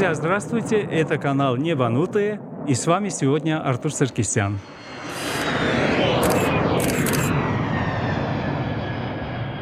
Друзья, 0.00 0.14
здравствуйте! 0.14 0.80
Это 0.80 1.18
канал 1.18 1.56
«Небанутые» 1.56 2.40
и 2.66 2.72
с 2.72 2.86
вами 2.86 3.10
сегодня 3.10 3.62
Артур 3.62 3.92
Саркисян. 3.92 4.58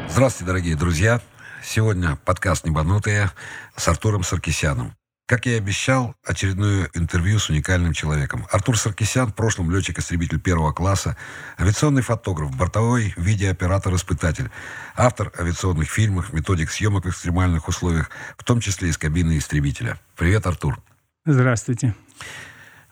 Здравствуйте, 0.07 0.45
дорогие 0.45 0.77
друзья! 0.77 1.19
Сегодня 1.61 2.17
подкаст 2.23 2.65
«Небанутые» 2.65 3.31
с 3.75 3.85
Артуром 3.89 4.23
Саркисяном. 4.23 4.93
Как 5.29 5.45
я 5.45 5.53
и 5.53 5.57
обещал, 5.59 6.15
очередное 6.25 6.89
интервью 6.95 7.37
с 7.37 7.51
уникальным 7.51 7.93
человеком. 7.93 8.47
Артур 8.49 8.79
Саркисян, 8.79 9.27
в 9.27 9.35
прошлом 9.35 9.69
летчик-истребитель 9.69 10.39
первого 10.39 10.73
класса, 10.73 11.15
авиационный 11.59 12.01
фотограф, 12.01 12.57
бортовой 12.57 13.13
видеооператор-испытатель, 13.15 14.49
автор 14.95 15.31
авиационных 15.37 15.87
фильмов, 15.87 16.33
методик 16.33 16.71
съемок 16.71 17.05
в 17.05 17.09
экстремальных 17.09 17.67
условиях, 17.67 18.09
в 18.39 18.43
том 18.43 18.59
числе 18.59 18.89
из 18.89 18.97
кабины 18.97 19.37
истребителя. 19.37 19.99
Привет, 20.17 20.47
Артур. 20.47 20.81
Здравствуйте. 21.25 21.93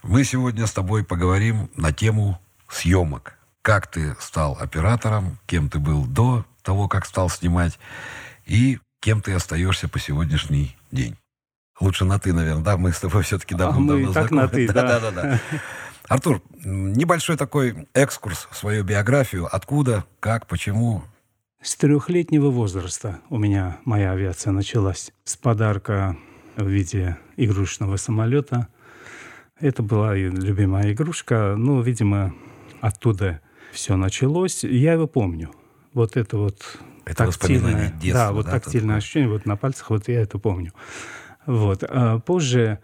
Мы 0.04 0.23
сегодня 0.23 0.67
с 0.67 0.73
тобой 0.73 1.04
поговорим 1.04 1.72
на 1.76 1.92
тему 1.92 2.40
съемок. 2.70 3.34
Как 3.64 3.90
ты 3.90 4.16
стал 4.20 4.56
оператором, 4.62 5.40
кем 5.48 5.70
ты 5.70 5.80
был 5.80 6.06
до 6.06 6.45
того, 6.62 6.88
как 6.88 7.08
стал 7.08 7.31
снимать, 7.31 7.80
и 8.45 8.78
кем 9.00 9.23
ты 9.23 9.34
остаешься 9.34 9.90
по 9.90 9.98
сегодняшний 9.98 10.78
день. 10.92 11.17
Лучше 11.80 12.05
на 12.05 12.20
«ты», 12.20 12.34
наверное. 12.34 12.63
Да, 12.63 12.77
мы 12.77 12.91
с 12.91 12.99
тобой 12.99 13.23
все-таки 13.23 13.55
давно, 13.55 13.77
а 13.77 13.80
мы 13.80 13.88
давно 13.88 14.13
так 14.13 14.30
знакомы. 14.30 14.41
на 14.41 14.48
«ты», 14.48 14.67
да. 14.67 14.84
да, 14.84 14.99
да, 14.99 15.12
да. 15.12 15.40
Артур, 16.08 16.41
небольшой 16.63 17.38
такой 17.38 17.88
экскурс 17.94 18.48
в 18.50 18.58
свою 18.58 18.84
биографию. 18.84 19.48
Откуда, 19.53 20.05
как, 20.20 20.48
почему? 20.48 21.03
С 21.62 21.76
трехлетнего 21.76 22.50
возраста 22.50 23.20
у 23.30 23.38
меня 23.38 23.78
моя 23.84 24.11
авиация 24.11 24.52
началась. 24.52 25.11
С 25.25 25.36
подарка 25.36 26.16
в 26.56 26.66
виде 26.66 27.17
игрушечного 27.36 27.97
самолета. 27.97 28.67
Это 29.59 29.84
была 29.84 30.16
любимая 30.16 30.94
игрушка. 30.94 31.56
Ну, 31.58 31.81
видимо, 31.81 32.34
оттуда 32.80 33.41
все 33.72 33.97
началось. 33.97 34.64
Я 34.64 34.94
его 34.94 35.08
помню. 35.08 35.52
Вот 35.94 36.16
это 36.16 36.38
вот 36.38 36.62
это 37.06 37.25
тактильное, 37.25 37.91
детства, 37.91 38.28
да, 38.28 38.31
вот 38.31 38.45
да, 38.45 38.52
тактильное 38.52 38.97
ощущение 38.97 39.30
вот 39.30 39.45
на 39.45 39.56
пальцах, 39.56 39.89
вот 39.89 40.08
я 40.08 40.22
это 40.22 40.39
помню. 40.39 40.73
Вот. 41.48 41.84
А 41.84 42.20
позже 42.20 42.80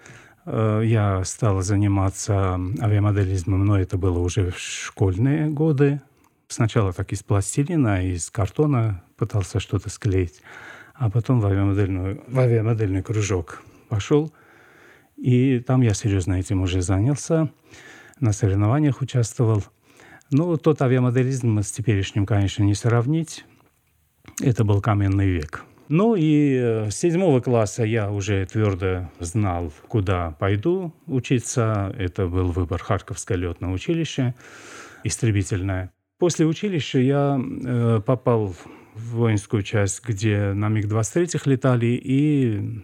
э, 0.46 0.82
я 0.86 1.24
стал 1.26 1.62
заниматься 1.62 2.60
авиамоделизмом, 2.82 3.66
но 3.66 3.78
это 3.78 3.98
было 3.98 4.20
уже 4.20 4.52
в 4.52 4.58
школьные 4.58 5.50
годы. 5.50 6.02
Сначала 6.48 6.94
так 6.94 7.12
из 7.12 7.24
пластилина, 7.24 8.08
из 8.08 8.30
картона 8.30 9.04
пытался 9.18 9.60
что-то 9.60 9.90
склеить, 9.90 10.42
а 10.94 11.10
потом 11.10 11.42
в 11.42 11.46
авиамодельный, 11.46 12.22
в 12.28 12.40
авиамодельный 12.40 13.04
кружок 13.04 13.62
пошел. 13.90 14.34
И 15.18 15.60
там 15.60 15.82
я 15.82 15.94
серьезно 15.94 16.36
этим 16.36 16.62
уже 16.62 16.82
занялся, 16.82 17.50
на 18.20 18.32
соревнованиях 18.32 19.02
участвовал. 19.02 19.64
Ну, 20.32 20.56
тот 20.58 20.82
авиамоделизм 20.82 21.60
с 21.60 21.72
теперешним, 21.72 22.26
конечно, 22.26 22.64
не 22.64 22.76
сравнить. 22.76 23.46
Это 24.42 24.64
был 24.64 24.82
каменный 24.82 25.28
век. 25.28 25.66
Ну 25.90 26.16
и 26.16 26.56
э, 26.56 26.90
с 26.90 26.96
седьмого 26.96 27.42
класса 27.42 27.84
я 27.84 28.10
уже 28.10 28.46
твердо 28.46 29.10
знал, 29.20 29.72
куда 29.88 30.32
пойду 30.32 30.94
учиться. 31.08 31.94
Это 31.98 32.28
был 32.28 32.52
выбор 32.52 32.82
Харьковское 32.82 33.38
летное 33.38 33.70
училище, 33.70 34.34
истребительное. 35.04 35.92
После 36.20 36.46
училища 36.46 37.00
я 37.00 37.40
э, 37.40 38.02
попал 38.06 38.56
в 38.96 39.16
воинскую 39.16 39.64
часть, 39.64 40.04
где 40.06 40.54
на 40.54 40.70
МиГ-23 40.70 41.42
летали, 41.46 42.00
и 42.02 42.84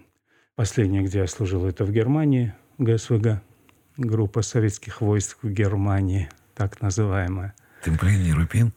последнее, 0.55 1.03
где 1.03 1.19
я 1.19 1.27
служил, 1.27 1.65
это 1.65 1.85
в 1.85 1.91
Германии, 1.91 2.53
ГСВГ, 2.79 3.41
группа 3.97 4.41
советских 4.41 5.01
войск 5.01 5.37
в 5.41 5.49
Германии, 5.49 6.29
так 6.55 6.81
называемая. 6.81 7.53
Темплин 7.83 8.21
и 8.25 8.31
Рупин? 8.33 8.73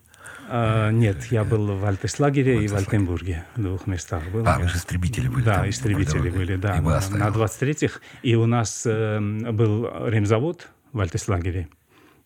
А, 0.55 0.91
нет, 0.91 1.23
я 1.31 1.43
был 1.43 1.75
в 1.75 1.83
Альтеслагере 1.83 2.63
и 2.63 2.67
в 2.67 2.75
Альтенбурге, 2.75 3.43
в 3.55 3.61
двух 3.63 3.87
местах 3.87 4.21
был. 4.31 4.47
А, 4.47 4.59
вы 4.59 4.67
же 4.67 4.77
истребители 4.77 5.27
были 5.27 5.43
Да, 5.43 5.55
там, 5.55 5.69
истребители 5.69 6.29
в 6.29 6.35
были, 6.35 6.57
да, 6.57 6.79
на, 6.79 6.99
на 7.09 7.27
23-х. 7.29 7.99
И 8.21 8.35
у 8.35 8.45
нас 8.45 8.83
э, 8.85 9.19
был 9.19 9.89
ремзавод 10.07 10.69
в 10.91 10.99
Альтеслагере, 10.99 11.69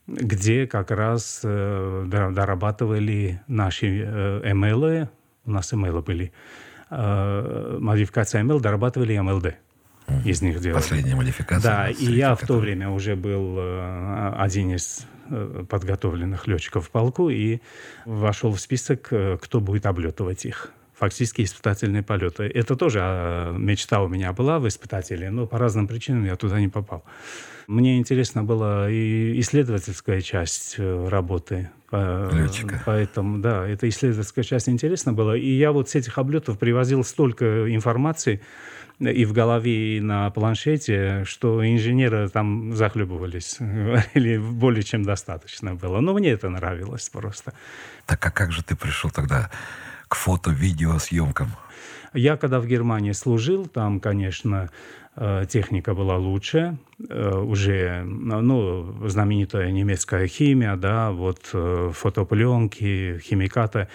где 0.08 0.68
как 0.68 0.92
раз 0.92 1.40
э, 1.46 2.04
до- 2.06 2.32
дорабатывали 2.32 3.40
наши 3.48 4.04
э, 4.06 4.54
МЛы, 4.54 5.08
у 5.46 5.52
нас 5.52 5.72
МЛы 5.72 6.02
были, 6.02 6.34
э, 6.90 7.78
модификация 7.80 8.44
МЛ, 8.44 8.60
дорабатывали 8.60 9.18
МЛД. 9.18 9.56
Из 10.26 10.42
них 10.42 10.60
делали. 10.60 10.82
Последняя 10.82 11.16
модификация. 11.16 11.62
Да, 11.72 11.90
и 11.90 11.94
23, 11.94 12.18
я 12.18 12.36
в 12.36 12.42
то 12.42 12.58
время 12.58 12.90
уже 12.90 13.16
был 13.16 13.56
э, 13.58 14.34
один 14.38 14.76
из 14.76 15.06
подготовленных 15.70 16.48
летчиков 16.48 16.88
в 16.88 16.90
полку 16.90 17.30
и 17.30 17.60
вошел 18.06 18.52
в 18.52 18.60
список, 18.60 19.08
э, 19.12 19.38
кто 19.42 19.60
будет 19.60 19.86
облетывать 19.86 20.46
их. 20.46 20.72
Фактически 20.94 21.44
испытательные 21.44 22.02
полеты. 22.02 22.44
Это 22.44 22.76
тоже 22.76 23.00
э, 23.02 23.56
мечта 23.58 24.02
у 24.02 24.08
меня 24.08 24.34
была 24.34 24.58
в 24.60 24.68
испытателе, 24.68 25.30
но 25.30 25.46
по 25.46 25.60
разным 25.60 25.88
причинам 25.88 26.26
я 26.26 26.36
туда 26.36 26.60
не 26.60 26.70
попал. 26.70 27.04
Мне 27.68 27.98
интересна 27.98 28.44
была 28.44 28.90
и 28.90 29.40
исследовательская 29.40 30.22
часть 30.22 30.76
э, 30.78 31.08
работы. 31.10 31.70
Летчика. 31.92 32.82
Поэтому, 32.86 33.38
да, 33.38 33.66
эта 33.66 33.88
исследовательская 33.88 34.44
часть 34.44 34.68
интересна 34.68 35.14
была. 35.14 35.38
И 35.38 35.50
я 35.50 35.72
вот 35.72 35.90
с 35.90 35.96
этих 35.96 36.18
облетов 36.18 36.58
привозил 36.60 37.04
столько 37.04 37.74
информации, 37.74 38.42
и 39.00 39.26
в 39.26 39.34
голове, 39.34 39.98
и 39.98 40.02
на 40.02 40.30
планшете, 40.32 41.24
что 41.26 41.66
инженеры 41.66 42.30
там 42.30 42.74
захлебывались. 42.74 43.58
Говорили, 43.60 44.38
более 44.38 44.84
чем 44.84 45.04
достаточно 45.04 45.76
было. 45.76 46.00
Но 46.00 46.14
мне 46.14 46.30
это 46.30 46.50
нравилось 46.50 47.10
просто. 47.10 47.54
Так 48.06 48.26
а 48.26 48.32
как 48.32 48.52
же 48.52 48.64
ты 48.64 48.76
пришел 48.76 49.12
тогда 49.12 49.50
к 50.08 50.16
фото-видеосъемкам? 50.16 51.52
Я 52.14 52.38
когда 52.38 52.60
в 52.60 52.66
Германии 52.66 53.12
служил, 53.12 53.68
там, 53.68 54.00
конечно, 54.00 54.70
э, 55.16 55.46
техника 55.48 55.94
была 55.94 56.18
лучше, 56.18 56.78
э, 57.10 57.38
уже, 57.38 58.04
ну, 58.04 59.08
знаменитая 59.08 59.72
немецкая 59.72 60.28
химия, 60.28 60.76
да, 60.76 61.12
вот 61.12 61.50
э, 61.54 61.92
фотопленки, 61.94 63.20
химикаты. 63.20 63.88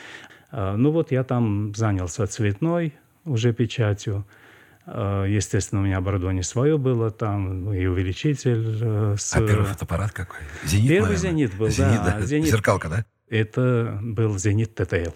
Ну 0.53 0.91
вот 0.91 1.13
я 1.13 1.25
там 1.25 1.75
занялся 1.75 2.27
цветной 2.27 2.93
уже 3.25 3.55
печатью. 3.55 4.27
Э, 4.87 5.27
Естественно, 5.29 5.81
у 5.81 5.85
меня 5.85 5.99
оборудование 5.99 6.43
свое 6.43 6.77
было 6.79 7.11
там, 7.11 7.73
и 7.73 7.87
увеличитель. 7.87 8.79
э, 8.83 9.17
с- 9.19 9.35
А 9.35 9.47
первый 9.47 9.65
фотоаппарат 9.67 10.13
какой? 10.13 10.39
Зенит, 10.65 10.89
Первый 10.89 11.03
наверное? 11.17 11.19
«Зенит» 11.31 11.55
был, 11.55 11.69
Зенит, 11.69 12.01
да, 12.05 12.21
«Зенит». 12.21 12.51
Зеркалка, 12.51 12.89
да? 12.89 13.05
Это 13.29 13.99
был 14.03 14.39
«Зенит 14.39 14.75
ТТЛ». 14.75 15.13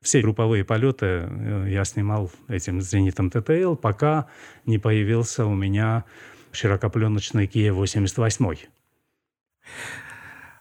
Все 0.00 0.20
групповые 0.22 0.64
полеты 0.64 1.06
э, 1.06 1.66
я 1.70 1.84
снимал 1.84 2.30
этим 2.48 2.80
«Зенитом 2.80 3.30
ТТЛ», 3.30 3.74
пока 3.74 4.26
не 4.66 4.78
появился 4.78 5.44
у 5.46 5.54
меня 5.54 6.04
широкопленочный 6.52 7.46
Kia 7.46 7.72
88. 7.72 8.56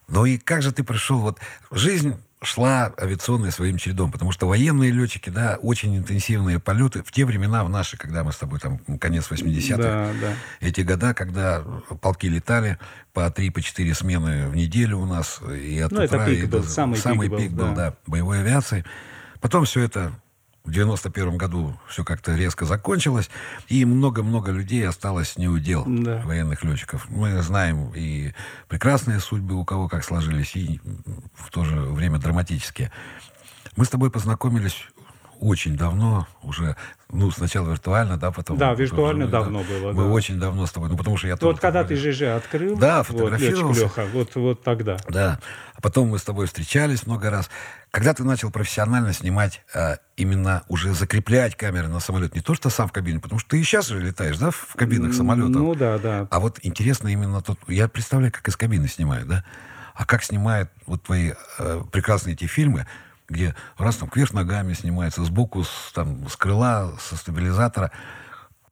Ну 0.07 0.25
и 0.25 0.37
как 0.37 0.61
же 0.61 0.71
ты 0.71 0.83
пришел? 0.83 1.19
Вот 1.19 1.39
жизнь 1.71 2.15
шла 2.43 2.93
авиационная 2.99 3.49
своим 3.51 3.77
чередом, 3.77 4.11
потому 4.11 4.31
что 4.31 4.47
военные 4.47 4.91
летчики, 4.91 5.29
да, 5.29 5.57
очень 5.61 5.97
интенсивные 5.97 6.59
полеты. 6.59 7.01
В 7.03 7.11
те 7.11 7.25
времена, 7.25 7.63
в 7.63 7.69
наши, 7.69 7.97
когда 7.97 8.23
мы 8.23 8.31
с 8.31 8.37
тобой 8.37 8.59
там 8.59 8.77
конец 8.99 9.29
80-х, 9.31 9.77
Да, 9.77 10.11
да. 10.21 10.33
эти 10.59 10.81
года, 10.81 11.13
когда 11.15 11.63
полки 12.01 12.27
летали 12.27 12.77
по 13.13 13.29
3 13.31 13.49
по 13.49 13.61
4 13.61 13.93
смены 13.95 14.47
в 14.49 14.55
неделю 14.55 14.99
у 14.99 15.05
нас, 15.05 15.41
и 15.51 15.79
от 15.79 15.91
Ну, 15.91 16.01
это 16.01 16.15
утра, 16.17 16.25
пик 16.27 16.43
и 16.43 16.45
был, 16.45 16.59
до- 16.61 16.67
самый 16.69 17.27
пик 17.29 17.51
был, 17.51 17.65
был, 17.65 17.75
да. 17.75 17.89
да, 17.89 17.93
боевой 18.05 18.41
авиации. 18.41 18.85
Потом 19.41 19.65
все 19.65 19.81
это 19.81 20.11
в 20.67 20.71
91 20.71 21.37
году 21.37 21.79
все 21.87 22.03
как-то 22.03 22.35
резко 22.35 22.65
закончилось, 22.65 23.29
и 23.69 23.85
много-много 23.85 24.51
людей 24.51 24.85
осталось 24.87 25.37
не 25.37 25.47
удел 25.47 25.85
Да. 25.87 26.21
военных 26.25 26.63
летчиков. 26.63 27.07
Мы 27.09 27.41
знаем 27.41 27.91
и 27.95 28.33
прекрасные 28.67 29.19
судьбы 29.21 29.55
у 29.55 29.63
кого 29.63 29.87
как 29.87 30.03
сложились, 30.03 30.55
и 30.55 30.81
в 31.35 31.49
то 31.51 31.63
же 31.63 31.79
время 31.79 32.19
драматические. 32.19 32.91
Мы 33.77 33.85
с 33.85 33.89
тобой 33.89 34.11
познакомились 34.11 34.75
очень 35.39 35.77
давно, 35.77 36.27
уже, 36.41 36.75
ну, 37.11 37.31
сначала 37.31 37.69
виртуально, 37.69 38.17
да, 38.17 38.31
потом... 38.31 38.57
Да, 38.57 38.73
виртуально 38.73 39.25
уже, 39.25 39.31
давно 39.31 39.63
было, 39.63 39.91
Мы 39.91 40.03
да. 40.03 40.09
очень 40.09 40.39
давно 40.39 40.65
с 40.65 40.71
тобой, 40.71 40.89
ну, 40.89 40.97
потому 40.97 41.17
что 41.17 41.27
я 41.27 41.33
Вот 41.33 41.39
тоже 41.39 41.57
когда 41.59 41.83
ты 41.83 41.95
ЖЖ 41.95 42.23
открыл, 42.23 42.77
Да, 42.77 42.97
вот, 42.97 43.07
фотографировался. 43.07 43.83
Леха, 43.83 44.05
вот, 44.13 44.35
вот 44.35 44.63
тогда. 44.63 44.97
Да. 45.09 45.39
А 45.73 45.81
потом 45.81 46.09
мы 46.09 46.17
с 46.17 46.23
тобой 46.23 46.47
встречались 46.47 47.05
много 47.05 47.29
раз. 47.29 47.49
Когда 47.91 48.13
ты 48.13 48.23
начал 48.23 48.49
профессионально 48.49 49.13
снимать, 49.13 49.61
а, 49.73 49.97
именно 50.15 50.63
уже 50.67 50.93
закреплять 50.93 51.55
камеры 51.55 51.87
на 51.87 51.99
самолет, 51.99 52.33
не 52.33 52.41
то, 52.41 52.55
что 52.55 52.69
сам 52.69 52.87
в 52.87 52.91
кабине, 52.91 53.19
потому 53.19 53.39
что 53.39 53.49
ты 53.51 53.59
и 53.59 53.63
сейчас 53.63 53.87
же 53.87 53.99
летаешь, 53.99 54.37
да, 54.37 54.51
в 54.51 54.75
кабинах 54.75 55.13
самолетов. 55.13 55.51
Ну 55.51 55.75
да, 55.75 55.97
да. 55.97 56.27
А 56.31 56.39
вот 56.39 56.59
интересно 56.63 57.09
именно 57.09 57.41
тот... 57.41 57.59
Я 57.67 57.87
представляю, 57.87 58.31
как 58.31 58.47
из 58.47 58.57
кабины 58.57 58.87
снимают, 58.87 59.27
да? 59.27 59.43
А 59.93 60.05
как 60.05 60.23
снимают 60.23 60.69
вот 60.85 61.03
твои 61.03 61.33
э, 61.57 61.81
прекрасные 61.91 62.33
эти 62.33 62.45
фильмы, 62.45 62.85
где 63.29 63.55
раз 63.77 63.97
там 63.97 64.09
кверх 64.09 64.33
ногами 64.33 64.73
снимается, 64.73 65.23
сбоку, 65.23 65.63
с, 65.63 65.91
там, 65.93 66.27
с 66.27 66.35
крыла, 66.35 66.93
со 66.99 67.15
стабилизатора. 67.15 67.91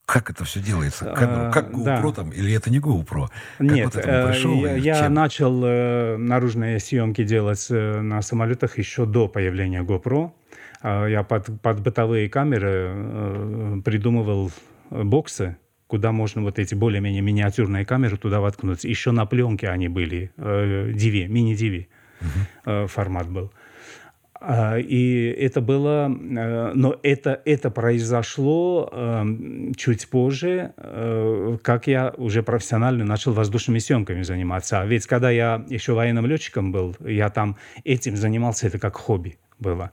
Как 0.05 0.29
это 0.29 0.45
все 0.45 0.59
делается? 0.59 1.05
Камеру, 1.05 1.51
как 1.51 1.71
GoPro 1.71 2.09
да. 2.09 2.11
там, 2.11 2.29
или 2.29 2.53
это 2.53 2.69
не 2.69 2.79
GoPro? 2.79 3.27
Как 3.57 3.67
Нет, 3.67 3.85
вот 3.85 4.03
пришел, 4.03 4.65
я, 4.65 4.75
я 4.75 5.09
начал 5.09 5.63
э, 5.65 6.17
наружные 6.17 6.79
съемки 6.79 7.23
делать 7.23 7.65
э, 7.71 8.01
на 8.01 8.21
самолетах 8.21 8.77
еще 8.77 9.07
до 9.07 9.27
появления 9.27 9.81
GoPro. 9.81 10.31
Э, 10.83 11.07
я 11.09 11.23
под, 11.23 11.59
под 11.59 11.79
бытовые 11.79 12.29
камеры 12.29 12.91
э, 12.93 13.81
придумывал 13.83 14.51
боксы, 14.91 15.57
куда 15.87 16.11
можно 16.11 16.43
вот 16.43 16.59
эти 16.59 16.75
более-менее 16.75 17.23
миниатюрные 17.23 17.83
камеры 17.83 18.17
туда 18.17 18.41
воткнуть. 18.41 18.83
Еще 18.83 19.09
на 19.09 19.25
пленке 19.25 19.69
они 19.69 19.87
были, 19.87 20.31
э, 20.37 20.91
DV, 20.91 21.27
мини-DV 21.27 21.87
угу. 22.21 22.29
э, 22.65 22.87
формат 22.87 23.27
был. 23.27 23.45
А, 23.45 23.64
и 24.79 25.35
это 25.39 25.61
было, 25.61 26.07
э, 26.07 26.71
но 26.75 26.99
это, 27.01 27.41
это 27.45 27.71
произошло 27.71 28.89
эм, 28.91 29.73
чуть 29.75 30.07
позже, 30.09 30.73
э, 30.77 31.57
как 31.63 31.87
я 31.87 32.13
уже 32.17 32.43
профессионально 32.43 33.05
начал 33.05 33.33
воздушными 33.33 33.79
съемками 33.79 34.21
заниматься. 34.21 34.81
А 34.81 34.85
ведь 34.85 35.07
когда 35.07 35.31
я 35.31 35.65
еще 35.69 35.93
военным 35.93 36.25
летчиком 36.27 36.71
был, 36.71 36.95
я 36.99 37.29
там 37.29 37.57
этим 37.83 38.15
занимался, 38.15 38.67
это 38.67 38.77
как 38.77 38.95
хобби 38.95 39.37
было. 39.59 39.91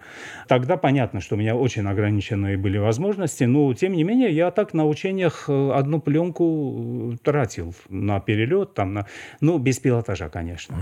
Тогда 0.49 0.77
понятно, 0.77 1.21
что 1.21 1.37
у 1.37 1.39
меня 1.39 1.55
очень 1.55 1.87
ограниченные 1.87 2.57
были 2.57 2.79
возможности, 2.79 3.45
но 3.45 3.73
тем 3.75 3.93
не 3.93 4.03
менее 4.03 4.31
я 4.31 4.51
так 4.51 4.75
на 4.75 4.87
учениях 4.87 5.45
э, 5.49 5.71
одну 5.73 6.01
пленку 6.01 7.13
э, 7.13 7.17
тратил 7.23 7.75
на 7.89 8.21
перелет, 8.21 8.75
там, 8.75 8.95
на, 8.95 9.07
ну, 9.41 9.59
без 9.59 9.79
пилотажа, 9.79 10.29
конечно. 10.29 10.77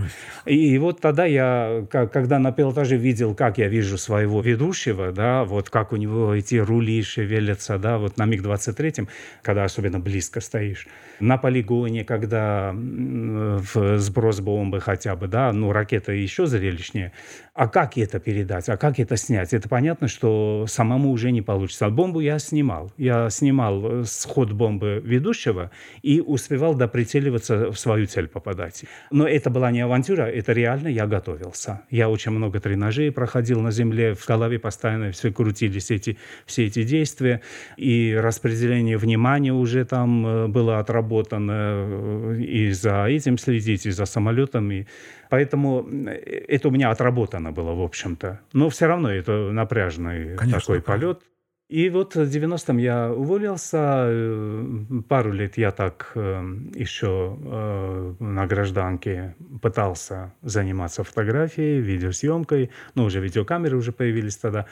И, 0.46 0.74
и 0.74 0.78
вот 0.78 1.00
тогда 1.00 1.26
я, 1.26 1.84
когда 1.90 2.38
на 2.38 2.52
пилотаже 2.52 2.96
видел, 2.96 3.34
как 3.34 3.58
я 3.58 3.68
вижу 3.68 3.98
своего 3.98 4.40
ведущего, 4.40 5.12
да, 5.12 5.44
вот 5.44 5.68
как 5.68 5.92
у 5.92 5.96
него 5.96 6.34
эти 6.34 6.56
рули 6.56 7.02
шевелятся, 7.02 7.78
да, 7.78 7.98
вот 7.98 8.16
на 8.16 8.24
МиГ-23, 8.24 9.08
когда 9.42 9.64
особенно 9.64 10.00
близко 10.00 10.40
стоишь, 10.40 10.88
на 11.20 11.36
полигоне, 11.36 12.04
когда 12.04 12.72
в 12.74 13.98
сброс 13.98 14.40
бомбы 14.40 14.80
хотя 14.80 15.16
бы, 15.16 15.28
да, 15.28 15.52
ну, 15.52 15.70
ракета 15.70 16.12
еще 16.12 16.46
зрелищнее, 16.46 17.12
а 17.54 17.68
как 17.68 17.98
это 17.98 18.18
передать? 18.20 18.69
А 18.70 18.76
как 18.76 19.00
это 19.00 19.16
снять? 19.16 19.52
Это 19.52 19.68
понятно, 19.68 20.06
что 20.06 20.64
самому 20.68 21.10
уже 21.10 21.32
не 21.32 21.42
получится. 21.42 21.86
А 21.86 21.90
бомбу 21.90 22.20
я 22.20 22.38
снимал. 22.38 22.92
Я 22.96 23.28
снимал 23.28 24.02
э, 24.02 24.04
сход 24.04 24.52
бомбы 24.52 25.02
ведущего 25.04 25.72
и 26.02 26.20
успевал 26.20 26.74
доприцеливаться 26.74 27.72
в 27.72 27.78
свою 27.78 28.06
цель 28.06 28.28
попадать. 28.28 28.84
Но 29.10 29.26
это 29.26 29.50
была 29.50 29.72
не 29.72 29.80
авантюра, 29.80 30.22
это 30.22 30.52
реально 30.52 30.86
я 30.88 31.08
готовился. 31.08 31.82
Я 31.90 32.08
очень 32.08 32.30
много 32.30 32.60
тренажей 32.60 33.10
проходил 33.10 33.60
на 33.60 33.72
земле, 33.72 34.14
в 34.14 34.24
голове 34.24 34.60
постоянно 34.60 35.10
все 35.10 35.32
крутились 35.32 35.90
эти, 35.90 36.16
все 36.46 36.66
эти 36.66 36.84
действия. 36.84 37.40
И 37.76 38.16
распределение 38.16 38.98
внимания 38.98 39.52
уже 39.52 39.84
там 39.84 40.26
э, 40.26 40.46
было 40.46 40.78
отработано. 40.78 41.52
Э, 41.52 42.36
и 42.38 42.70
за 42.70 43.06
этим 43.06 43.36
следить, 43.36 43.86
и 43.86 43.90
за 43.90 44.04
самолетами. 44.04 44.86
Поэтому 45.30 45.88
это 45.88 46.68
у 46.68 46.70
меня 46.70 46.90
отработано 46.90 47.52
было, 47.52 47.72
в 47.72 47.82
общем-то. 47.82 48.40
Но 48.52 48.68
все 48.68 48.86
равно 48.86 49.10
это 49.10 49.50
напряжный 49.52 50.36
Конечно, 50.36 50.60
такой 50.60 50.82
полет. 50.82 51.22
И 51.70 51.88
вот 51.88 52.16
в 52.16 52.22
90-м 52.22 52.78
я 52.78 53.12
уволился, 53.12 54.06
э, 54.08 54.84
пару 55.08 55.30
лет 55.30 55.56
я 55.56 55.70
так 55.70 56.10
э, 56.16 56.42
еще 56.74 57.38
э, 57.40 58.14
на 58.18 58.46
гражданке 58.48 59.36
пытался 59.62 60.34
заниматься 60.42 61.04
фотографией, 61.04 61.80
видеосъемкой, 61.80 62.72
ну 62.96 63.04
уже 63.04 63.20
видеокамеры 63.20 63.76
уже 63.76 63.92
появились 63.92 64.36
тогда. 64.36 64.66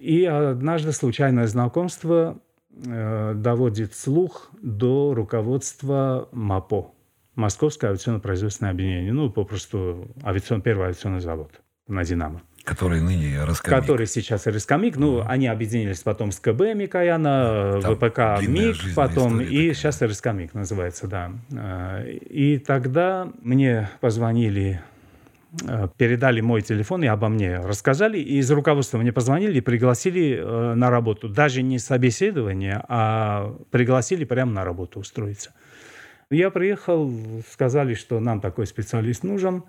И 0.00 0.24
однажды 0.24 0.90
случайное 0.90 1.46
знакомство 1.46 2.40
доводит 2.68 3.94
слух 3.94 4.50
до 4.60 5.14
руководства 5.14 6.28
МАПО. 6.32 6.93
Московское 7.34 7.90
авиационно-производственное 7.90 8.72
объединение, 8.72 9.12
ну, 9.12 9.30
попросту 9.30 10.08
авиацион, 10.22 10.62
первый 10.62 10.86
авиационный 10.86 11.20
завод 11.20 11.60
на 11.88 12.04
«Динамо». 12.04 12.42
Который 12.64 13.02
ныне 13.02 13.44
РСКМИК. 13.44 13.78
Который 13.78 14.06
сейчас 14.06 14.46
РСКМИК. 14.46 14.96
Ну, 14.96 15.18
mm. 15.18 15.26
они 15.28 15.48
объединились 15.48 16.00
потом 16.00 16.32
с 16.32 16.40
КБ 16.40 16.74
Микояна, 16.74 17.80
Там 17.82 17.94
ВПК 17.94 18.48
МИК 18.48 18.76
потом, 18.96 19.42
и 19.42 19.44
такая. 19.44 19.74
сейчас 19.74 20.00
РСКМИК 20.00 20.54
называется, 20.54 21.06
да. 21.06 21.32
А, 21.54 22.02
и 22.02 22.56
тогда 22.56 23.28
мне 23.42 23.90
позвонили 24.00 24.80
а, 25.66 25.88
передали 25.88 26.40
мой 26.40 26.62
телефон 26.62 27.04
и 27.04 27.06
обо 27.06 27.28
мне 27.28 27.58
рассказали. 27.58 28.18
И 28.18 28.38
из 28.38 28.50
руководства 28.50 28.98
мне 28.98 29.12
позвонили 29.12 29.58
и 29.58 29.60
пригласили 29.60 30.38
э, 30.40 30.74
на 30.74 30.90
работу. 30.90 31.28
Даже 31.28 31.62
не 31.62 31.78
собеседование, 31.78 32.82
а 32.88 33.54
пригласили 33.70 34.24
прямо 34.24 34.52
на 34.52 34.64
работу 34.64 35.00
устроиться. 35.00 35.52
Я 36.34 36.50
приехал, 36.50 37.12
сказали, 37.48 37.94
что 37.94 38.18
нам 38.18 38.40
такой 38.40 38.66
специалист 38.66 39.22
нужен, 39.22 39.62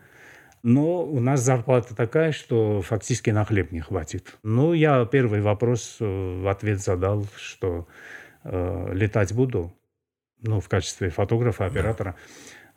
но 0.64 1.04
у 1.04 1.20
нас 1.20 1.42
зарплата 1.42 1.96
такая, 1.96 2.32
что 2.32 2.82
фактически 2.82 3.30
на 3.30 3.46
хлеб 3.46 3.72
не 3.72 3.82
хватит. 3.82 4.36
Ну, 4.42 4.74
я 4.74 5.06
первый 5.06 5.42
вопрос 5.42 5.98
э, 6.00 6.06
в 6.42 6.48
ответ 6.48 6.82
задал, 6.82 7.28
что 7.36 7.88
э, 8.44 8.90
летать 8.94 9.32
буду, 9.32 9.78
ну, 10.42 10.60
в 10.60 10.68
качестве 10.68 11.12
фотографа, 11.12 11.68
оператора. 11.68 12.16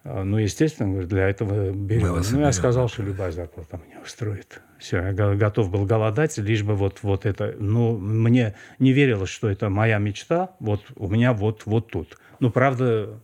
Да. 0.04 0.22
Ну, 0.22 0.36
естественно, 0.38 1.02
для 1.02 1.28
этого 1.28 1.70
берем. 1.70 2.22
Ну, 2.30 2.40
я 2.40 2.52
сказал, 2.52 2.88
что 2.88 3.02
любая 3.02 3.32
зарплата 3.32 3.80
меня 3.84 4.00
устроит. 4.00 4.60
Все, 4.78 4.98
я 4.98 5.12
готов 5.12 5.70
был 5.70 5.84
голодать, 5.86 6.36
лишь 6.38 6.62
бы 6.62 6.74
вот, 6.74 7.02
вот 7.02 7.26
это... 7.26 7.56
Ну, 7.58 7.98
мне 7.98 8.54
не 8.78 8.92
верилось, 8.92 9.30
что 9.30 9.50
это 9.50 9.70
моя 9.70 9.98
мечта, 9.98 10.54
вот 10.60 10.82
у 10.94 11.08
меня 11.08 11.32
вот, 11.32 11.62
вот 11.66 11.90
тут. 11.90 12.16
Ну, 12.38 12.50
правда, 12.50 13.20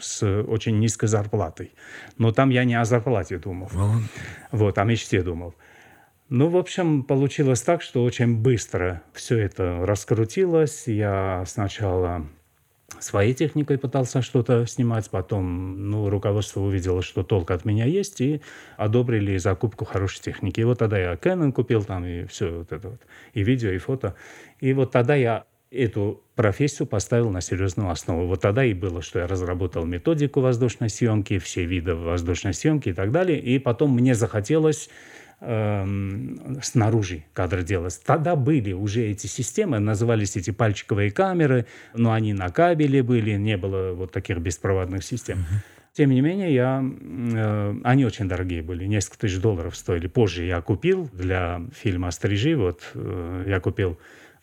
с 0.00 0.22
очень 0.42 0.78
низкой 0.78 1.06
зарплатой. 1.06 1.72
Но 2.18 2.32
там 2.32 2.50
я 2.50 2.64
не 2.64 2.74
о 2.74 2.84
зарплате 2.84 3.38
думал. 3.38 3.70
Ну... 3.72 3.92
Вот, 4.52 4.78
о 4.78 4.84
мечте 4.84 5.22
думал. 5.22 5.54
Ну, 6.28 6.48
в 6.48 6.56
общем, 6.56 7.04
получилось 7.04 7.62
так, 7.62 7.80
что 7.80 8.04
очень 8.04 8.36
быстро 8.36 9.02
все 9.14 9.38
это 9.38 9.86
раскрутилось. 9.86 10.86
Я 10.86 11.44
сначала 11.46 12.26
своей 13.00 13.34
техникой 13.34 13.78
пытался 13.78 14.22
что-то 14.22 14.66
снимать, 14.66 15.08
потом 15.10 15.90
ну, 15.90 16.10
руководство 16.10 16.60
увидело, 16.60 17.02
что 17.02 17.22
толк 17.22 17.50
от 17.50 17.64
меня 17.64 17.84
есть, 17.84 18.20
и 18.20 18.40
одобрили 18.76 19.36
закупку 19.36 19.84
хорошей 19.84 20.20
техники. 20.20 20.60
И 20.60 20.64
вот 20.64 20.78
тогда 20.78 20.98
я 20.98 21.14
Canon 21.14 21.52
купил 21.52 21.84
там, 21.84 22.04
и 22.04 22.24
все 22.24 22.58
вот 22.58 22.72
это 22.72 22.90
вот, 22.90 23.00
и 23.34 23.42
видео, 23.42 23.70
и 23.70 23.78
фото. 23.78 24.14
И 24.60 24.72
вот 24.72 24.90
тогда 24.90 25.14
я 25.14 25.44
эту 25.70 26.22
профессию 26.34 26.86
поставил 26.86 27.30
на 27.30 27.40
серьезную 27.40 27.90
основу. 27.90 28.26
Вот 28.26 28.40
тогда 28.40 28.64
и 28.64 28.74
было, 28.74 29.02
что 29.02 29.18
я 29.18 29.26
разработал 29.26 29.84
методику 29.84 30.40
воздушной 30.40 30.88
съемки, 30.88 31.38
все 31.38 31.64
виды 31.64 31.94
воздушной 31.94 32.54
съемки 32.54 32.90
и 32.90 32.92
так 32.92 33.10
далее. 33.10 33.38
И 33.38 33.58
потом 33.58 33.92
мне 33.92 34.14
захотелось 34.14 34.88
эм, 35.40 36.58
снаружи 36.62 37.24
кадры 37.34 37.62
делать. 37.62 38.00
Тогда 38.04 38.34
были 38.34 38.72
уже 38.72 39.02
эти 39.02 39.26
системы, 39.26 39.78
назывались 39.78 40.36
эти 40.36 40.50
пальчиковые 40.50 41.10
камеры, 41.10 41.66
но 41.94 42.12
они 42.12 42.32
на 42.32 42.48
кабеле 42.48 43.02
были, 43.02 43.32
не 43.32 43.56
было 43.56 43.92
вот 43.92 44.12
таких 44.12 44.38
беспроводных 44.38 45.04
систем. 45.04 45.44
Тем 45.92 46.10
не 46.10 46.20
менее, 46.20 46.54
я, 46.54 46.84
э, 46.84 47.74
они 47.82 48.04
очень 48.04 48.28
дорогие 48.28 48.62
были, 48.62 48.84
несколько 48.84 49.18
тысяч 49.18 49.38
долларов 49.38 49.76
стоили. 49.76 50.06
Позже 50.06 50.44
я 50.44 50.60
купил 50.60 51.10
для 51.12 51.60
фильма 51.72 52.12
«Стрижи», 52.12 52.54
вот 52.54 52.82
э, 52.94 53.44
я 53.48 53.58
купил 53.58 53.98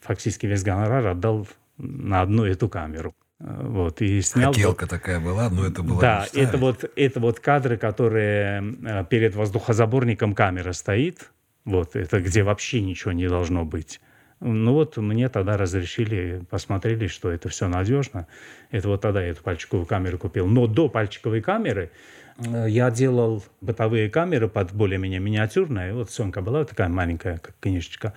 фактически 0.05 0.45
весь 0.45 0.63
гонорар 0.63 1.07
отдал 1.07 1.47
на 1.77 2.21
одну 2.21 2.45
эту 2.45 2.69
камеру. 2.69 3.13
Вот, 3.39 4.01
и 4.01 4.21
снял... 4.21 4.53
Хотелка 4.53 4.87
такая 4.87 5.19
была, 5.19 5.49
но 5.49 5.65
это 5.65 5.83
была 5.83 5.99
Да, 5.99 6.21
мечта. 6.23 6.39
это 6.39 6.57
вот, 6.57 6.91
это 6.95 7.19
вот 7.19 7.39
кадры, 7.41 7.77
которые 7.77 8.63
э, 8.83 9.05
перед 9.09 9.35
воздухозаборником 9.35 10.33
камера 10.33 10.71
стоит, 10.71 11.31
вот, 11.65 11.97
это 11.97 12.21
где 12.21 12.43
вообще 12.43 12.79
ничего 12.79 13.11
не 13.11 13.27
должно 13.27 13.65
быть. 13.65 13.99
Ну 14.39 14.73
вот 14.73 14.97
мне 14.97 15.29
тогда 15.29 15.57
разрешили, 15.57 16.43
посмотрели, 16.49 17.07
что 17.07 17.29
это 17.31 17.49
все 17.49 17.67
надежно. 17.67 18.27
Это 18.69 18.87
вот 18.89 19.01
тогда 19.01 19.21
я 19.21 19.29
эту 19.29 19.41
пальчиковую 19.43 19.85
камеру 19.85 20.17
купил. 20.17 20.45
Но 20.45 20.67
до 20.67 20.89
пальчиковой 20.89 21.41
камеры 21.41 21.91
э, 22.37 22.65
я 22.69 22.91
делал 22.91 23.43
бытовые 23.61 24.09
камеры 24.09 24.47
под 24.47 24.73
более-менее 24.73 25.19
миниатюрные. 25.19 25.93
Вот 25.93 26.11
съемка 26.11 26.41
была 26.41 26.63
такая 26.65 26.89
маленькая, 26.89 27.37
как 27.37 27.55
книжечка. 27.59 28.13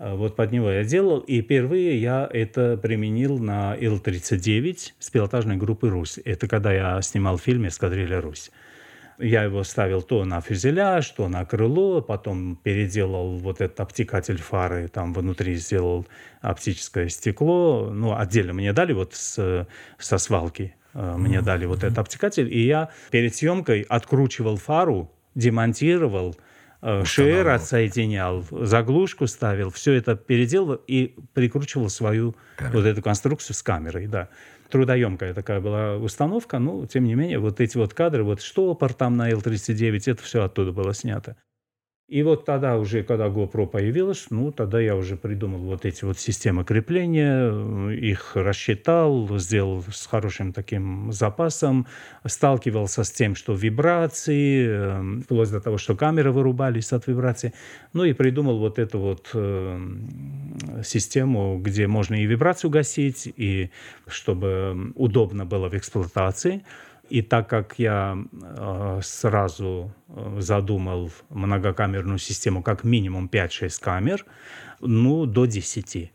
А 0.00 0.14
вот 0.16 0.34
под 0.34 0.50
него 0.50 0.70
я 0.70 0.82
делал, 0.82 1.18
и 1.18 1.42
впервые 1.42 2.00
я 2.00 2.26
это 2.32 2.78
применил 2.78 3.38
на 3.38 3.74
Ил-39 3.74 4.94
с 4.98 5.10
пилотажной 5.10 5.58
группы 5.58 5.90
«Русь». 5.90 6.18
Это 6.24 6.48
когда 6.48 6.72
я 6.72 7.02
снимал 7.02 7.36
фильм 7.36 7.68
«Эскадрилья 7.68 8.22
Русь». 8.22 8.50
Я 9.18 9.42
его 9.42 9.62
ставил 9.62 10.00
то 10.00 10.24
на 10.24 10.40
фюзеляж, 10.40 11.06
то 11.10 11.28
на 11.28 11.44
крыло, 11.44 12.00
потом 12.00 12.56
переделал 12.56 13.36
вот 13.36 13.60
этот 13.60 13.78
обтекатель 13.80 14.38
фары, 14.38 14.88
там 14.88 15.12
внутри 15.12 15.56
сделал 15.56 16.06
оптическое 16.40 17.10
стекло. 17.10 17.90
Ну, 17.92 18.16
отдельно 18.16 18.54
мне 18.54 18.72
дали 18.72 18.94
вот 18.94 19.12
с, 19.12 19.68
со 19.98 20.16
свалки, 20.16 20.74
э, 20.94 21.14
мне 21.18 21.42
дали 21.42 21.66
вот 21.66 21.84
этот 21.84 21.98
обтекатель, 21.98 22.50
и 22.50 22.64
я 22.64 22.88
перед 23.10 23.34
съемкой 23.34 23.82
откручивал 23.82 24.56
фару, 24.56 25.10
демонтировал, 25.34 26.34
шеер 27.04 27.48
отсоединял, 27.48 28.44
заглушку 28.50 29.26
ставил, 29.26 29.70
все 29.70 29.92
это 29.92 30.16
переделал 30.16 30.74
и 30.86 31.16
прикручивал 31.34 31.88
свою 31.88 32.34
Камера. 32.56 32.76
вот 32.76 32.86
эту 32.86 33.02
конструкцию 33.02 33.54
с 33.54 33.62
камерой, 33.62 34.06
да 34.06 34.28
трудоемкая 34.70 35.34
такая 35.34 35.60
была 35.60 35.96
установка, 35.96 36.58
но, 36.58 36.86
тем 36.86 37.04
не 37.04 37.14
менее, 37.14 37.38
вот 37.38 37.60
эти 37.60 37.76
вот 37.76 37.92
кадры, 37.92 38.22
вот 38.22 38.40
штопор 38.40 38.94
там 38.94 39.16
на 39.16 39.28
Л-39, 39.30 40.02
это 40.06 40.22
все 40.22 40.44
оттуда 40.44 40.72
было 40.72 40.94
снято. 40.94 41.36
И 42.10 42.24
вот 42.24 42.44
тогда 42.44 42.76
уже, 42.76 43.04
когда 43.04 43.28
GoPro 43.28 43.68
появилась, 43.68 44.26
ну, 44.30 44.50
тогда 44.50 44.80
я 44.80 44.96
уже 44.96 45.14
придумал 45.14 45.60
вот 45.60 45.84
эти 45.84 46.04
вот 46.04 46.18
системы 46.18 46.64
крепления, 46.64 47.88
их 47.90 48.32
рассчитал, 48.34 49.38
сделал 49.38 49.84
с 49.88 50.06
хорошим 50.06 50.52
таким 50.52 51.12
запасом, 51.12 51.86
сталкивался 52.26 53.04
с 53.04 53.12
тем, 53.12 53.36
что 53.36 53.52
вибрации, 53.52 54.66
эм, 54.66 55.22
вплоть 55.22 55.52
до 55.52 55.60
того, 55.60 55.78
что 55.78 55.94
камеры 55.94 56.32
вырубались 56.32 56.92
от 56.92 57.06
вибрации, 57.06 57.52
ну 57.92 58.02
и 58.02 58.12
придумал 58.12 58.58
вот 58.58 58.80
эту 58.80 58.98
вот 58.98 59.30
э, 59.34 59.78
систему, 60.82 61.60
где 61.60 61.86
можно 61.86 62.16
и 62.16 62.26
вибрацию 62.26 62.72
гасить, 62.72 63.32
и 63.36 63.70
чтобы 64.08 64.92
удобно 64.96 65.44
было 65.44 65.68
в 65.68 65.76
эксплуатации– 65.76 66.64
и 67.10 67.22
так 67.22 67.48
как 67.48 67.78
я 67.78 68.16
э, 68.16 69.00
сразу 69.02 69.92
э, 70.08 70.36
задумал 70.40 71.10
многокамерную 71.28 72.18
систему 72.18 72.62
как 72.62 72.84
минимум 72.84 73.28
5-6 73.30 73.82
камер, 73.82 74.24
ну, 74.80 75.26
до 75.26 75.44
10. 75.44 76.12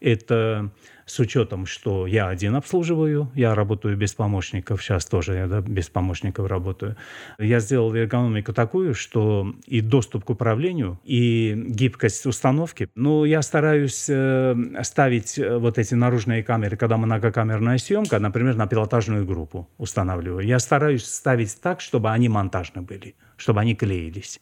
Это 0.00 0.70
с 1.06 1.20
учетом, 1.20 1.66
что 1.66 2.08
я 2.08 2.28
один 2.28 2.56
обслуживаю, 2.56 3.30
я 3.36 3.54
работаю 3.54 3.96
без 3.96 4.12
помощников, 4.12 4.82
сейчас 4.82 5.06
тоже 5.06 5.34
я 5.34 5.46
да, 5.46 5.60
без 5.60 5.88
помощников 5.88 6.48
работаю. 6.48 6.96
Я 7.38 7.60
сделал 7.60 7.94
эргономику 7.94 8.52
такую, 8.52 8.92
что 8.92 9.54
и 9.66 9.80
доступ 9.80 10.24
к 10.24 10.30
управлению, 10.30 10.98
и 11.04 11.54
гибкость 11.68 12.26
установки. 12.26 12.88
Ну, 12.96 13.24
я 13.24 13.42
стараюсь 13.42 14.06
э, 14.08 14.56
ставить 14.82 15.38
э, 15.38 15.56
вот 15.58 15.78
эти 15.78 15.94
наружные 15.94 16.42
камеры, 16.42 16.76
когда 16.76 16.96
многокамерная 16.96 17.78
съемка, 17.78 18.18
например, 18.18 18.56
на 18.56 18.66
пилотажную 18.66 19.24
группу 19.24 19.68
устанавливаю. 19.78 20.44
Я 20.44 20.58
стараюсь 20.58 21.04
ставить 21.04 21.60
так, 21.60 21.80
чтобы 21.80 22.10
они 22.10 22.28
монтажны 22.28 22.82
были, 22.82 23.14
чтобы 23.36 23.60
они 23.60 23.76
клеились. 23.76 24.40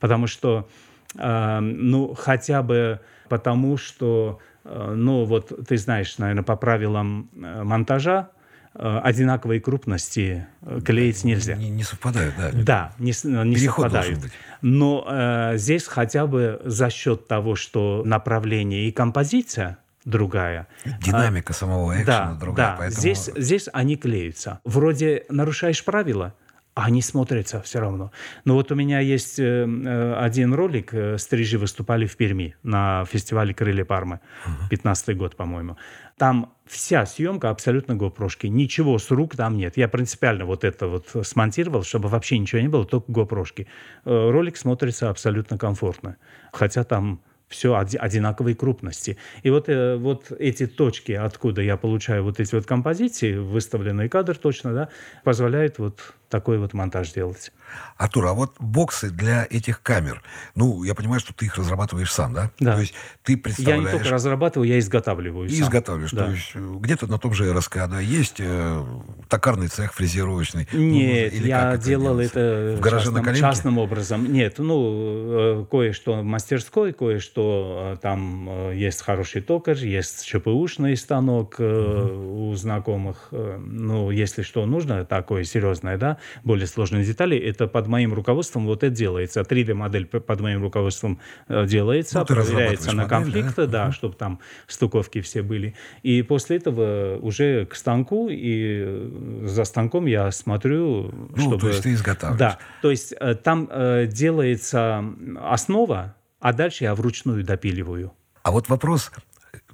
Потому 0.00 0.26
что, 0.26 0.68
э, 1.16 1.60
ну, 1.60 2.14
хотя 2.14 2.64
бы 2.64 2.98
потому, 3.28 3.76
что 3.76 4.40
ну, 4.64 5.24
вот 5.24 5.66
ты 5.66 5.76
знаешь, 5.76 6.18
наверное, 6.18 6.44
по 6.44 6.56
правилам 6.56 7.30
э, 7.34 7.62
монтажа, 7.62 8.30
э, 8.74 9.00
одинаковой 9.02 9.60
крупности 9.60 10.46
клеить 10.84 11.24
нельзя. 11.24 11.54
Не, 11.56 11.70
не 11.70 11.82
совпадают, 11.82 12.34
да? 12.36 12.50
Да, 12.52 12.92
не, 12.98 13.12
не 13.44 13.56
совпадают. 13.56 14.20
Но 14.62 15.06
э, 15.08 15.52
здесь 15.56 15.86
хотя 15.86 16.26
бы 16.26 16.60
за 16.64 16.90
счет 16.90 17.26
того, 17.26 17.56
что 17.56 18.02
направление 18.04 18.88
и 18.88 18.92
композиция 18.92 19.78
другая. 20.04 20.66
Динамика 21.02 21.52
а, 21.52 21.54
самого 21.54 21.92
экшена 21.92 22.32
да, 22.32 22.38
другая. 22.38 22.66
Да, 22.68 22.76
поэтому... 22.78 23.00
здесь, 23.00 23.30
здесь 23.36 23.68
они 23.72 23.96
клеются. 23.96 24.60
Вроде 24.64 25.24
нарушаешь 25.28 25.84
правила, 25.84 26.34
а 26.80 26.86
они 26.86 27.02
смотрятся 27.02 27.60
все 27.60 27.78
равно. 27.78 28.10
Но 28.46 28.54
вот 28.54 28.72
у 28.72 28.74
меня 28.74 29.00
есть 29.00 29.38
э, 29.38 29.66
э 29.66 30.14
один 30.14 30.54
ролик, 30.54 30.94
э, 30.94 31.18
стрижи 31.18 31.58
выступали 31.58 32.06
в 32.06 32.16
Перми 32.16 32.54
на 32.62 33.04
фестивале 33.04 33.52
«Крылья 33.52 33.84
Пармы», 33.84 34.20
15 34.70 35.16
год, 35.16 35.36
по-моему. 35.36 35.76
Там 36.16 36.54
вся 36.66 37.04
съемка 37.04 37.50
абсолютно 37.50 37.92
GoPro. 37.92 38.48
Ничего 38.48 38.98
с 38.98 39.10
рук 39.10 39.36
там 39.36 39.58
нет. 39.58 39.76
Я 39.76 39.88
принципиально 39.88 40.46
вот 40.46 40.64
это 40.64 40.86
вот 40.86 41.26
смонтировал, 41.26 41.82
чтобы 41.82 42.08
вообще 42.08 42.38
ничего 42.38 42.62
не 42.62 42.68
было, 42.68 42.86
только. 42.86 43.66
Э, 44.06 44.30
ролик 44.30 44.56
смотрится 44.56 45.10
абсолютно 45.10 45.58
комфортно. 45.58 46.16
Хотя 46.50 46.84
там 46.84 47.20
все 47.48 47.76
одинаковой 47.76 48.54
крупности. 48.54 49.18
И 49.42 49.50
вот, 49.50 49.68
вот 49.68 50.32
эти 50.38 50.66
точки, 50.66 51.12
откуда 51.12 51.60
я 51.60 51.76
получаю 51.76 52.22
вот 52.22 52.40
эти 52.40 52.54
вот 52.54 52.64
композиции, 52.64 53.36
выставленный 53.36 54.08
кадр 54.08 54.36
точно, 54.36 54.72
да, 54.72 54.88
позволяют 55.24 55.78
вот 55.78 56.14
такой 56.30 56.58
вот 56.58 56.72
монтаж 56.72 57.12
делать. 57.12 57.52
Артур, 57.96 58.26
а 58.26 58.32
вот 58.32 58.54
боксы 58.58 59.10
для 59.10 59.46
этих 59.50 59.82
камер, 59.82 60.22
ну, 60.54 60.82
я 60.84 60.94
понимаю, 60.94 61.20
что 61.20 61.34
ты 61.34 61.46
их 61.46 61.56
разрабатываешь 61.56 62.12
сам, 62.12 62.32
да? 62.32 62.50
Да. 62.58 62.74
То 62.74 62.80
есть 62.80 62.94
ты 63.22 63.36
представляешь... 63.36 63.84
Я 63.84 63.92
не 63.92 63.98
только 63.98 64.14
разрабатываю, 64.14 64.68
я 64.68 64.78
изготавливаю 64.78 65.48
И 65.48 65.56
сам. 65.56 65.68
изготавливаешь. 65.68 66.12
Да. 66.12 66.26
То 66.26 66.32
есть 66.32 66.50
э, 66.54 66.76
где-то 66.80 67.06
на 67.08 67.18
том 67.18 67.34
же 67.34 67.52
РСК, 67.52 67.76
да, 67.88 68.00
есть 68.00 68.36
э, 68.38 68.84
токарный 69.28 69.68
цех 69.68 69.92
фрезеровочный? 69.92 70.66
Ну, 70.72 70.80
Нет, 70.80 71.34
ну, 71.38 71.46
я 71.46 71.74
это 71.74 71.84
делал 71.84 72.14
делается? 72.14 72.40
это 72.40 72.76
в 72.76 72.80
гараже 72.80 73.04
частным, 73.06 73.24
на 73.24 73.34
частным 73.34 73.78
образом. 73.78 74.32
Нет, 74.32 74.54
ну, 74.58 75.62
э, 75.62 75.66
кое-что 75.70 76.22
мастерской, 76.22 76.92
кое-что 76.92 77.96
э, 77.96 78.00
там 78.00 78.72
есть 78.72 79.02
хороший 79.02 79.42
токарь, 79.42 79.84
есть 79.84 80.24
ЧПУшный 80.24 80.96
станок 80.96 81.56
угу. 81.58 82.50
у 82.50 82.54
знакомых. 82.54 83.28
Ну, 83.30 84.10
если 84.10 84.42
что 84.42 84.64
нужно, 84.64 85.04
такое 85.04 85.44
серьезное, 85.44 85.98
да, 85.98 86.18
более 86.44 86.66
сложные 86.66 87.04
детали, 87.04 87.36
это 87.38 87.66
под 87.66 87.86
моим 87.86 88.14
руководством 88.14 88.66
вот 88.66 88.82
это 88.84 88.94
делается. 88.94 89.40
3D-модель 89.40 90.06
под 90.06 90.40
моим 90.40 90.62
руководством 90.62 91.20
э, 91.48 91.66
делается, 91.66 92.20
ну, 92.20 92.26
проверяется 92.26 92.92
на 92.92 93.06
конфликты, 93.06 93.66
да, 93.66 93.84
да 93.84 93.84
угу. 93.84 93.92
чтобы 93.92 94.14
там 94.14 94.40
стыковки 94.66 95.20
все 95.20 95.42
были. 95.42 95.74
И 96.02 96.22
после 96.22 96.56
этого 96.56 97.18
уже 97.20 97.66
к 97.66 97.74
станку, 97.74 98.28
и 98.30 99.10
за 99.44 99.64
станком 99.64 100.06
я 100.06 100.30
смотрю, 100.30 101.12
ну, 101.12 101.36
чтобы... 101.36 101.60
то 101.60 101.68
есть 101.68 101.82
ты 101.82 101.92
изготавливаешь. 101.92 102.38
Да, 102.38 102.58
то 102.82 102.90
есть 102.90 103.14
э, 103.18 103.34
там 103.34 103.68
э, 103.70 104.06
делается 104.06 105.04
основа, 105.40 106.14
а 106.40 106.52
дальше 106.52 106.84
я 106.84 106.94
вручную 106.94 107.44
допиливаю. 107.44 108.12
А 108.42 108.52
вот 108.52 108.68
вопрос, 108.68 109.12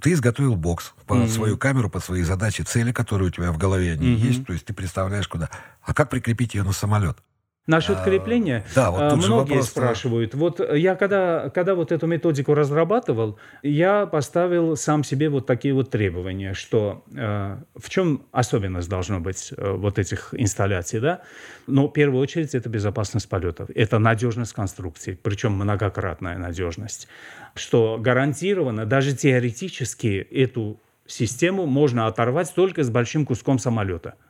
ты 0.01 0.13
изготовил 0.13 0.57
бокс 0.57 0.95
под 1.07 1.19
mm-hmm. 1.19 1.29
свою 1.29 1.59
камеру, 1.59 1.91
под 1.91 2.05
свои 2.05 2.23
задачи, 2.23 2.63
цели, 2.63 2.93
которые 2.93 3.29
у 3.29 3.31
тебя 3.31 3.53
в 3.53 3.59
голове 3.59 3.93
они 3.93 4.15
mm-hmm. 4.15 4.27
есть, 4.27 4.47
то 4.47 4.53
есть 4.53 4.65
ты 4.65 4.75
представляешь 4.75 5.29
куда. 5.29 5.51
А 5.83 5.95
как 5.95 6.11
прикрепить 6.11 6.55
ее 6.55 6.63
на 6.63 6.73
самолет? 6.73 7.19
Насчет 7.67 7.97
а, 7.99 8.05
крепления 8.05 8.65
да, 8.77 8.93
вот 8.93 9.11
тут 9.11 9.27
многие 9.27 9.55
вопрос, 9.55 9.71
спрашивают. 9.71 10.35
Вот 10.35 10.61
я 10.73 10.95
когда, 10.95 11.51
когда 11.51 11.75
вот 11.75 11.91
эту 11.91 12.07
методику 12.07 12.55
разрабатывал, 12.55 13.39
я 13.63 14.07
поставил 14.07 14.77
сам 14.77 15.03
себе 15.03 15.29
вот 15.29 15.47
такие 15.47 15.75
вот 15.75 15.91
требования, 15.91 16.55
что 16.55 17.05
э, 17.13 17.57
в 17.75 17.91
чем 17.91 18.23
особенность 18.31 18.89
должно 18.89 19.19
быть 19.19 19.53
э, 19.57 19.73
вот 19.73 19.99
этих 19.99 20.33
инсталляций, 20.33 21.01
да? 21.01 21.23
Но 21.67 21.89
в 21.89 21.93
первую 21.93 22.23
очередь 22.23 22.55
это 22.55 22.69
безопасность 22.69 23.29
полетов, 23.29 23.69
это 23.75 23.99
надежность 23.99 24.53
конструкции, 24.53 25.19
причем 25.21 25.55
многократная 25.55 26.39
надежность, 26.39 27.09
что 27.57 27.99
гарантированно 28.01 28.87
даже 28.87 29.15
теоретически 29.15 30.27
эту 30.31 30.81
систему 31.07 31.67
можно 31.67 32.07
оторвать 32.07 32.53
только 32.55 32.83
с 32.83 32.91
большим 32.91 33.27
куском 33.27 33.59
самолета– 33.59 34.15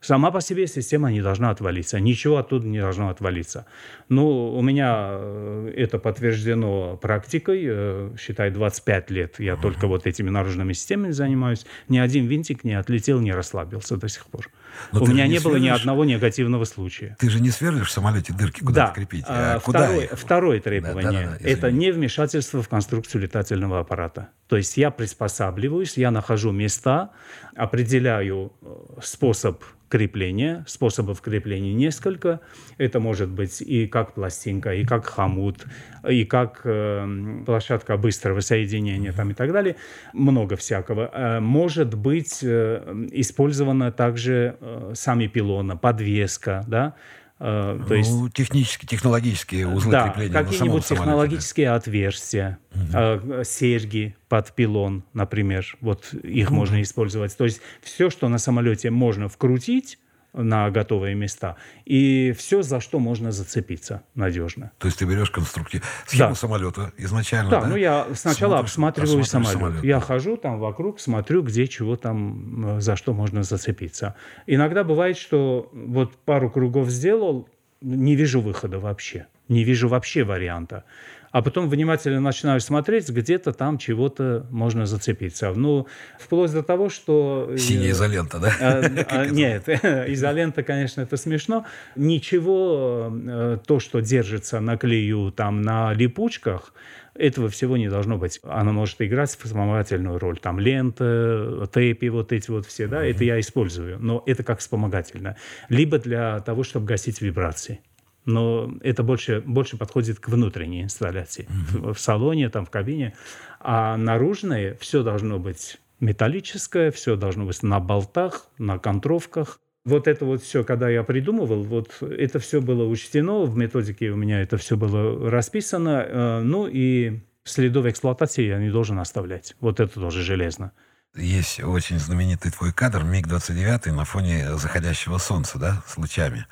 Сама 0.00 0.30
по 0.30 0.40
себе 0.40 0.68
система 0.68 1.10
не 1.10 1.20
должна 1.20 1.50
отвалиться, 1.50 1.98
ничего 1.98 2.36
оттуда 2.36 2.68
не 2.68 2.78
должно 2.78 3.08
отвалиться. 3.08 3.66
Ну, 4.08 4.54
у 4.56 4.62
меня 4.62 5.08
э, 5.10 5.72
это 5.76 5.98
подтверждено 5.98 6.96
практикой, 6.96 7.62
э, 7.64 8.10
считай, 8.16 8.52
25 8.52 9.10
лет 9.10 9.40
я 9.40 9.56
только 9.56 9.88
вот 9.88 10.06
этими 10.06 10.30
наружными 10.30 10.72
системами 10.72 11.10
занимаюсь. 11.10 11.66
Ни 11.88 11.98
один 11.98 12.26
винтик 12.26 12.62
не 12.62 12.74
отлетел, 12.74 13.18
не 13.18 13.32
расслабился 13.32 13.96
до 13.96 14.08
сих 14.08 14.26
пор. 14.26 14.48
Но 14.92 15.02
у 15.02 15.06
меня 15.06 15.26
не, 15.26 15.34
не 15.34 15.40
было 15.40 15.56
ни 15.56 15.68
одного 15.68 16.04
негативного 16.04 16.64
случая. 16.64 17.16
Ты 17.18 17.30
же 17.30 17.40
не 17.40 17.50
сверлишь 17.50 17.88
в 17.88 17.90
самолете 17.90 18.32
дырки, 18.32 18.60
куда 18.60 18.86
да. 18.86 18.92
крепить? 18.92 19.24
А, 19.28 19.56
а 19.56 19.60
куда 19.60 19.84
второе, 19.84 20.08
второе 20.12 20.60
требование 20.60 21.10
да, 21.10 21.30
да, 21.32 21.38
да,– 21.40 21.48
это 21.48 21.70
не 21.70 21.90
вмешательство 21.90 22.62
в 22.62 22.68
конструкцию 22.68 23.22
летательного 23.22 23.80
аппарата. 23.80 24.28
То 24.48 24.56
есть 24.56 24.76
я 24.76 24.90
приспосабливаюсь, 24.90 25.96
я 25.96 26.10
нахожу 26.10 26.52
места, 26.52 27.10
определяю 27.54 28.52
э, 28.62 29.00
способ 29.02 29.62
крепления, 29.88 30.64
способов 30.68 31.20
крепления 31.20 31.74
несколько. 31.74 32.40
Это 32.76 33.00
может 33.00 33.28
быть 33.28 33.60
и 33.60 33.86
как 33.86 34.14
пластинка, 34.14 34.74
и 34.74 34.84
как 34.84 35.06
хомут, 35.06 35.66
и 36.06 36.24
как 36.24 36.60
э, 36.64 37.42
площадка 37.46 37.96
быстрого 37.96 38.40
соединения 38.40 39.12
там, 39.12 39.30
и 39.30 39.34
так 39.34 39.52
далее. 39.52 39.76
Много 40.12 40.56
всякого. 40.56 41.10
Э, 41.12 41.40
может 41.40 41.94
быть 41.94 42.40
э, 42.42 43.06
использована 43.12 43.92
также 43.92 44.56
э, 44.60 44.92
сами 44.94 45.26
пилона, 45.26 45.76
подвеска, 45.76 46.64
да, 46.66 46.94
Uh, 47.40 47.86
то 47.86 47.94
есть, 47.94 48.10
ну, 48.10 48.28
технические, 48.28 48.88
технологические 48.88 49.68
узлы 49.68 49.92
да, 49.92 50.08
крепления 50.08 50.32
какие-нибудь 50.32 50.84
технологические 50.84 51.70
отверстия, 51.70 52.58
угу. 52.74 53.44
серьги 53.44 54.16
под 54.28 54.52
пилон, 54.56 55.04
например, 55.14 55.76
вот 55.80 56.12
их 56.14 56.48
угу. 56.48 56.56
можно 56.56 56.82
использовать. 56.82 57.36
То 57.36 57.44
есть 57.44 57.60
все, 57.80 58.10
что 58.10 58.28
на 58.28 58.38
самолете 58.38 58.90
можно 58.90 59.28
вкрутить, 59.28 60.00
на 60.32 60.70
готовые 60.70 61.14
места. 61.14 61.56
И 61.84 62.34
все, 62.36 62.62
за 62.62 62.80
что 62.80 62.98
можно 62.98 63.32
зацепиться 63.32 64.02
надежно. 64.14 64.70
То 64.78 64.86
есть 64.86 64.98
ты 64.98 65.04
берешь 65.04 65.30
конструктив... 65.30 65.82
схему 66.06 66.30
да. 66.30 66.34
самолета 66.34 66.92
изначально, 66.98 67.50
да? 67.50 67.60
Да, 67.62 67.66
ну 67.66 67.76
я 67.76 68.06
сначала 68.14 68.52
Смотришь, 68.52 68.70
обсматриваю 68.70 69.24
самолет. 69.24 69.52
самолет. 69.52 69.84
Я 69.84 70.00
хожу 70.00 70.36
там 70.36 70.58
вокруг, 70.58 71.00
смотрю, 71.00 71.42
где 71.42 71.66
чего 71.66 71.96
там, 71.96 72.76
э, 72.76 72.80
за 72.80 72.96
что 72.96 73.12
можно 73.12 73.42
зацепиться. 73.42 74.14
Иногда 74.46 74.84
бывает, 74.84 75.16
что 75.16 75.70
вот 75.72 76.16
пару 76.16 76.50
кругов 76.50 76.88
сделал, 76.88 77.48
не 77.80 78.16
вижу 78.16 78.40
выхода 78.40 78.78
вообще. 78.78 79.26
Не 79.48 79.64
вижу 79.64 79.88
вообще 79.88 80.24
варианта 80.24 80.84
а 81.30 81.42
потом 81.42 81.68
внимательно 81.68 82.20
начинаешь 82.20 82.64
смотреть, 82.64 83.08
где-то 83.08 83.52
там 83.52 83.78
чего-то 83.78 84.46
можно 84.50 84.86
зацепиться. 84.86 85.52
Ну, 85.54 85.86
вплоть 86.18 86.52
до 86.52 86.62
того, 86.62 86.88
что... 86.88 87.48
Э, 87.50 87.58
Синяя 87.58 87.90
изолента, 87.90 88.38
да? 88.38 88.52
А, 88.60 88.82
а, 89.10 89.26
нет, 89.26 89.68
изолента, 89.68 90.62
конечно, 90.62 91.02
это 91.02 91.16
смешно. 91.16 91.64
Ничего, 91.96 93.12
э, 93.12 93.58
то, 93.66 93.80
что 93.80 94.00
держится 94.00 94.60
на 94.60 94.76
клею, 94.76 95.32
там, 95.32 95.62
на 95.62 95.92
липучках, 95.92 96.72
этого 97.14 97.48
всего 97.48 97.76
не 97.76 97.88
должно 97.88 98.16
быть. 98.16 98.40
Она 98.44 98.72
может 98.72 99.02
играть 99.02 99.30
вспомогательную 99.30 100.18
роль. 100.18 100.38
Там 100.38 100.60
лента, 100.60 101.68
тейпи, 101.72 102.08
вот 102.08 102.32
эти 102.32 102.50
вот 102.50 102.64
все, 102.66 102.86
да, 102.86 103.04
это 103.04 103.24
я 103.24 103.40
использую. 103.40 103.98
Но 103.98 104.22
это 104.24 104.44
как 104.44 104.60
вспомогательно. 104.60 105.36
Либо 105.68 105.98
для 105.98 106.38
того, 106.40 106.62
чтобы 106.62 106.86
гасить 106.86 107.20
вибрации 107.20 107.80
но 108.28 108.70
это 108.82 109.02
больше, 109.02 109.42
больше 109.44 109.76
подходит 109.76 110.20
к 110.20 110.28
внутренней 110.28 110.82
инсталляции. 110.82 111.48
Mm-hmm. 111.48 111.90
В, 111.90 111.94
в 111.94 111.98
салоне, 111.98 112.50
там, 112.50 112.66
в 112.66 112.70
кабине. 112.70 113.14
А 113.58 113.96
наружное 113.96 114.76
все 114.80 115.02
должно 115.02 115.38
быть 115.38 115.78
металлическое, 115.98 116.90
все 116.90 117.16
должно 117.16 117.46
быть 117.46 117.62
на 117.62 117.80
болтах, 117.80 118.46
на 118.58 118.78
контровках. 118.78 119.60
Вот 119.84 120.06
это 120.06 120.26
вот 120.26 120.42
все, 120.42 120.62
когда 120.62 120.90
я 120.90 121.02
придумывал, 121.02 121.62
вот 121.62 122.02
это 122.02 122.38
все 122.38 122.60
было 122.60 122.84
учтено, 122.84 123.42
в 123.44 123.56
методике 123.56 124.10
у 124.10 124.16
меня 124.16 124.42
это 124.42 124.58
все 124.58 124.76
было 124.76 125.30
расписано, 125.30 126.04
э, 126.06 126.40
ну 126.40 126.68
и 126.70 127.20
следов 127.44 127.86
эксплуатации 127.86 128.44
я 128.46 128.58
не 128.58 128.70
должен 128.70 128.98
оставлять. 128.98 129.56
Вот 129.60 129.80
это 129.80 129.94
тоже 129.94 130.22
железно. 130.22 130.72
Есть 131.16 131.60
очень 131.60 131.98
знаменитый 131.98 132.52
твой 132.52 132.74
кадр 132.74 133.02
МиГ-29 133.02 133.90
на 133.92 134.04
фоне 134.04 134.56
заходящего 134.56 135.16
солнца, 135.16 135.58
да, 135.58 135.82
с 135.86 135.96
лучами. 135.96 136.46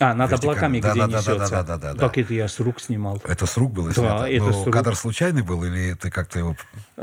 А, 0.00 0.14
над 0.14 0.32
облаками, 0.32 0.80
да, 0.80 0.90
где 0.90 1.00
да, 1.00 1.06
несется. 1.06 1.36
Да, 1.36 1.48
да, 1.48 1.62
да, 1.62 1.76
да, 1.76 1.92
да. 1.94 1.98
Так 1.98 2.18
это 2.18 2.34
я 2.34 2.48
с 2.48 2.58
рук 2.60 2.80
снимал. 2.80 3.20
Это 3.24 3.46
с 3.46 3.56
рук 3.56 3.72
было 3.72 3.92
снято? 3.92 4.20
Да, 4.20 4.28
это 4.28 4.44
Но 4.46 4.52
с 4.52 4.64
рук. 4.64 4.74
кадр 4.74 4.96
случайный 4.96 5.42
был 5.42 5.64
или 5.64 5.94
ты 5.94 6.10
как-то 6.10 6.38
его... 6.38 6.56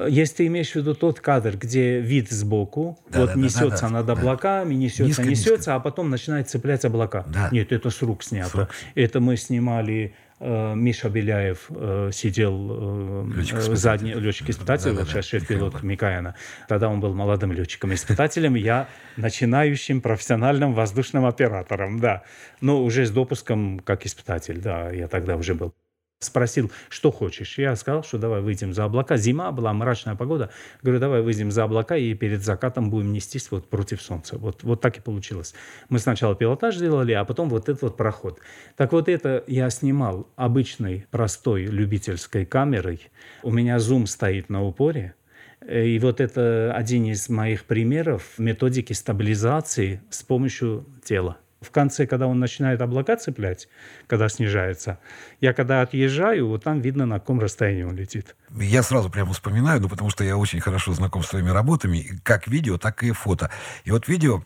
Если 0.08 0.36
ты 0.36 0.48
имеешь 0.48 0.72
в 0.72 0.76
виду 0.76 0.94
тот 0.94 1.20
кадр, 1.20 1.58
где 1.58 2.00
вид 2.00 2.32
сбоку, 2.32 3.00
да, 3.10 3.22
вот 3.22 3.34
да, 3.34 3.36
несется 3.36 3.84
да, 3.84 3.88
да, 3.88 3.90
над 3.90 4.10
облаками, 4.10 4.74
несется, 4.74 5.04
низко, 5.04 5.24
несется, 5.24 5.52
низко. 5.52 5.76
а 5.76 5.80
потом 5.80 6.10
начинает 6.10 6.50
цеплять 6.50 6.84
облака. 6.86 7.24
Да. 7.28 7.50
Нет, 7.52 7.72
это 7.72 7.90
с 7.90 8.02
рук 8.02 8.24
снято. 8.24 8.50
С 8.50 8.56
рук. 8.56 8.70
Это 8.96 9.20
мы 9.20 9.38
снимали 9.38 10.14
Миша 10.42 11.10
Беляев 11.10 11.68
э, 11.70 12.10
сидел 12.12 13.28
э, 13.30 13.76
задний 13.76 14.14
летчик-испытатель, 14.14 14.96
да, 14.96 15.04
да, 15.04 15.06
сейчас 15.06 15.26
шеф-пилот 15.26 15.84
Микаэна. 15.84 16.36
Тогда 16.68 16.90
он 16.90 17.00
был 17.00 17.14
молодым 17.14 17.52
летчиком-испытателем, 17.52 18.56
я 18.56 18.88
начинающим 19.18 20.02
профессиональным 20.02 20.74
воздушным 20.74 21.26
оператором, 21.26 22.00
да. 22.00 22.24
Но 22.60 22.84
уже 22.84 23.06
с 23.06 23.12
допуском 23.12 23.80
как 23.80 24.06
испытатель, 24.06 24.60
да, 24.60 24.90
я 24.90 25.08
тогда 25.08 25.38
уже 25.38 25.54
был 25.54 25.74
спросил, 26.22 26.72
что 26.90 27.12
хочешь. 27.12 27.58
Я 27.58 27.76
сказал, 27.76 28.04
что 28.04 28.18
давай 28.18 28.42
выйдем 28.42 28.74
за 28.74 28.86
облака. 28.86 29.18
Зима 29.18 29.52
была, 29.52 29.74
мрачная 29.74 30.16
погода. 30.16 30.52
Говорю, 30.82 31.00
давай 31.00 31.22
выйдем 31.22 31.52
за 31.52 31.64
облака 31.64 31.98
и 31.98 32.14
перед 32.14 32.44
закатом 32.44 32.90
будем 32.90 33.12
нестись 33.12 33.50
вот 33.52 33.68
против 33.68 34.02
солнца. 34.02 34.38
Вот, 34.38 34.64
вот 34.64 34.82
так 34.82 34.98
и 34.98 35.02
получилось. 35.02 35.54
Мы 35.90 36.00
сначала 36.00 36.36
пилотаж 36.36 36.78
делали, 36.78 37.14
а 37.14 37.26
потом 37.26 37.50
вот 37.50 37.70
этот 37.70 37.82
вот 37.82 37.98
проход. 37.98 38.40
Так 38.78 38.92
вот 38.92 39.10
это 39.10 39.44
я 39.48 39.70
снимал 39.70 40.28
обычной, 40.36 41.08
простой, 41.10 41.66
любительской 41.66 42.46
камерой. 42.46 43.10
У 43.44 43.52
меня 43.52 43.80
зум 43.80 44.06
стоит 44.06 44.50
на 44.50 44.64
упоре. 44.64 45.16
И 45.68 46.00
вот 46.00 46.20
это 46.22 46.74
один 46.76 47.06
из 47.06 47.30
моих 47.30 47.66
примеров 47.66 48.34
методики 48.38 48.94
стабилизации 48.94 50.02
с 50.10 50.24
помощью 50.24 50.86
тела 51.04 51.38
в 51.62 51.70
конце, 51.70 52.08
когда 52.08 52.28
он 52.28 52.40
начинает 52.40 52.82
облака 52.82 53.16
цеплять, 53.18 53.68
когда 54.08 54.28
снижается, 54.30 55.00
я 55.40 55.54
когда 55.54 55.82
отъезжаю, 55.82 56.48
вот 56.48 56.64
там 56.64 56.82
видно, 56.82 57.06
на 57.06 57.20
каком 57.20 57.40
расстоянии 57.40 57.84
он 57.84 57.96
летит. 57.96 58.36
Я 58.50 58.82
сразу 58.82 59.10
прямо 59.10 59.32
вспоминаю, 59.34 59.80
ну, 59.80 59.88
потому 59.88 60.10
что 60.10 60.24
я 60.24 60.38
очень 60.38 60.60
хорошо 60.60 60.94
знаком 60.94 61.24
с 61.24 61.30
твоими 61.30 61.50
работами, 61.50 62.20
как 62.24 62.48
видео, 62.48 62.78
так 62.78 63.04
и 63.04 63.12
фото. 63.12 63.52
И 63.84 63.92
вот 63.92 64.08
видео, 64.08 64.44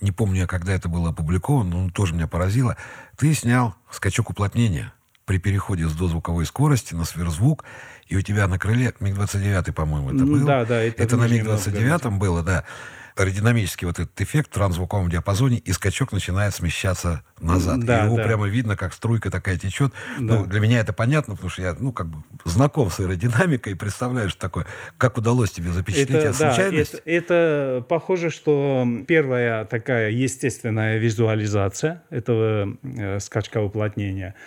не 0.00 0.12
помню, 0.12 0.46
когда 0.46 0.72
это 0.72 0.88
было 0.88 1.10
опубликовано, 1.10 1.84
но 1.84 1.90
тоже 1.90 2.14
меня 2.14 2.28
поразило, 2.28 2.76
ты 3.16 3.34
снял 3.34 3.74
скачок 3.90 4.30
уплотнения 4.30 4.92
при 5.24 5.38
переходе 5.38 5.88
с 5.88 5.92
дозвуковой 5.92 6.46
скорости 6.46 6.94
на 6.94 7.04
сверхзвук, 7.04 7.64
и 8.06 8.16
у 8.16 8.20
тебя 8.20 8.46
на 8.46 8.58
крыле 8.60 8.92
МиГ-29, 9.00 9.72
по-моему, 9.72 10.14
это 10.14 10.24
было. 10.24 10.44
Да, 10.44 10.64
да. 10.66 10.82
Это, 10.82 11.02
это 11.02 11.16
на 11.16 11.26
МиГ-29 11.26 12.10
было, 12.16 12.44
да 12.44 12.64
аэродинамический 13.16 13.86
вот 13.86 13.98
этот 13.98 14.20
эффект 14.20 14.50
в 14.50 14.54
трансзвуковом 14.54 15.08
диапазоне, 15.08 15.58
и 15.58 15.72
скачок 15.72 16.12
начинает 16.12 16.54
смещаться 16.54 17.22
назад. 17.40 17.84
Да, 17.84 18.02
и 18.02 18.06
его 18.06 18.16
да. 18.16 18.24
прямо 18.24 18.48
видно, 18.48 18.76
как 18.76 18.92
струйка 18.92 19.30
такая 19.30 19.56
течет. 19.56 19.92
Да. 20.18 20.38
Ну, 20.38 20.46
для 20.46 20.60
меня 20.60 20.80
это 20.80 20.92
понятно, 20.92 21.34
потому 21.34 21.50
что 21.50 21.62
я, 21.62 21.76
ну, 21.78 21.92
как 21.92 22.08
бы 22.08 22.22
знаком 22.44 22.90
с 22.90 22.98
аэродинамикой 23.00 23.74
и 23.74 23.76
представляю, 23.76 24.30
что 24.30 24.40
такое. 24.40 24.66
Как 24.98 25.16
удалось 25.16 25.52
тебе 25.52 25.70
запечатлеть 25.70 26.10
это, 26.10 26.28
это 26.28 26.38
да, 26.38 26.62
Это, 26.62 27.00
это 27.04 27.86
похоже, 27.88 28.30
что 28.30 28.86
первая 29.06 29.64
такая 29.64 30.10
естественная 30.10 30.98
визуализация 30.98 32.02
этого 32.10 32.76
э, 32.82 33.20
скачка 33.20 33.60
уплотнения– 33.60 34.34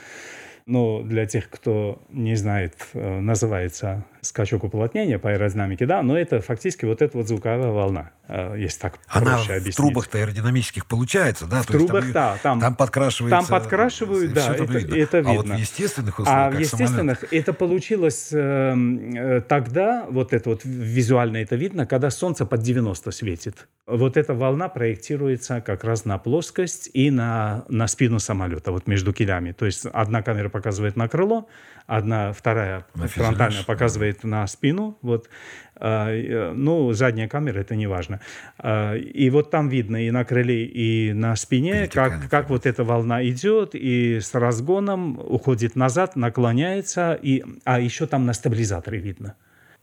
но 0.68 1.02
для 1.02 1.26
тех, 1.26 1.50
кто 1.50 2.02
не 2.10 2.36
знает, 2.36 2.76
э, 2.94 3.20
называется 3.22 4.06
скачок 4.28 4.64
уплотнения 4.64 5.20
по 5.20 5.32
аэродинамике, 5.32 5.86
да, 5.86 6.02
но 6.02 6.18
это 6.18 6.42
фактически 6.42 6.86
вот 6.86 7.02
эта 7.02 7.18
вот 7.18 7.28
звуковая 7.28 7.72
волна, 7.72 8.12
э, 8.28 8.56
если 8.58 8.80
так 8.80 9.00
Она 9.08 9.36
проще 9.38 9.54
объяснить. 9.54 9.74
в 9.74 9.78
трубах-то 9.78 10.18
аэродинамических 10.18 10.86
получается, 10.86 11.46
да? 11.46 11.62
В 11.62 11.66
То 11.66 11.74
трубах, 11.74 12.04
там, 12.04 12.14
да. 12.14 12.38
Там, 12.44 12.60
там 12.60 12.76
подкрашивается. 12.76 13.40
Там 13.40 13.60
подкрашивают, 13.60 14.34
да, 14.34 14.54
это, 14.54 14.64
видно. 14.64 14.96
это 14.96 15.18
видно. 15.18 15.32
А 15.32 15.36
вот 15.36 15.48
в 15.48 15.56
естественных 15.56 16.20
условиях, 16.20 16.48
А 16.48 16.52
в 16.52 16.60
естественных 16.60 17.20
самолет... 17.20 17.34
это 17.34 17.54
получилось 17.54 18.30
э, 18.32 18.76
э, 18.76 19.42
тогда, 19.42 20.06
вот 20.10 20.34
это 20.34 20.50
вот 20.50 20.62
визуально 20.64 21.38
это 21.38 21.56
видно, 21.56 21.86
когда 21.86 22.10
солнце 22.10 22.46
под 22.46 22.62
90 22.62 23.12
светит. 23.12 23.68
Вот 23.86 24.18
эта 24.18 24.34
волна 24.34 24.70
проектируется 24.70 25.62
как 25.62 25.84
раз 25.84 26.06
на 26.06 26.18
плоскость 26.18 26.90
и 26.94 27.10
на, 27.12 27.66
на 27.70 27.88
спину 27.88 28.20
самолета, 28.20 28.72
вот 28.72 28.88
между 28.88 29.14
килями. 29.14 29.52
То 29.54 29.66
есть 29.66 29.86
одна 29.86 30.22
камера 30.22 30.50
показывает 30.50 30.96
на 30.96 31.08
крыло, 31.08 31.48
одна, 31.88 32.34
вторая 32.34 32.86
на 32.94 33.08
фронтальная 33.08 33.64
показывает 33.64 34.24
на 34.24 34.46
спину. 34.46 34.98
Вот. 35.02 35.30
А, 35.76 36.12
э, 36.12 36.52
ну, 36.54 36.92
задняя 36.94 37.28
камера, 37.28 37.60
это 37.60 37.76
не 37.76 37.88
важно. 37.88 38.20
А, 38.60 38.96
и 38.96 39.30
вот 39.30 39.50
там 39.50 39.70
видно 39.70 40.06
и 40.06 40.12
на 40.12 40.26
крыле, 40.26 40.66
и 40.66 41.14
на 41.14 41.36
спине, 41.36 41.88
как, 41.88 42.30
как 42.30 42.50
вот 42.50 42.66
эта 42.66 42.84
волна 42.84 43.26
идет, 43.28 43.72
и 43.74 44.20
с 44.20 44.36
разгоном 44.36 45.18
уходит 45.18 45.76
назад, 45.76 46.16
наклоняется, 46.16 47.14
и, 47.14 47.44
а 47.64 47.80
еще 47.80 48.06
там 48.06 48.26
на 48.26 48.34
стабилизаторе 48.34 49.00
видно. 49.00 49.36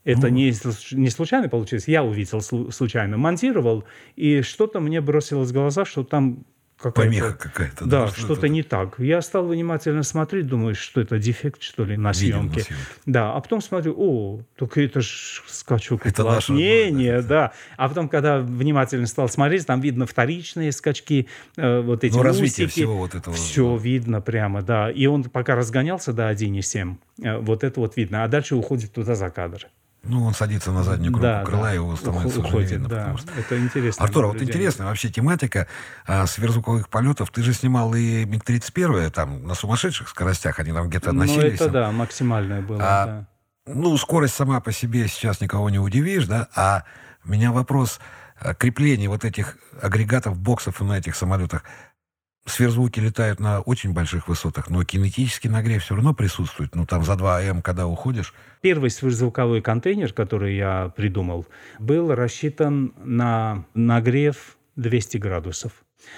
Это 0.03 0.27
ну, 0.27 0.27
не, 0.27 0.53
не 0.91 1.09
случайно 1.09 1.49
получилось. 1.49 1.87
Я 1.87 2.03
увидел 2.03 2.41
случайно, 2.41 3.17
монтировал, 3.17 3.85
и 4.15 4.43
что-то 4.43 4.79
мне 4.79 5.01
бросилось 5.01 5.49
в 5.49 5.53
глаза, 5.53 5.83
что 5.83 6.03
там 6.03 6.45
какая-то... 6.77 7.01
Помеха 7.01 7.33
какая-то. 7.33 7.85
Да, 7.85 8.05
да 8.05 8.11
что-то 8.11 8.47
не 8.47 8.63
так. 8.63 8.99
Я 8.99 9.21
стал 9.21 9.47
внимательно 9.47 10.03
смотреть, 10.03 10.47
думаю, 10.47 10.75
что 10.75 11.01
это 11.01 11.17
дефект, 11.17 11.61
что 11.61 11.85
ли, 11.85 11.97
на 11.97 12.13
съемке. 12.13 12.59
на 12.59 12.63
съемке. 12.63 12.75
Да, 13.05 13.33
а 13.33 13.39
потом 13.39 13.61
смотрю, 13.61 13.95
о, 13.97 14.41
только 14.55 14.81
это 14.81 15.01
ж 15.01 15.43
скачок 15.47 16.05
это 16.05 16.23
уплотнения, 16.23 17.21
да, 17.21 17.27
да. 17.27 17.53
А 17.77 17.89
потом, 17.89 18.09
когда 18.09 18.39
внимательно 18.39 19.07
стал 19.07 19.29
смотреть, 19.29 19.65
там 19.65 19.81
видно 19.81 20.05
вторичные 20.05 20.71
скачки, 20.71 21.27
э, 21.57 21.81
вот 21.81 22.03
эти 22.03 22.15
ну, 22.15 22.23
развитие 22.23 22.67
всего 22.67 22.97
вот 22.97 23.15
этого. 23.15 23.35
Все 23.35 23.75
видно 23.77 24.21
прямо, 24.21 24.61
да. 24.61 24.91
И 24.91 25.05
он 25.05 25.23
пока 25.23 25.55
разгонялся 25.55 26.13
до 26.13 26.29
1,7, 26.29 26.95
э, 27.21 27.37
вот 27.39 27.63
это 27.63 27.79
вот 27.79 27.95
видно. 27.97 28.23
А 28.23 28.27
дальше 28.27 28.55
уходит 28.55 28.93
туда 28.93 29.15
за 29.15 29.29
кадр. 29.29 29.67
Ну, 30.05 30.23
он 30.23 30.33
садится 30.33 30.71
на 30.71 30.83
заднюю 30.83 31.11
кромку 31.11 31.27
да, 31.27 31.43
крыла, 31.43 31.63
да. 31.63 31.71
и 31.71 31.75
его 31.75 31.95
становится 31.95 32.39
Уходит, 32.39 32.65
уже 32.65 32.75
видно. 32.75 32.89
Да. 32.89 33.17
Что... 33.17 33.31
Это 33.37 33.59
интересно. 33.59 34.03
Артур, 34.03 34.25
а 34.25 34.27
вот 34.27 34.41
интересная 34.41 34.87
вообще 34.87 35.09
тематика 35.09 35.67
а, 36.05 36.25
сверхзвуковых 36.27 36.89
полетов. 36.89 37.31
Ты 37.31 37.43
же 37.43 37.53
снимал 37.53 37.93
и 37.95 38.25
МиГ-31, 38.25 39.09
там, 39.11 39.47
на 39.47 39.55
сумасшедших 39.55 40.07
скоростях, 40.07 40.59
они 40.59 40.71
там 40.71 40.89
где-то 40.89 41.11
носились. 41.11 41.59
Ну, 41.59 41.65
это 41.65 41.69
да, 41.69 41.91
максимальное 41.91 42.61
было, 42.61 42.79
а, 42.81 43.05
да. 43.05 43.27
Ну, 43.67 43.97
скорость 43.97 44.35
сама 44.35 44.59
по 44.61 44.71
себе 44.71 45.07
сейчас 45.07 45.41
никого 45.41 45.69
не 45.69 45.79
удивишь, 45.79 46.27
да, 46.27 46.47
а 46.55 46.83
у 47.25 47.29
меня 47.31 47.51
вопрос 47.51 47.99
а, 48.39 48.53
крепления 48.53 49.09
вот 49.09 49.25
этих 49.25 49.57
агрегатов, 49.81 50.37
боксов 50.37 50.79
на 50.81 50.99
этих 50.99 51.15
самолетах, 51.15 51.63
сверхзвуки 52.45 52.99
летают 52.99 53.39
на 53.39 53.59
очень 53.61 53.93
больших 53.93 54.27
высотах, 54.27 54.69
но 54.69 54.83
кинетический 54.83 55.49
нагрев 55.49 55.83
все 55.83 55.95
равно 55.95 56.13
присутствует. 56.13 56.75
Ну, 56.75 56.85
там 56.85 57.03
за 57.03 57.15
2 57.15 57.41
М, 57.43 57.61
когда 57.61 57.87
уходишь. 57.87 58.33
Первый 58.61 58.89
сверхзвуковой 58.89 59.61
контейнер, 59.61 60.13
который 60.13 60.55
я 60.55 60.91
придумал, 60.95 61.45
был 61.79 62.13
рассчитан 62.13 62.93
на 63.03 63.65
нагрев 63.73 64.57
200 64.75 65.17
градусов. 65.17 65.71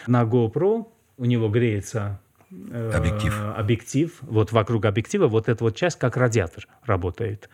На 0.06 0.24
GoPro 0.24 0.88
у 1.18 1.26
него 1.26 1.50
греется 1.50 2.20
э, 2.52 2.92
объектив. 2.94 3.34
объектив. 3.56 4.18
Вот 4.22 4.52
вокруг 4.52 4.86
объектива 4.86 5.28
вот 5.28 5.50
эта 5.50 5.64
вот 5.64 5.76
часть 5.76 5.98
как 5.98 6.18
радиатор 6.18 6.68
работает. 6.86 7.50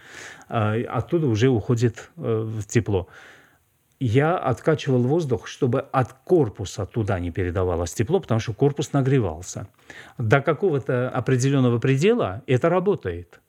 Э, 0.50 0.84
оттуда 0.84 1.28
уже 1.28 1.50
уходит 1.50 2.10
э, 2.18 2.52
тепло. 2.68 3.08
Я 4.00 4.38
откачивал 4.38 5.04
воздух, 5.04 5.48
чтобы 5.48 5.82
от 5.92 6.14
корпуса 6.14 6.86
туда 6.86 7.20
не 7.20 7.32
передавалось 7.32 7.94
тепло, 7.94 8.20
потому 8.20 8.40
что 8.40 8.54
корпус 8.54 8.94
нагревался. 8.94 9.68
До 10.18 10.42
какого-то 10.42 11.10
определенного 11.10 11.80
предела 11.80 12.42
это 12.48 12.70
работает. 12.70 13.40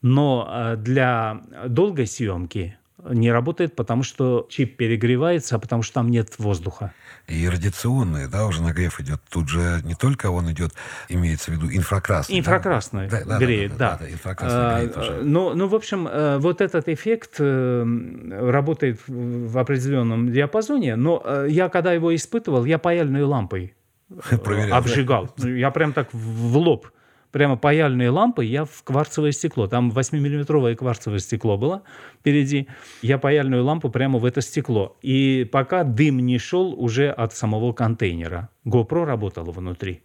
Но 0.00 0.48
э, 0.48 0.76
для 0.76 1.42
долгой 1.66 2.06
съемки 2.06 2.77
не 3.04 3.30
работает, 3.30 3.76
потому 3.76 4.02
что 4.02 4.46
чип 4.50 4.76
перегревается, 4.76 5.56
а 5.56 5.58
потому 5.58 5.82
что 5.82 5.94
там 5.94 6.08
нет 6.08 6.38
воздуха. 6.38 6.92
И 7.28 7.48
радиационный, 7.48 8.28
да, 8.28 8.46
уже 8.46 8.62
нагрев 8.62 9.00
идет. 9.00 9.20
Тут 9.30 9.48
же 9.48 9.80
не 9.84 9.94
только 9.94 10.30
он 10.30 10.50
идет, 10.50 10.72
имеется 11.08 11.50
в 11.50 11.54
виду 11.54 11.70
инфракрасный. 11.70 12.38
Инфракрасный 12.38 13.08
да? 13.08 13.38
греет, 13.38 13.76
да. 13.76 13.90
да, 13.90 13.90
да, 13.90 14.04
да 14.04 14.10
инфракрасный 14.10 14.60
а, 14.60 14.78
греет 14.78 14.96
уже. 14.96 15.22
Ну, 15.22 15.54
ну, 15.54 15.68
в 15.68 15.74
общем, 15.74 16.08
э, 16.08 16.38
вот 16.38 16.60
этот 16.60 16.88
эффект 16.88 17.36
э, 17.38 17.84
работает 18.30 19.00
в 19.06 19.58
определенном 19.58 20.32
диапазоне, 20.32 20.96
но 20.96 21.22
э, 21.24 21.46
я, 21.50 21.68
когда 21.68 21.92
его 21.92 22.14
испытывал, 22.14 22.64
я 22.64 22.78
паяльной 22.78 23.22
лампой 23.22 23.74
Проверял, 24.44 24.78
обжигал. 24.78 25.30
Да? 25.36 25.48
Я 25.48 25.70
прям 25.70 25.92
так 25.92 26.08
в 26.12 26.56
лоб 26.56 26.88
прямо 27.30 27.56
паяльные 27.56 28.10
лампы 28.10 28.44
я 28.44 28.64
в 28.64 28.82
кварцевое 28.84 29.32
стекло. 29.32 29.66
Там 29.66 29.90
8-миллиметровое 29.90 30.74
кварцевое 30.74 31.18
стекло 31.18 31.56
было 31.56 31.82
впереди. 32.20 32.68
Я 33.02 33.18
паяльную 33.18 33.64
лампу 33.64 33.90
прямо 33.90 34.18
в 34.18 34.24
это 34.24 34.40
стекло. 34.40 34.96
И 35.02 35.48
пока 35.50 35.84
дым 35.84 36.18
не 36.20 36.38
шел 36.38 36.72
уже 36.72 37.10
от 37.10 37.34
самого 37.34 37.72
контейнера. 37.72 38.48
GoPro 38.64 39.04
работала 39.04 39.50
внутри. 39.50 40.02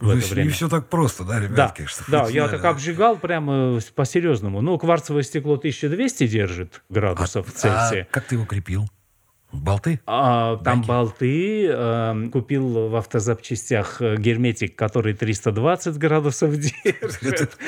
В 0.00 0.10
это 0.10 0.26
время. 0.26 0.48
не 0.48 0.52
все 0.52 0.68
так 0.68 0.88
просто, 0.88 1.24
да, 1.24 1.40
ребятки? 1.40 1.82
Да, 1.82 1.88
что 1.88 2.04
да 2.10 2.28
я 2.30 2.48
так 2.48 2.64
обжигал 2.64 3.16
прямо 3.16 3.78
по-серьезному. 3.94 4.60
Ну, 4.60 4.78
кварцевое 4.78 5.22
стекло 5.22 5.54
1200 5.54 6.26
держит 6.26 6.82
градусов 6.88 7.48
а, 7.48 7.50
Цельсия. 7.52 8.02
А 8.10 8.12
как 8.12 8.24
ты 8.24 8.34
его 8.34 8.44
крепил? 8.44 8.86
Болты? 9.54 10.00
А, 10.06 10.56
там 10.58 10.80
Байки. 10.80 10.88
болты. 10.88 11.66
Э, 11.70 12.28
купил 12.32 12.88
в 12.88 12.96
автозапчастях 12.96 14.00
э, 14.00 14.16
герметик, 14.16 14.76
который 14.76 15.14
320 15.14 15.96
градусов 15.98 16.56
держит. 16.56 17.56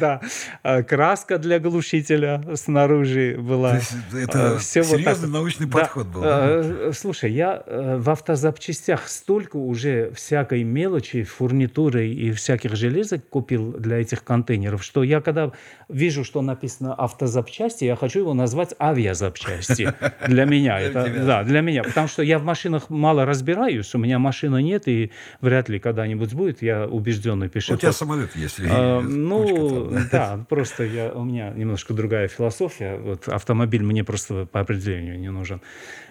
Да. 0.00 0.20
А, 0.64 0.82
краска 0.82 1.38
для 1.38 1.60
глушителя 1.60 2.42
снаружи 2.54 3.36
была. 3.38 3.80
Это 4.12 4.56
а, 4.56 4.58
серьезный 4.58 5.28
научный 5.28 5.68
подход 5.68 6.08
был. 6.08 6.22
А, 6.24 6.90
слушай, 6.92 7.30
я 7.30 7.62
э, 7.64 7.96
в 7.98 8.10
автозапчастях 8.10 9.08
столько 9.08 9.56
уже 9.56 10.10
всякой 10.14 10.64
мелочи, 10.64 11.22
фурнитуры 11.22 12.08
и 12.08 12.32
всяких 12.32 12.74
железок 12.74 13.28
купил 13.28 13.72
для 13.72 14.00
этих 14.00 14.24
контейнеров, 14.24 14.82
что 14.82 15.02
я 15.02 15.20
когда 15.20 15.52
вижу, 15.88 16.24
что 16.24 16.42
написано 16.42 16.94
автозапчасти, 16.94 17.84
я 17.84 17.96
хочу 17.96 18.20
его 18.20 18.34
назвать 18.34 18.74
авиазапчасти. 18.80 19.94
Для 20.26 20.44
меня 20.44 20.80
это 20.80 21.04
да, 21.28 21.44
для 21.44 21.60
меня. 21.60 21.82
Потому 21.82 22.08
что 22.08 22.22
я 22.22 22.38
в 22.38 22.44
машинах 22.44 22.88
мало 22.88 23.26
разбираюсь, 23.26 23.94
у 23.94 23.98
меня 23.98 24.18
машины 24.18 24.62
нет, 24.62 24.88
и 24.88 25.12
вряд 25.42 25.68
ли 25.68 25.78
когда-нибудь 25.78 26.32
будет. 26.32 26.62
Я 26.62 26.86
убежденный 26.86 27.50
пешеход. 27.50 27.76
У 27.76 27.80
тебя 27.82 27.92
самолет 27.92 28.34
есть? 28.34 28.58
А, 28.66 29.02
ну, 29.02 29.92
да, 30.10 30.46
просто 30.48 30.84
я, 30.84 31.12
у 31.12 31.24
меня 31.24 31.50
немножко 31.50 31.92
другая 31.92 32.28
философия. 32.28 32.96
Вот 32.96 33.28
автомобиль 33.28 33.82
мне 33.82 34.04
просто 34.04 34.46
по 34.46 34.60
определению 34.60 35.20
не 35.20 35.30
нужен. 35.30 35.60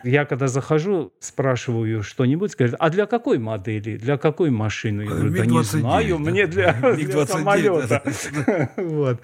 Я 0.03 0.25
когда 0.25 0.47
захожу, 0.47 1.11
спрашиваю 1.19 2.03
что-нибудь, 2.03 2.55
говорят, 2.55 2.75
а 2.79 2.91
для 2.91 3.07
какой 3.07 3.39
модели, 3.39 3.97
для 3.97 4.17
какой 4.17 4.51
машины? 4.51 5.01
Я 5.01 5.09
говорю, 5.09 5.31
да 5.31 5.45
не 5.47 5.63
знаю, 5.63 6.19
мне 6.19 6.45
для, 6.45 6.73
для 6.73 7.25
самолета. 7.25 8.03
Вот. 8.77 9.19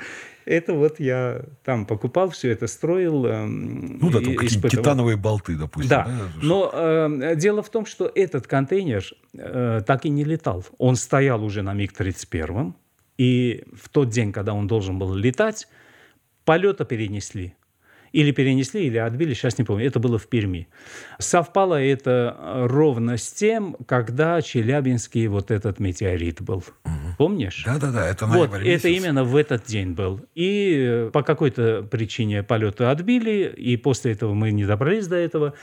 Это 0.46 0.74
вот 0.74 1.00
я 1.00 1.42
там 1.64 1.86
покупал 1.86 2.30
все 2.30 2.50
это, 2.52 2.68
строил. 2.68 3.26
Эм, 3.26 3.98
ну 4.00 4.10
да, 4.10 4.20
там 4.20 4.36
какие-то 4.36 4.70
титановые 4.70 5.16
болты, 5.16 5.56
допустим. 5.56 5.83
Да, 5.88 6.06
да? 6.06 6.12
но 6.41 6.69
э, 6.74 7.36
дело 7.36 7.62
в 7.62 7.69
том, 7.69 7.86
что 7.86 8.12
этот 8.13 8.48
контейнер 8.48 9.06
э, 9.34 9.82
так 9.86 10.06
и 10.06 10.10
не 10.10 10.24
летал. 10.24 10.65
Он 10.78 10.96
стоял 10.96 11.43
уже 11.43 11.62
на 11.62 11.74
МиГ-31, 11.74 12.74
и 13.17 13.63
в 13.74 13.89
тот 13.89 14.10
день, 14.10 14.32
когда 14.32 14.54
он 14.54 14.67
должен 14.67 15.00
был 15.00 15.13
летать, 15.13 15.67
полета 16.46 16.86
перенесли. 16.86 17.56
Или 18.13 18.32
перенесли, 18.32 18.86
или 18.86 18.97
отбили, 18.97 19.34
сейчас 19.34 19.58
не 19.58 19.63
помню. 19.63 19.88
Это 19.88 19.99
было 19.99 20.19
в 20.19 20.28
Перми. 20.28 20.67
Совпало 21.17 21.82
это 21.82 22.38
ровно 22.69 23.17
с 23.17 23.32
тем, 23.34 23.76
когда 23.88 24.39
Челябинский 24.41 25.26
вот 25.26 25.49
этот 25.49 25.80
метеорит 25.80 26.39
был. 26.41 26.63
Угу. 26.86 26.93
Помнишь? 27.17 27.63
Да-да-да, 27.65 28.08
это 28.08 28.28
Вот, 28.28 28.52
месяц. 28.54 28.86
это 28.86 28.89
именно 28.89 29.23
в 29.23 29.36
этот 29.36 29.65
день 29.65 29.93
был. 29.93 30.21
И 30.36 30.76
э, 30.78 31.10
по 31.12 31.23
какой-то 31.23 31.82
причине 31.89 32.43
полеты 32.43 32.84
отбили, 32.84 33.52
и 33.58 33.78
после 33.78 34.12
этого 34.12 34.36
мы 34.36 34.52
не 34.52 34.65
добрались 34.65 35.08
до 35.08 35.15
этого. 35.15 35.56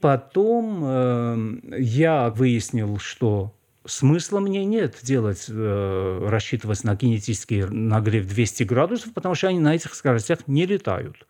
Потом 0.00 0.80
э, 0.82 1.76
я 1.78 2.30
выяснил, 2.30 2.98
что 2.98 3.54
смысла 3.84 4.40
мне 4.40 4.64
нет 4.64 4.96
делать, 5.02 5.46
э, 5.50 6.26
рассчитывать 6.28 6.82
на 6.84 6.96
кинетический 6.96 7.64
нагрев 7.64 8.26
200 8.26 8.62
градусов, 8.62 9.12
потому 9.12 9.34
что 9.34 9.48
они 9.48 9.58
на 9.58 9.74
этих 9.74 9.94
скоростях 9.94 10.46
не 10.46 10.64
летают. 10.64 11.26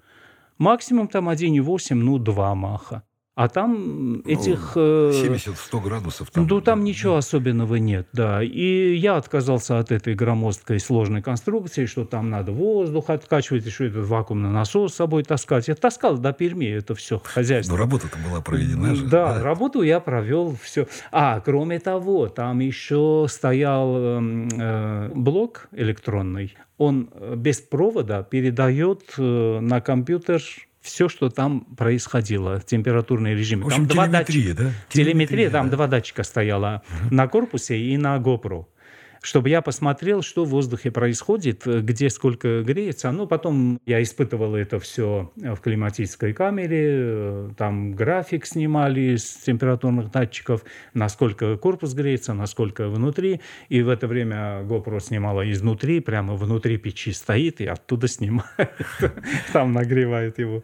Максимум 0.61 1.09
там 1.09 1.31
1,8, 1.31 1.95
ну 1.95 2.19
2 2.19 2.55
маха. 2.55 3.03
А 3.37 3.49
там 3.49 4.19
ну, 4.19 4.23
этих... 4.27 4.73
70-100 4.77 5.55
э, 5.73 5.81
градусов. 5.81 6.31
Там, 6.31 6.47
ну, 6.47 6.61
там 6.61 6.85
ничего 6.85 7.17
особенного 7.17 7.77
нет, 7.77 8.09
да. 8.13 8.43
И 8.43 8.95
я 8.97 9.17
отказался 9.17 9.79
от 9.79 9.93
этой 9.93 10.15
громоздкой 10.15 10.81
сложной 10.81 11.23
конструкции, 11.23 11.87
что 11.87 12.05
там 12.05 12.29
надо 12.29 12.53
воздух 12.53 13.09
откачивать, 13.09 13.67
и 13.67 13.71
что 13.71 13.85
этот 13.85 14.07
вакуумный 14.07 14.51
насос 14.51 14.93
с 14.93 14.97
собой 14.97 15.23
таскать. 15.23 15.69
Я 15.69 15.75
таскал 15.75 16.19
до 16.19 16.33
Перми 16.33 16.67
это 16.67 16.95
все 16.95 17.21
хозяйство. 17.23 17.73
Но 17.73 17.79
работа-то 17.79 18.19
была 18.19 18.41
проведена 18.41 18.95
же. 18.95 19.05
Да, 19.05 19.35
да, 19.35 19.43
работу 19.43 19.83
я 19.83 20.01
провел 20.01 20.57
все. 20.61 20.89
А, 21.13 21.41
кроме 21.41 21.79
того, 21.79 22.29
там 22.29 22.59
еще 22.59 23.27
стоял 23.29 23.97
эм, 23.97 24.49
э, 24.49 25.11
блок 25.15 25.69
электронный. 25.73 26.57
Он 26.79 27.11
э, 27.13 27.35
без 27.37 27.61
провода 27.61 28.23
передает 28.23 29.03
э, 29.19 29.61
на 29.61 29.81
компьютер 29.81 30.43
все, 30.81 31.09
что 31.09 31.29
там 31.29 31.61
происходило, 31.77 32.61
температурный 32.61 33.35
режим. 33.35 33.63
В 33.63 33.67
общем, 33.67 33.87
там 33.87 33.89
телеметрия, 33.89 34.05
два 34.07 34.19
датчика, 34.19 34.55
да? 34.55 34.73
Телеметрия, 34.89 34.89
телеметрия 34.89 35.51
там 35.51 35.71
да. 35.71 35.77
два 35.77 35.87
датчика 35.87 36.23
стояло 36.23 36.83
угу. 36.89 37.15
на 37.15 37.29
корпусе 37.29 37.79
и 37.79 37.97
на 37.97 38.17
GoPro 38.17 38.67
чтобы 39.23 39.49
я 39.51 39.61
посмотрел, 39.63 40.23
что 40.23 40.45
в 40.45 40.49
воздухе 40.49 40.91
происходит, 40.91 41.67
где 41.67 42.11
сколько 42.11 42.63
греется. 42.63 43.11
Ну, 43.11 43.27
потом 43.27 43.81
я 43.87 44.03
испытывал 44.03 44.55
это 44.57 44.79
все 44.79 45.31
в 45.37 45.57
климатической 45.57 46.33
камере, 46.33 47.51
там 47.57 47.93
график 47.93 48.47
снимали 48.47 49.17
с 49.17 49.37
температурных 49.37 50.11
датчиков, 50.11 50.65
насколько 50.95 51.57
корпус 51.57 51.95
греется, 51.95 52.35
насколько 52.35 52.89
внутри. 52.89 53.41
И 53.69 53.83
в 53.83 53.89
это 53.89 54.07
время 54.07 54.63
GoPro 54.63 55.01
снимала 55.01 55.51
изнутри, 55.51 56.01
прямо 56.01 56.35
внутри 56.35 56.79
печи 56.79 57.13
стоит 57.13 57.61
и 57.61 57.67
оттуда 57.67 58.09
снимает, 58.09 58.73
там 59.53 59.73
нагревает 59.73 60.39
его. 60.39 60.63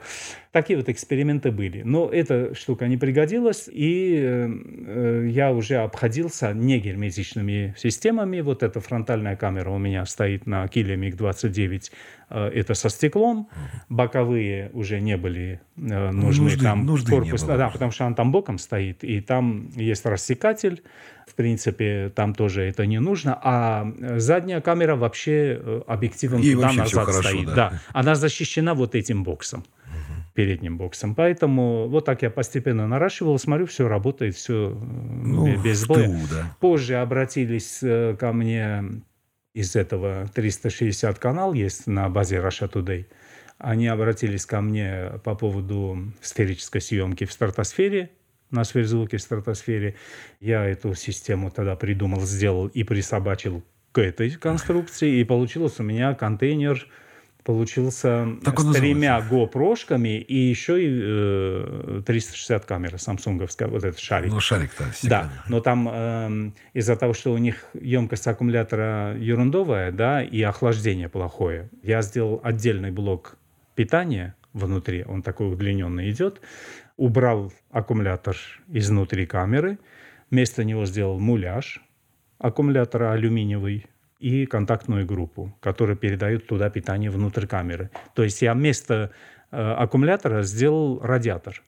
Такие 0.56 0.78
вот 0.78 0.88
эксперименты 0.88 1.50
были. 1.50 1.82
Но 1.82 2.08
эта 2.08 2.54
штука 2.54 2.88
не 2.88 2.96
пригодилась, 2.96 3.68
и 3.70 4.22
э, 4.26 5.28
я 5.30 5.52
уже 5.52 5.76
обходился 5.76 6.54
негерметичными 6.54 7.74
системами. 7.76 8.40
Вот 8.40 8.62
эта 8.62 8.80
фронтальная 8.80 9.36
камера 9.36 9.68
у 9.68 9.76
меня 9.76 10.06
стоит 10.06 10.46
на 10.46 10.66
Киле 10.66 10.96
МиГ-29, 10.96 11.92
э, 12.30 12.48
это 12.54 12.72
со 12.72 12.88
стеклом. 12.88 13.50
Боковые 13.90 14.70
уже 14.72 14.98
не 14.98 15.18
были 15.18 15.60
э, 15.76 16.10
нужны. 16.10 16.44
Нужды, 16.44 16.64
там 16.64 16.86
нужды 16.86 17.10
корпус, 17.10 17.42
не 17.42 17.48
было. 17.48 17.58
Да, 17.58 17.68
потому 17.68 17.90
что 17.90 18.06
он 18.06 18.14
там 18.14 18.32
боком 18.32 18.56
стоит, 18.56 19.04
и 19.04 19.20
там 19.20 19.68
есть 19.76 20.06
рассекатель. 20.06 20.82
В 21.26 21.34
принципе, 21.34 22.10
там 22.14 22.34
тоже 22.34 22.62
это 22.62 22.86
не 22.86 22.98
нужно. 22.98 23.38
А 23.42 23.92
задняя 24.16 24.62
камера 24.62 24.96
вообще 24.96 25.60
э, 25.60 25.82
объективом 25.86 26.40
туда-назад 26.40 27.12
стоит. 27.12 27.44
Да. 27.44 27.54
да. 27.54 27.80
Она 27.92 28.14
защищена 28.14 28.72
вот 28.72 28.94
этим 28.94 29.22
боксом 29.22 29.62
передним 30.37 30.77
боксом. 30.77 31.14
Поэтому 31.14 31.88
вот 31.88 32.05
так 32.05 32.22
я 32.22 32.31
постепенно 32.31 32.87
наращивал, 32.87 33.38
смотрю, 33.38 33.66
все 33.66 33.88
работает, 33.88 34.37
все 34.37 34.68
ну, 34.70 35.61
без 35.61 35.81
сбоя. 35.81 36.09
да. 36.31 36.57
Позже 36.61 36.96
обратились 36.96 37.83
э, 37.83 38.14
ко 38.18 38.33
мне 38.33 38.85
из 39.55 39.75
этого 39.75 40.31
360 40.35 41.18
канал 41.18 41.55
есть 41.55 41.87
на 41.87 42.09
базе 42.11 42.37
Russia 42.37 42.70
Today. 42.70 43.07
Они 43.57 43.88
обратились 43.88 44.44
ко 44.44 44.61
мне 44.61 45.12
по 45.25 45.35
поводу 45.35 46.12
сферической 46.20 46.83
съемки 46.83 47.25
в 47.25 47.33
стратосфере, 47.33 48.11
на 48.51 48.64
сверхзвуке 48.64 49.16
в 49.16 49.22
стратосфере. 49.22 49.94
Я 50.40 50.66
эту 50.66 50.94
систему 50.94 51.51
тогда 51.51 51.75
придумал, 51.75 52.20
сделал 52.20 52.66
и 52.66 52.85
присобачил 52.85 53.64
к 53.92 53.99
этой 53.99 54.31
конструкции, 54.33 55.20
и 55.20 55.25
получилось 55.25 55.81
у 55.81 55.83
меня 55.83 56.12
контейнер 56.14 56.87
получился 57.46 58.26
так 58.44 58.59
с 58.59 58.72
тремя 58.74 59.24
GoPro-шками 59.30 60.18
и 60.18 60.37
еще 60.37 60.82
и 60.82 60.88
э, 60.90 62.02
360 62.04 62.64
камера 62.64 62.96
самсунговская, 62.96 63.68
вот 63.68 63.85
этот 63.85 64.00
шарик. 64.00 64.32
Ну, 64.32 64.40
шарик-то 64.40 64.85
Да, 65.04 65.30
но 65.48 65.61
там 65.61 65.88
э, 65.88 66.50
из-за 66.74 66.96
того, 66.96 67.14
что 67.14 67.32
у 67.32 67.38
них 67.38 67.64
емкость 67.74 68.26
аккумулятора 68.26 69.16
ерундовая, 69.16 69.92
да, 69.92 70.24
и 70.24 70.42
охлаждение 70.42 71.09
плохое, 71.09 71.70
я 71.85 72.02
сделал 72.02 72.40
отдельный 72.42 72.90
блок 72.90 73.38
питания 73.76 74.35
внутри, 74.52 75.04
он 75.04 75.22
такой 75.22 75.52
удлиненный 75.52 76.11
идет, 76.11 76.40
убрал 76.96 77.52
аккумулятор 77.70 78.37
изнутри 78.66 79.24
камеры, 79.24 79.78
вместо 80.32 80.64
него 80.64 80.85
сделал 80.85 81.20
муляж 81.20 81.80
аккумулятора 82.38 83.12
алюминиевый 83.12 83.87
и 84.18 84.46
контактную 84.46 85.07
группу, 85.07 85.57
которая 85.61 85.96
передает 85.96 86.46
туда 86.46 86.70
питание 86.70 87.11
внутрь 87.11 87.46
камеры. 87.46 87.90
То 88.14 88.22
есть 88.22 88.42
я 88.42 88.55
вместо 88.55 89.11
э, 89.50 89.57
аккумулятора 89.57 90.42
сделал 90.42 91.00
радиатор, 91.02 91.62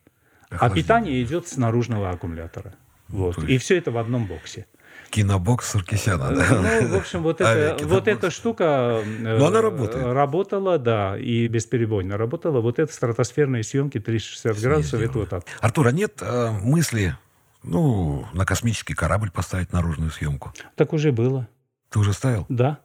а 0.51 0.71
питание 0.71 1.23
идет 1.23 1.49
с 1.49 1.57
наружного 1.57 2.11
аккумулятора. 2.11 2.75
Вот. 3.09 3.43
И 3.45 3.59
все 3.59 3.79
это 3.79 3.91
в 3.91 3.99
одном 3.99 4.27
боксе. 4.27 4.67
Кинобокс 5.11 5.71
Саркисяна, 5.71 6.35
да? 6.35 6.81
Ну, 6.83 6.89
в 6.89 6.97
общем, 6.97 7.23
вот, 7.23 7.41
это, 7.41 7.83
вот 7.87 8.09
эта 8.09 8.31
штука 8.31 9.03
Но 9.21 9.47
она 9.47 9.63
работает. 9.63 10.05
работала, 10.05 10.79
да, 10.79 11.17
и 11.19 11.49
бесперебойно 11.49 12.19
работала. 12.19 12.61
Вот 12.61 12.79
это 12.79 12.93
стратосферные 12.93 13.63
съемки 13.63 14.01
360 14.01 14.61
градусов, 14.61 15.01
это 15.01 15.19
вот 15.19 15.29
так. 15.31 15.45
Артур, 15.61 15.87
а 15.87 15.93
нет 15.93 16.21
э, 16.21 16.51
мысли, 16.51 17.17
ну, 17.63 18.27
на 18.35 18.45
космический 18.45 18.95
корабль 18.95 19.31
поставить 19.31 19.73
наружную 19.73 20.11
съемку? 20.11 20.53
Так 20.77 20.93
уже 20.93 21.11
было. 21.11 21.49
Ты 21.91 21.99
уже 21.99 22.13
ставил? 22.13 22.47
Да. 22.49 22.81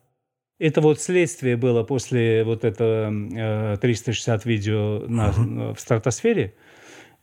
Это 0.60 0.82
вот 0.82 1.02
следствие 1.02 1.58
было 1.58 1.84
после 1.84 2.44
вот 2.44 2.64
этого 2.64 3.12
э, 3.12 3.78
360 3.82 4.46
видео 4.46 5.04
на, 5.08 5.30
uh-huh. 5.30 5.76
в 5.76 5.80
стратосфере. 5.80 6.54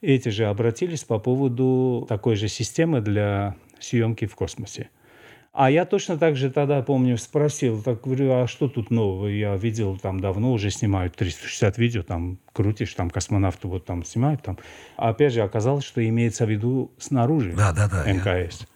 Эти 0.01 0.29
же 0.29 0.45
обратились 0.45 1.03
по 1.03 1.19
поводу 1.19 2.05
такой 2.09 2.35
же 2.35 2.47
системы 2.47 3.01
для 3.01 3.55
съемки 3.79 4.25
в 4.25 4.35
космосе. 4.35 4.89
А 5.53 5.69
я 5.69 5.85
точно 5.85 6.17
так 6.17 6.37
же 6.37 6.49
тогда, 6.49 6.81
помню, 6.81 7.17
спросил, 7.17 7.83
так 7.83 8.01
говорю, 8.01 8.31
а 8.31 8.47
что 8.47 8.69
тут 8.69 8.89
нового? 8.89 9.27
Я 9.27 9.57
видел, 9.57 9.97
там 9.97 10.19
давно 10.19 10.53
уже 10.53 10.71
снимают 10.71 11.15
360 11.15 11.77
видео, 11.77 12.03
там 12.03 12.39
крутишь, 12.53 12.93
там 12.93 13.09
космонавты 13.09 13.67
вот 13.67 13.85
там 13.85 14.05
снимают. 14.05 14.41
Там. 14.41 14.57
А 14.95 15.09
опять 15.09 15.33
же, 15.33 15.41
оказалось, 15.41 15.83
что 15.83 16.07
имеется 16.07 16.45
в 16.45 16.49
виду 16.49 16.91
снаружи 16.97 17.53
да, 17.53 17.73
да, 17.73 17.89
да, 17.89 18.11
МКС. 18.11 18.61
Я... 18.61 18.67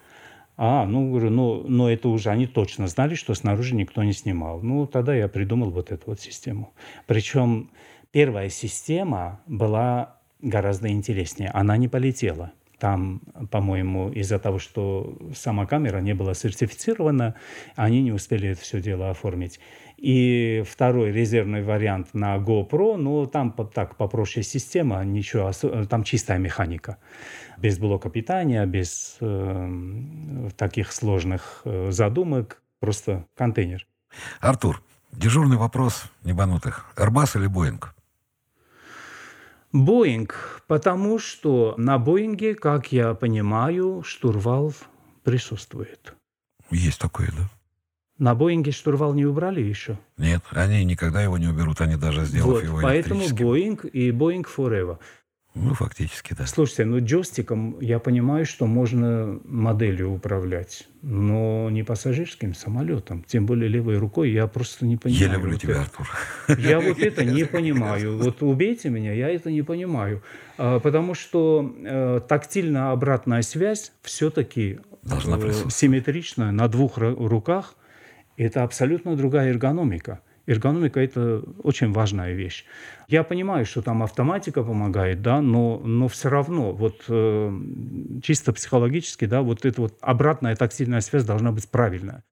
А, 0.57 0.85
ну, 0.85 1.09
говорю, 1.09 1.29
ну, 1.29 1.63
но 1.67 1.91
это 1.91 2.07
уже 2.07 2.29
они 2.29 2.47
точно 2.47 2.87
знали, 2.87 3.15
что 3.15 3.33
снаружи 3.33 3.75
никто 3.75 4.03
не 4.03 4.13
снимал. 4.13 4.61
Ну, 4.61 4.87
тогда 4.87 5.13
я 5.13 5.27
придумал 5.27 5.69
вот 5.69 5.91
эту 5.91 6.03
вот 6.07 6.21
систему. 6.21 6.73
Причем 7.07 7.69
первая 8.11 8.49
система 8.49 9.41
была 9.47 10.17
гораздо 10.41 10.87
интереснее. 10.89 11.49
Она 11.49 11.75
не 11.77 11.87
полетела. 11.87 12.53
Там, 12.79 13.21
по-моему, 13.51 14.09
из-за 14.09 14.37
того, 14.37 14.59
что 14.59 15.17
сама 15.33 15.65
камера 15.65 15.99
не 15.99 16.13
была 16.13 16.33
сертифицирована, 16.33 17.35
они 17.75 18.01
не 18.01 18.11
успели 18.11 18.49
это 18.49 18.61
все 18.61 18.81
дело 18.81 19.09
оформить. 19.09 19.59
И 19.97 20.61
второй 20.69 21.11
резервный 21.11 21.63
вариант 21.63 22.13
на 22.13 22.35
GoPro, 22.35 22.97
ну, 22.97 23.25
там 23.27 23.55
так 23.73 23.95
попроще 23.95 24.43
система, 24.43 25.03
ничего, 25.05 25.51
там 25.89 26.03
чистая 26.03 26.37
механика. 26.37 26.97
Без 27.57 27.79
блока 27.79 28.09
питания, 28.09 28.65
без 28.65 29.17
э, 29.21 30.44
таких 30.57 30.91
сложных 30.91 31.61
э, 31.65 31.91
задумок, 31.91 32.61
просто 32.79 33.25
контейнер. 33.35 33.87
Артур, 34.39 34.81
дежурный 35.11 35.57
вопрос 35.57 36.05
небанутых. 36.23 36.85
Airbus 36.95 37.37
или 37.37 37.49
Boeing? 37.49 37.83
Боинг, 39.71 40.63
потому 40.67 41.19
что 41.19 41.75
на 41.77 41.97
Боинге, 41.97 42.55
как 42.55 42.93
я 42.93 43.13
понимаю, 43.13 44.03
штурвал 44.05 44.73
присутствует. 45.23 46.13
Есть 46.71 46.99
такое, 46.99 47.27
да? 47.27 47.49
На 48.17 48.33
Боинге 48.33 48.71
штурвал 48.71 49.13
не 49.13 49.25
убрали 49.25 49.61
еще? 49.61 49.99
Нет, 50.17 50.41
они 50.51 50.85
никогда 50.85 51.21
его 51.21 51.37
не 51.37 51.47
уберут, 51.47 51.81
они 51.81 51.97
даже 51.97 52.23
сделав 52.23 52.51
вот, 52.51 52.63
его 52.63 52.79
Поэтому 52.81 53.27
Боинг 53.35 53.83
и 53.83 54.11
Боинг 54.11 54.49
Forever. 54.49 54.99
Ну, 55.55 55.73
фактически, 55.73 56.33
да. 56.33 56.45
Слушайте, 56.45 56.83
ну 56.83 56.99
джойстиком 56.99 57.79
я 57.79 57.97
понимаю, 57.99 58.45
что 58.45 58.67
можно 58.67 59.39
моделью 59.45 60.11
управлять, 60.11 60.85
но 61.01 61.69
не 61.69 61.81
пассажирским 61.83 62.53
самолетом, 62.53 63.23
тем 63.23 63.45
более 63.45 63.69
левой 63.69 63.97
рукой, 63.97 64.31
я 64.31 64.47
просто 64.47 64.85
не 64.85 64.97
понимаю. 64.97 65.27
Я 65.27 65.33
люблю 65.33 65.51
вот 65.53 65.61
тебя, 65.61 65.73
это. 65.75 65.81
Артур. 65.83 66.59
Я 66.59 66.81
вот 66.81 66.99
это 66.99 67.23
не 67.23 67.43
понимаю. 67.45 68.17
Вот 68.17 68.43
убейте 68.43 68.89
меня, 68.89 69.13
я 69.13 69.29
это 69.29 69.49
не 69.49 69.61
понимаю. 69.61 70.21
А, 70.57 70.81
потому 70.81 71.13
что 71.13 71.73
э, 71.85 72.19
тактильная 72.27 72.91
обратная 72.91 73.41
связь 73.41 73.93
все-таки 74.01 74.79
э, 75.03 75.51
симметричная 75.69 76.51
на 76.51 76.67
двух 76.67 76.97
руках. 76.97 77.75
Это 78.35 78.63
абсолютно 78.63 79.15
другая 79.15 79.51
эргономика. 79.51 80.19
Эргономика– 80.47 80.99
это 81.01 81.43
очень 81.63 81.91
важная 81.91 82.33
вещь. 82.33 82.65
Я 83.07 83.23
понимаю, 83.23 83.65
что 83.65 83.81
там 83.81 84.03
автоматика 84.03 84.63
помогает, 84.63 85.21
да, 85.21 85.41
но, 85.41 85.79
но 85.79 86.07
все 86.07 86.29
равно 86.29 86.71
вот 86.71 87.03
э, 87.07 87.51
чисто 88.23 88.53
психологически, 88.53 89.25
да, 89.25 89.41
вот 89.41 89.65
эта 89.65 89.81
вот 89.81 89.97
обратная 90.01 90.55
тактильная 90.55 91.01
связь 91.01 91.23
должна 91.23 91.51
быть 91.51 91.69
правильная. 91.69 92.23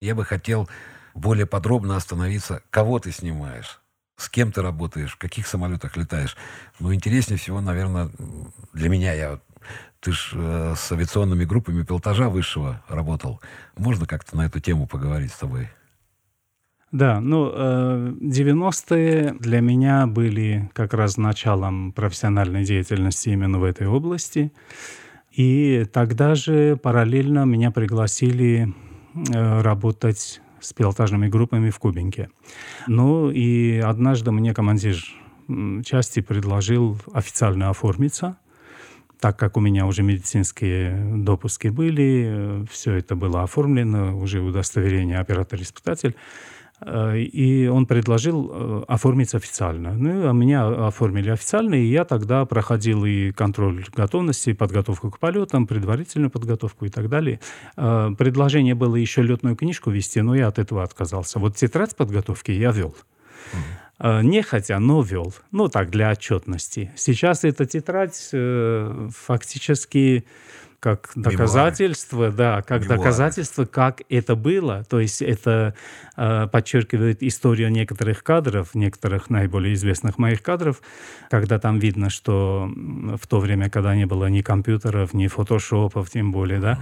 Я 0.00 0.14
бы 0.14 0.24
хотел 0.24 0.68
более 1.14 1.46
подробно 1.46 1.96
остановиться, 1.96 2.62
кого 2.70 2.98
ты 2.98 3.12
снимаешь, 3.12 3.80
с 4.16 4.28
кем 4.28 4.52
ты 4.52 4.60
работаешь, 4.60 5.12
в 5.12 5.18
каких 5.18 5.46
самолетах 5.46 5.96
летаешь. 5.96 6.36
Но 6.80 6.92
интереснее 6.92 7.38
всего, 7.38 7.60
наверное, 7.60 8.10
для 8.72 8.88
меня, 8.88 9.14
я 9.14 9.40
ты 10.00 10.12
ж 10.12 10.32
э, 10.34 10.74
с 10.76 10.92
авиационными 10.92 11.46
группами 11.46 11.82
пилотажа 11.82 12.28
высшего 12.28 12.82
работал. 12.88 13.40
Можно 13.76 14.06
как-то 14.06 14.36
на 14.36 14.44
эту 14.44 14.60
тему 14.60 14.86
поговорить 14.86 15.32
с 15.32 15.38
тобой? 15.38 15.70
Да, 16.94 17.20
ну, 17.20 17.50
90-е 17.50 19.20
э, 19.20 19.34
для 19.40 19.60
меня 19.60 20.06
были 20.06 20.70
как 20.74 20.94
раз 20.94 21.16
началом 21.16 21.90
профессиональной 21.90 22.62
деятельности 22.62 23.30
именно 23.30 23.58
в 23.58 23.64
этой 23.64 23.88
области. 23.88 24.52
И 25.32 25.86
тогда 25.92 26.36
же 26.36 26.76
параллельно 26.76 27.46
меня 27.46 27.72
пригласили 27.72 28.72
э, 29.12 29.60
работать 29.60 30.40
с 30.60 30.72
пилотажными 30.72 31.26
группами 31.26 31.70
в 31.70 31.80
Кубинке. 31.80 32.30
Ну 32.86 33.28
и 33.28 33.78
однажды 33.78 34.30
мне 34.30 34.54
командир 34.54 34.94
части 35.84 36.20
предложил 36.20 36.96
официально 37.12 37.70
оформиться, 37.70 38.38
так 39.18 39.36
как 39.36 39.56
у 39.56 39.60
меня 39.60 39.86
уже 39.86 40.04
медицинские 40.04 40.96
допуски 41.16 41.66
были, 41.66 42.24
э, 42.28 42.64
все 42.70 42.92
это 42.92 43.16
было 43.16 43.42
оформлено, 43.42 44.16
уже 44.16 44.40
удостоверение 44.42 45.18
оператор-испытатель. 45.18 46.14
Э, 46.86 47.18
и 47.18 47.66
он 47.66 47.86
предложил 47.86 48.50
э, 48.52 48.84
оформить 48.88 49.34
официально. 49.34 49.94
Ну, 49.94 50.28
а 50.28 50.32
меня 50.32 50.86
оформили 50.86 51.30
официально, 51.30 51.74
и 51.74 51.86
я 51.86 52.04
тогда 52.04 52.44
проходил 52.44 53.04
и 53.04 53.32
контроль 53.32 53.84
готовности, 53.94 54.50
и 54.50 54.54
подготовку 54.54 55.10
к 55.10 55.18
полетам, 55.18 55.66
предварительную 55.66 56.30
подготовку 56.30 56.84
и 56.84 56.90
так 56.90 57.08
далее. 57.08 57.40
Э, 57.76 58.10
предложение 58.16 58.74
было 58.74 58.96
еще 58.96 59.22
летную 59.22 59.56
книжку 59.56 59.90
вести, 59.90 60.20
но 60.20 60.34
я 60.34 60.48
от 60.48 60.58
этого 60.58 60.82
отказался. 60.82 61.38
Вот 61.38 61.56
тетрадь 61.56 61.96
подготовки 61.96 62.50
я 62.50 62.70
вел. 62.70 62.94
Mm. 63.98 64.22
Нехотя, 64.24 64.80
но 64.80 65.02
вел. 65.02 65.32
Ну, 65.52 65.68
так, 65.68 65.90
для 65.90 66.10
отчетности. 66.10 66.90
Сейчас 66.96 67.44
эта 67.44 67.64
тетрадь 67.64 68.30
фактически 69.14 70.24
как 70.84 71.12
доказательство, 71.14 72.16
Мемуары. 72.16 72.36
да, 72.36 72.62
как 72.62 72.82
Мемуары. 72.82 72.98
доказательство, 72.98 73.64
как 73.64 74.02
это 74.10 74.36
было. 74.36 74.84
То 74.84 75.00
есть 75.00 75.22
это 75.22 75.74
э, 76.14 76.46
подчеркивает 76.52 77.22
историю 77.22 77.72
некоторых 77.72 78.22
кадров, 78.22 78.74
некоторых 78.74 79.30
наиболее 79.30 79.72
известных 79.72 80.18
моих 80.18 80.42
кадров, 80.42 80.82
когда 81.30 81.58
там 81.58 81.78
видно, 81.78 82.10
что 82.10 82.68
в 82.68 83.26
то 83.26 83.40
время, 83.40 83.70
когда 83.70 83.96
не 83.96 84.04
было 84.04 84.26
ни 84.26 84.42
компьютеров, 84.42 85.14
ни 85.14 85.26
фотошопов, 85.26 86.10
тем 86.10 86.32
более, 86.32 86.60
да, 86.60 86.78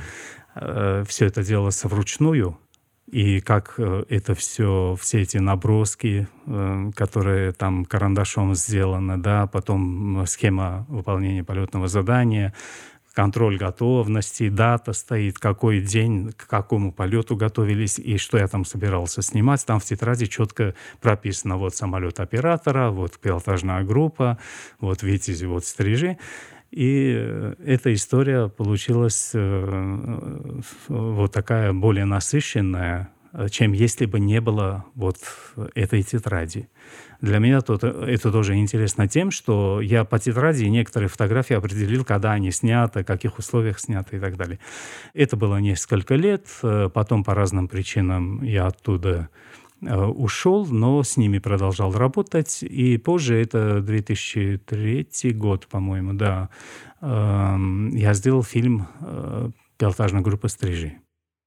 э, 0.56 1.04
все 1.06 1.26
это 1.26 1.44
делалось 1.44 1.84
вручную. 1.84 2.58
И 3.06 3.40
как 3.40 3.74
э, 3.78 4.04
это 4.08 4.34
все, 4.34 4.96
все 5.00 5.20
эти 5.20 5.36
наброски, 5.36 6.26
э, 6.46 6.90
которые 6.96 7.52
там 7.52 7.84
карандашом 7.84 8.56
сделаны, 8.56 9.16
да, 9.16 9.46
потом 9.46 10.24
схема 10.26 10.86
выполнения 10.88 11.44
полетного 11.44 11.86
задания, 11.86 12.52
контроль 13.12 13.56
готовности, 13.56 14.48
дата 14.48 14.92
стоит, 14.92 15.38
какой 15.38 15.80
день, 15.80 16.32
к 16.32 16.46
какому 16.46 16.92
полету 16.92 17.36
готовились 17.36 17.98
и 17.98 18.16
что 18.18 18.38
я 18.38 18.48
там 18.48 18.64
собирался 18.64 19.22
снимать. 19.22 19.64
Там 19.66 19.80
в 19.80 19.84
тетради 19.84 20.26
четко 20.26 20.74
прописано 21.00 21.56
вот 21.56 21.74
самолет 21.74 22.20
оператора, 22.20 22.90
вот 22.90 23.18
пилотажная 23.18 23.84
группа, 23.84 24.38
вот 24.80 25.02
видите, 25.02 25.46
вот 25.46 25.64
стрижи. 25.64 26.18
И 26.70 27.14
э, 27.14 27.54
эта 27.64 27.92
история 27.92 28.48
получилась 28.48 29.32
э, 29.34 30.60
вот 30.88 31.32
такая 31.32 31.72
более 31.74 32.06
насыщенная, 32.06 33.10
чем 33.50 33.72
если 33.72 34.06
бы 34.06 34.20
не 34.20 34.40
было 34.40 34.84
вот 34.94 35.16
этой 35.74 36.02
тетради. 36.02 36.68
Для 37.20 37.38
меня 37.38 37.60
тут, 37.60 37.84
это 37.84 38.32
тоже 38.32 38.56
интересно 38.56 39.08
тем, 39.08 39.30
что 39.30 39.80
я 39.80 40.04
по 40.04 40.18
тетради 40.18 40.64
некоторые 40.64 41.08
фотографии 41.08 41.54
определил, 41.54 42.04
когда 42.04 42.32
они 42.32 42.50
сняты, 42.50 43.02
в 43.02 43.06
каких 43.06 43.38
условиях 43.38 43.78
сняты 43.78 44.16
и 44.16 44.20
так 44.20 44.36
далее. 44.36 44.58
Это 45.14 45.36
было 45.36 45.58
несколько 45.58 46.14
лет. 46.16 46.46
Потом 46.92 47.24
по 47.24 47.34
разным 47.34 47.68
причинам 47.68 48.42
я 48.42 48.66
оттуда 48.66 49.28
ушел, 49.80 50.66
но 50.66 51.02
с 51.02 51.16
ними 51.16 51.38
продолжал 51.38 51.92
работать. 51.92 52.62
И 52.62 52.98
позже, 52.98 53.40
это 53.40 53.80
2003 53.80 55.32
год, 55.32 55.66
по-моему, 55.68 56.12
да, 56.12 56.50
я 57.00 58.14
сделал 58.14 58.42
фильм 58.42 58.86
«Пилотажная 59.78 60.22
группа 60.22 60.48
стрижи». 60.48 61.01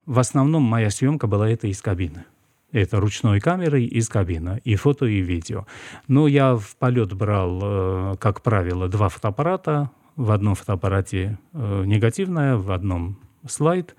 В 0.06 0.20
основном 0.20 0.63
моя 0.63 0.89
съемка 0.89 1.28
была 1.28 1.50
это 1.50 1.68
из 1.68 1.82
кабины. 1.82 2.26
Это 2.72 3.00
ручной 3.00 3.39
камерой 3.39 3.86
из 3.86 4.10
кабины, 4.10 4.60
и 4.63 4.76
фото, 4.76 5.06
и 5.06 5.22
видео. 5.22 5.65
Но 6.08 6.28
я 6.28 6.56
в 6.56 6.76
полет 6.76 7.13
брал, 7.13 8.18
как 8.18 8.41
правило, 8.41 8.88
два 8.88 9.10
фотоаппарата. 9.10 9.91
В 10.15 10.32
одном 10.32 10.56
фотоаппарате 10.56 11.38
негативная, 11.54 12.56
в 12.58 12.72
одном 12.72 13.18
слайд 13.48 13.96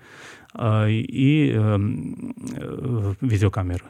и 0.59 1.51
видеокамера. 3.21 3.85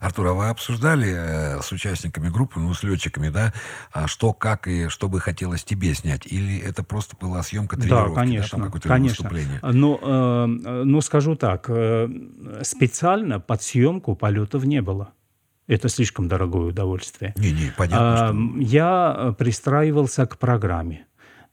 Артур, 0.00 0.28
а 0.28 0.32
вы 0.34 0.48
обсуждали 0.48 1.12
э, 1.14 1.62
с 1.62 1.72
участниками 1.72 2.28
группы, 2.28 2.60
ну, 2.60 2.74
с 2.74 2.82
летчиками, 2.82 3.28
да, 3.30 3.52
а 3.92 4.06
что, 4.06 4.32
как 4.32 4.68
и 4.68 4.88
что 4.88 5.08
бы 5.08 5.20
хотелось 5.20 5.64
тебе 5.64 5.94
снять? 5.94 6.26
Или 6.26 6.58
это 6.58 6.82
просто 6.82 7.16
была 7.18 7.42
съемка 7.42 7.76
тренировки? 7.76 8.14
Да, 8.14 8.20
конечно. 8.20 8.58
Да, 8.58 8.64
какое-то 8.66 8.88
конечно. 8.88 9.28
выступление? 9.28 9.60
Ну, 9.62 9.98
э, 10.00 10.46
ну, 10.46 11.00
скажу 11.00 11.36
так, 11.36 11.66
э, 11.68 12.08
специально 12.62 13.40
под 13.40 13.62
съемку 13.62 14.14
полетов 14.14 14.64
не 14.64 14.82
было. 14.82 15.12
Это 15.66 15.88
слишком 15.88 16.28
дорогое 16.28 16.66
удовольствие. 16.66 17.32
Не-не, 17.36 17.72
понятно. 17.76 18.28
А, 18.28 18.28
что... 18.28 18.60
Я 18.60 19.34
пристраивался 19.38 20.26
к 20.26 20.38
программе. 20.38 21.06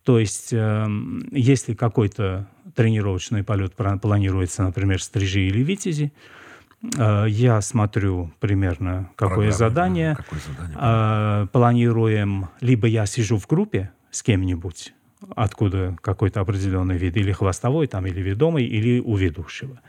То 0.04 0.20
есть, 0.20 0.52
э, 0.52 0.86
если 1.32 1.76
какой-то 1.76 2.50
тренировочный 2.76 3.44
полет 3.44 3.74
планируется, 3.76 4.64
например, 4.64 5.02
стрижи 5.02 5.48
или 5.48 5.64
витязи, 5.64 6.12
Э, 6.12 6.41
я 6.84 7.62
смотрю 7.62 8.32
примерно, 8.40 9.10
какое 9.16 9.50
Программа, 9.50 9.58
задание. 9.58 10.16
Какое 10.16 10.40
задание. 10.40 10.78
Э, 10.80 11.48
планируем, 11.52 12.50
либо 12.60 12.88
я 12.88 13.06
сижу 13.06 13.38
в 13.38 13.48
группе 13.48 13.92
с 14.10 14.24
кем-нибудь, 14.24 14.94
откуда 15.36 15.96
какой-то 16.02 16.42
определенный 16.42 16.98
вид, 16.98 17.18
или 17.18 17.32
хвостовой, 17.32 17.88
там, 17.88 18.06
или 18.08 18.20
ведомый, 18.20 18.66
или 18.66 19.00
у 19.00 19.16
ведущего. 19.16 19.80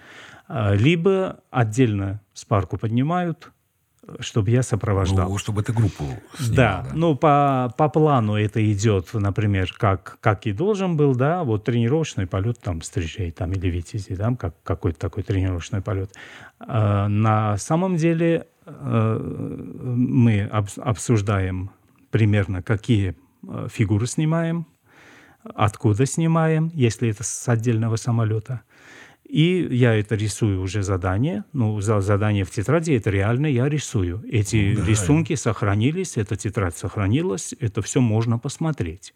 Э, 0.49 0.77
либо 0.77 1.41
отдельно 1.51 2.21
спарку 2.35 2.77
поднимают, 2.77 3.51
чтобы 4.19 4.51
я 4.51 4.63
сопровождал. 4.63 5.31
Ну, 5.31 5.39
чтобы 5.39 5.61
эту 5.63 5.73
группу 5.73 6.05
снимал, 6.37 6.57
да. 6.57 6.83
да. 6.83 6.91
Ну, 6.95 7.15
по, 7.15 7.73
по 7.77 7.89
плану 7.89 8.35
это 8.35 8.73
идет, 8.73 9.15
например, 9.15 9.73
как, 9.79 10.19
как 10.21 10.47
и 10.47 10.53
должен 10.53 10.97
был, 10.97 11.15
да, 11.15 11.45
вот 11.45 11.65
тренировочный 11.65 12.27
полет 12.27 12.59
там 12.61 12.83
стрижей 12.83 13.31
там, 13.31 13.53
или 13.53 13.69
витязи, 13.69 14.17
там, 14.17 14.37
как, 14.37 14.55
какой-то 14.65 14.99
такой 14.99 15.23
тренировочный 15.23 15.83
полет. 15.83 16.13
А, 16.59 17.07
на 17.09 17.57
самом 17.59 17.97
деле 17.97 18.49
а, 18.67 19.19
мы 19.19 20.43
об, 20.43 20.67
обсуждаем 20.79 21.71
примерно, 22.11 22.61
какие 22.61 23.15
а, 23.47 23.69
фигуры 23.69 24.07
снимаем, 24.07 24.67
откуда 25.45 26.07
снимаем, 26.07 26.73
если 26.75 27.09
это 27.09 27.23
с 27.23 27.49
отдельного 27.49 27.97
самолета– 27.97 28.63
и 29.33 29.67
я 29.71 29.95
это 29.95 30.15
рисую 30.15 30.61
уже 30.61 30.83
задание. 30.83 31.45
Ну, 31.55 31.81
за 31.81 32.03
задание 32.03 32.45
в 32.45 32.51
тетради 32.51 32.93
это 32.93 33.09
реально 33.09 33.47
я 33.47 33.67
рисую. 33.67 34.23
Эти 34.31 34.75
да. 34.77 34.85
рисунки 34.85 35.37
сохранились, 35.37 36.19
эта 36.19 36.37
тетрадь 36.37 36.77
сохранилась, 36.77 37.55
это 37.59 37.81
все 37.81 38.03
можно 38.03 38.39
посмотреть. 38.39 39.15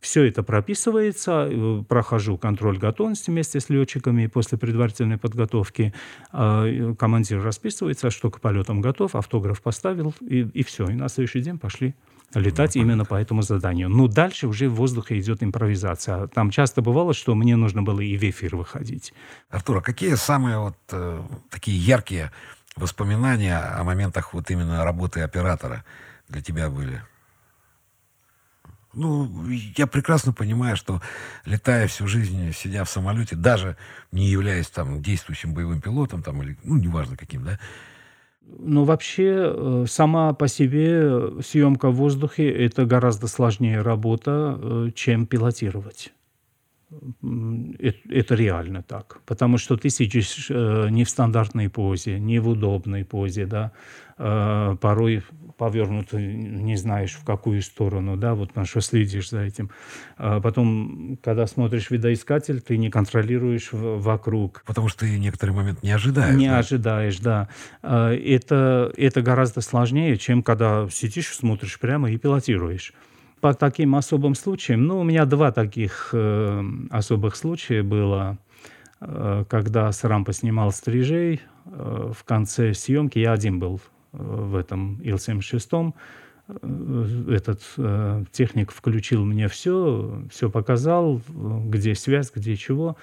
Все 0.00 0.24
это 0.24 0.42
прописывается, 0.42 1.48
э, 1.50 1.84
прохожу 1.86 2.38
контроль 2.38 2.78
готовности 2.78 3.28
вместе 3.28 3.60
с 3.60 3.68
летчиками 3.68 4.26
после 4.26 4.56
предварительной 4.56 5.18
подготовки. 5.18 5.92
А, 6.32 6.94
командир 6.94 7.42
расписывается, 7.42 8.08
что 8.08 8.30
к 8.30 8.40
полетам 8.40 8.80
готов, 8.80 9.14
автограф 9.14 9.60
поставил, 9.60 10.14
и, 10.22 10.48
и 10.54 10.62
все. 10.64 10.88
И 10.88 10.94
на 10.94 11.08
следующий 11.08 11.42
день 11.42 11.58
пошли 11.58 11.94
летать 12.34 12.74
ну, 12.74 12.82
именно 12.82 13.04
по 13.04 13.14
этому 13.14 13.42
заданию. 13.42 13.88
Но 13.88 14.08
дальше 14.08 14.46
уже 14.46 14.68
в 14.68 14.74
воздухе 14.74 15.18
идет 15.18 15.42
импровизация. 15.42 16.26
Там 16.28 16.50
часто 16.50 16.82
бывало, 16.82 17.14
что 17.14 17.34
мне 17.34 17.56
нужно 17.56 17.82
было 17.82 18.00
и 18.00 18.16
в 18.16 18.22
эфир 18.22 18.56
выходить. 18.56 19.12
Артур, 19.50 19.78
а 19.78 19.80
какие 19.80 20.14
самые 20.14 20.58
вот 20.58 20.76
э, 20.90 21.22
такие 21.50 21.78
яркие 21.78 22.32
воспоминания 22.76 23.58
о 23.58 23.84
моментах 23.84 24.34
вот 24.34 24.50
именно 24.50 24.84
работы 24.84 25.20
оператора 25.20 25.84
для 26.28 26.42
тебя 26.42 26.70
были? 26.70 27.02
Ну, 28.94 29.48
я 29.48 29.86
прекрасно 29.86 30.34
понимаю, 30.34 30.76
что 30.76 31.00
летая 31.46 31.86
всю 31.86 32.06
жизнь, 32.06 32.52
сидя 32.52 32.84
в 32.84 32.90
самолете, 32.90 33.36
даже 33.36 33.78
не 34.10 34.26
являясь 34.26 34.68
там 34.68 35.00
действующим 35.02 35.54
боевым 35.54 35.80
пилотом, 35.80 36.22
там, 36.22 36.42
или, 36.42 36.58
ну, 36.62 36.76
неважно 36.76 37.16
каким, 37.16 37.42
да, 37.42 37.58
ну, 38.58 38.84
вообще, 38.84 39.52
э, 39.54 39.84
сама 39.88 40.32
по 40.32 40.48
себе 40.48 41.42
съемка 41.42 41.90
в 41.90 41.96
воздухе– 41.96 42.50
это 42.66 42.84
гораздо 42.86 43.26
сложнее 43.26 43.82
работа, 43.82 44.58
э, 44.60 44.90
чем 44.94 45.26
пилотировать. 45.26 46.12
Это 47.22 48.34
реально 48.34 48.82
так. 48.82 49.20
Потому 49.24 49.56
что 49.56 49.76
ты 49.76 49.88
сидишь 49.88 50.50
э, 50.50 50.88
не 50.90 51.04
в 51.04 51.08
стандартной 51.08 51.70
позе, 51.70 52.20
не 52.20 52.38
в 52.38 52.48
удобной 52.48 53.04
позе, 53.04 53.46
да, 53.46 53.72
порой 54.80 55.22
повернут, 55.56 56.12
не 56.12 56.76
знаешь 56.76 57.12
в 57.12 57.24
какую 57.24 57.62
сторону, 57.62 58.16
да, 58.16 58.34
вот 58.34 58.54
на 58.56 58.64
что 58.64 58.80
следишь 58.80 59.30
за 59.30 59.40
этим. 59.40 59.70
А 60.16 60.40
потом, 60.40 61.18
когда 61.22 61.46
смотришь 61.46 61.90
видоискатель, 61.90 62.60
ты 62.60 62.76
не 62.76 62.90
контролируешь 62.90 63.70
вокруг. 63.72 64.62
Потому 64.66 64.88
что 64.88 65.00
ты 65.00 65.18
некоторый 65.18 65.50
момент 65.50 65.82
не 65.82 65.90
ожидаешь. 65.90 66.34
Не 66.34 66.48
да? 66.48 66.58
ожидаешь, 66.58 67.18
да. 67.18 67.48
А, 67.82 68.12
это, 68.12 68.92
это 68.96 69.22
гораздо 69.22 69.60
сложнее, 69.60 70.16
чем 70.16 70.42
когда 70.42 70.88
сидишь, 70.90 71.34
смотришь 71.34 71.78
прямо 71.78 72.10
и 72.10 72.16
пилотируешь 72.18 72.92
по 73.42 73.54
таким 73.54 73.96
особым 73.96 74.36
случаям, 74.36 74.86
ну, 74.86 75.00
у 75.00 75.02
меня 75.02 75.24
два 75.24 75.50
таких 75.50 76.10
э, 76.12 76.64
особых 76.90 77.34
случая 77.34 77.82
было, 77.82 78.38
э, 79.00 79.44
когда 79.50 79.90
с 79.90 80.04
рампы 80.04 80.32
снимал 80.32 80.70
стрижей, 80.70 81.40
э, 81.66 82.12
в 82.16 82.22
конце 82.22 82.72
съемки 82.72 83.18
я 83.18 83.32
один 83.32 83.58
был 83.58 83.80
в 84.12 84.56
этом 84.56 85.00
Ил-76. 85.02 85.94
Этот 87.28 87.62
э, 87.76 88.24
техник 88.32 88.72
включил 88.72 89.24
мне 89.24 89.48
все, 89.48 90.22
все 90.30 90.50
показал, 90.50 91.20
где 91.28 91.94
связь, 91.94 92.32
где 92.34 92.56
чего, 92.56 92.96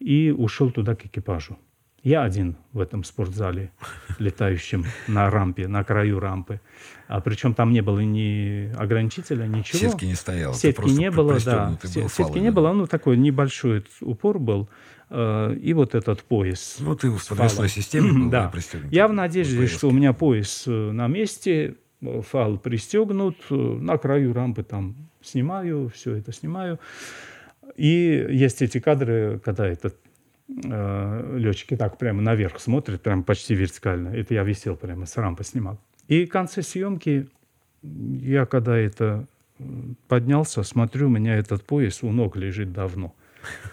и 0.00 0.34
ушел 0.36 0.70
туда 0.70 0.94
к 0.94 1.06
экипажу. 1.06 1.56
Я 2.02 2.22
один 2.22 2.56
в 2.72 2.80
этом 2.80 3.04
спортзале, 3.04 3.72
летающем 4.18 4.86
на 5.06 5.28
рампе, 5.28 5.68
на 5.68 5.84
краю 5.84 6.18
рампы. 6.18 6.60
А 7.08 7.20
причем 7.20 7.52
там 7.52 7.72
не 7.72 7.82
было 7.82 8.00
ни 8.00 8.72
ограничителя, 8.76 9.46
ничего. 9.46 9.90
Сетки 9.90 10.04
не 10.06 10.14
стояло. 10.14 10.54
Сетки 10.54 10.88
не 10.88 11.10
было, 11.10 11.38
да. 11.44 11.78
Сетки 11.84 12.38
не 12.38 12.50
было, 12.50 12.72
ну 12.72 12.86
такой 12.86 13.16
небольшой 13.16 13.84
упор 14.00 14.38
был. 14.38 14.68
Э, 15.10 15.54
и 15.60 15.72
вот 15.74 15.94
этот 15.94 16.22
пояс. 16.22 16.76
Ну, 16.78 16.94
ты 16.94 17.10
в 17.10 17.28
подвесной 17.28 17.68
системе 17.68 18.12
был 18.12 18.30
да. 18.30 18.52
Я 18.90 19.08
в 19.08 19.12
надежде, 19.12 19.66
что 19.66 19.88
у 19.88 19.90
меня 19.90 20.12
пояс 20.12 20.64
э, 20.66 20.70
на 20.70 21.08
месте, 21.08 21.74
э, 22.00 22.22
фал 22.22 22.58
пристегнут, 22.58 23.36
на 23.50 23.98
краю 23.98 24.32
рампы 24.32 24.62
там 24.62 25.10
снимаю, 25.20 25.90
все 25.94 26.14
это 26.14 26.32
снимаю. 26.32 26.78
И 27.76 28.26
есть 28.30 28.62
эти 28.62 28.78
кадры, 28.78 29.40
когда 29.44 29.66
этот 29.66 29.96
э, 30.64 31.36
летчики 31.38 31.76
так 31.76 31.98
прямо 31.98 32.22
наверх 32.22 32.60
смотрят, 32.60 33.02
прямо 33.02 33.22
почти 33.22 33.54
вертикально. 33.54 34.08
Это 34.08 34.34
я 34.34 34.42
висел 34.42 34.76
прямо 34.76 35.06
с 35.06 35.16
рампы 35.16 35.44
снимал. 35.44 35.78
И 36.08 36.24
в 36.24 36.28
конце 36.28 36.62
съемки 36.62 37.28
я 37.82 38.46
когда 38.46 38.76
это 38.76 39.26
поднялся, 40.08 40.62
смотрю, 40.62 41.06
у 41.06 41.10
меня 41.10 41.36
этот 41.36 41.64
пояс 41.64 42.02
у 42.02 42.10
ног 42.10 42.36
лежит 42.36 42.72
давно. 42.72 43.14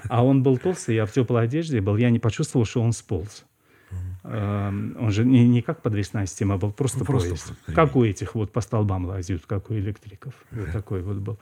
А 0.10 0.24
он 0.24 0.44
был 0.44 0.58
толстый, 0.58 0.96
я 0.96 1.06
в 1.06 1.12
теплой 1.12 1.44
одежде 1.44 1.82
был, 1.82 1.98
я 1.98 2.10
не 2.10 2.20
почувствовал, 2.20 2.66
что 2.66 2.82
он 2.82 2.94
сполз. 2.94 3.46
Uh-huh. 3.92 4.98
Он 5.00 5.12
же 5.12 5.26
не, 5.26 5.48
не 5.48 5.62
как 5.62 5.82
подвесная 5.82 6.26
система, 6.26 6.56
а 6.56 6.58
был 6.58 6.72
просто 6.72 7.00
ну, 7.00 7.06
поезд. 7.06 7.28
Просто 7.28 7.56
как 7.74 7.96
у 7.96 8.04
этих 8.04 8.36
вот 8.36 8.52
по 8.52 8.62
столбам 8.62 9.06
лазят, 9.06 9.46
как 9.46 9.70
у 9.70 9.76
электриков. 9.76 10.34
Вот 10.52 10.72
такой 10.72 11.02
вот 11.02 11.18
был. 11.18 11.40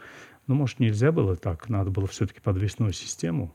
Ну, 0.47 0.55
может, 0.55 0.79
нельзя 0.79 1.11
было 1.11 1.35
так, 1.35 1.69
надо 1.69 1.89
было 1.89 2.07
все-таки 2.07 2.39
подвесную 2.39 2.93
систему. 2.93 3.53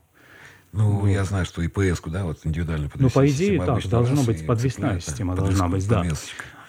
Ну, 0.73 0.99
вот. 0.99 1.07
я 1.07 1.23
знаю, 1.25 1.45
что 1.45 1.61
ИПС, 1.61 2.01
да, 2.05 2.23
вот 2.23 2.39
индивидуально 2.43 2.89
подвесная 2.89 3.23
Ну, 3.23 3.27
по 3.27 3.29
идее, 3.29 3.63
так, 3.63 3.87
должна 3.87 4.23
быть 4.23 4.45
подвесная 4.45 4.99
система, 4.99 5.35
должна 5.35 5.67
быть, 5.67 5.87
да. 5.87 6.05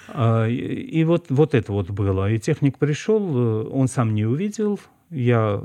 А, 0.08 0.46
и, 0.46 1.04
вот, 1.04 1.26
вот 1.30 1.54
это 1.54 1.72
вот 1.72 1.90
было. 1.90 2.30
И 2.30 2.38
техник 2.38 2.78
пришел, 2.78 3.20
э, 3.20 3.68
он 3.68 3.88
сам 3.88 4.14
не 4.14 4.26
увидел, 4.26 4.78
я 5.10 5.62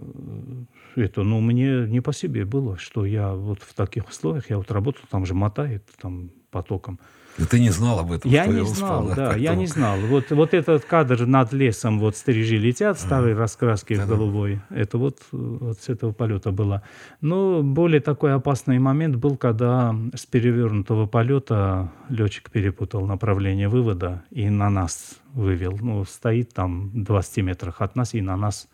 это, 0.96 1.24
ну, 1.24 1.42
мне 1.42 1.88
не 1.88 2.02
по 2.02 2.14
себе 2.14 2.46
было, 2.46 2.78
что 2.78 3.06
я 3.06 3.34
вот 3.34 3.62
в 3.62 3.74
таких 3.74 4.10
условиях, 4.10 4.50
я 4.50 4.58
вот 4.58 4.72
работал, 4.72 5.02
там 5.10 5.26
же 5.26 5.34
мотает 5.34 5.84
там 6.00 6.32
потоком. 6.50 7.00
Но 7.38 7.46
ты 7.46 7.60
не 7.60 7.70
знал 7.70 8.00
об 8.00 8.12
этом? 8.12 8.32
Я 8.32 8.48
не 8.48 8.58
я 8.58 8.66
знал, 8.66 9.06
успел, 9.06 9.16
да, 9.16 9.36
я 9.36 9.54
не 9.56 9.68
знал. 9.68 10.00
Вот, 10.00 10.32
вот 10.32 10.54
этот 10.54 10.86
кадр 10.86 11.26
над 11.26 11.54
лесом, 11.54 12.00
вот 12.00 12.16
стережи 12.16 12.58
летят, 12.58 13.00
старые 13.00 13.36
а, 13.36 13.40
раскраски 13.40 13.96
да, 13.96 14.06
в 14.06 14.08
голубой, 14.08 14.60
это 14.70 14.98
вот, 14.98 15.20
вот 15.32 15.80
с 15.80 15.90
этого 15.90 16.14
полета 16.14 16.52
было. 16.52 16.82
Но 17.22 17.62
более 17.62 18.02
такой 18.02 18.34
опасный 18.34 18.80
момент 18.80 19.18
был, 19.18 19.38
когда 19.38 19.96
с 20.16 20.26
перевернутого 20.26 21.06
полета 21.06 21.92
летчик 22.10 22.50
перепутал 22.50 23.06
направление 23.06 23.70
вывода 23.70 24.24
и 24.32 24.50
на 24.50 24.70
нас 24.70 25.18
вывел. 25.34 25.78
Ну, 25.80 26.04
стоит 26.06 26.54
там 26.54 26.90
в 26.90 27.04
20 27.04 27.38
метрах 27.44 27.82
от 27.82 27.96
нас 27.96 28.16
и 28.16 28.22
на 28.22 28.36
нас 28.36 28.68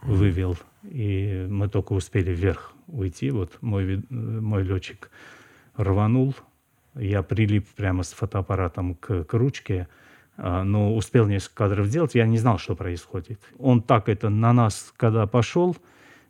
вывел. 0.00 0.56
И 0.82 1.46
мы 1.48 1.68
только 1.68 1.92
успели 1.92 2.32
вверх 2.32 2.72
уйти. 2.86 3.30
Вот 3.30 3.58
мой, 3.60 4.02
мой 4.10 4.62
летчик 4.62 5.10
рванул, 5.76 6.34
я 6.94 7.22
прилип 7.22 7.68
прямо 7.76 8.02
с 8.02 8.12
фотоаппаратом 8.12 8.94
к, 8.94 9.24
к 9.24 9.34
ручке, 9.34 9.88
а, 10.36 10.64
но 10.64 10.94
успел 10.94 11.26
несколько 11.26 11.64
кадров 11.64 11.86
сделать, 11.86 12.14
я 12.14 12.26
не 12.26 12.38
знал, 12.38 12.58
что 12.58 12.74
происходит. 12.74 13.40
Он 13.58 13.82
так 13.82 14.08
это 14.08 14.28
на 14.28 14.52
нас, 14.52 14.92
когда 14.96 15.26
пошел, 15.26 15.76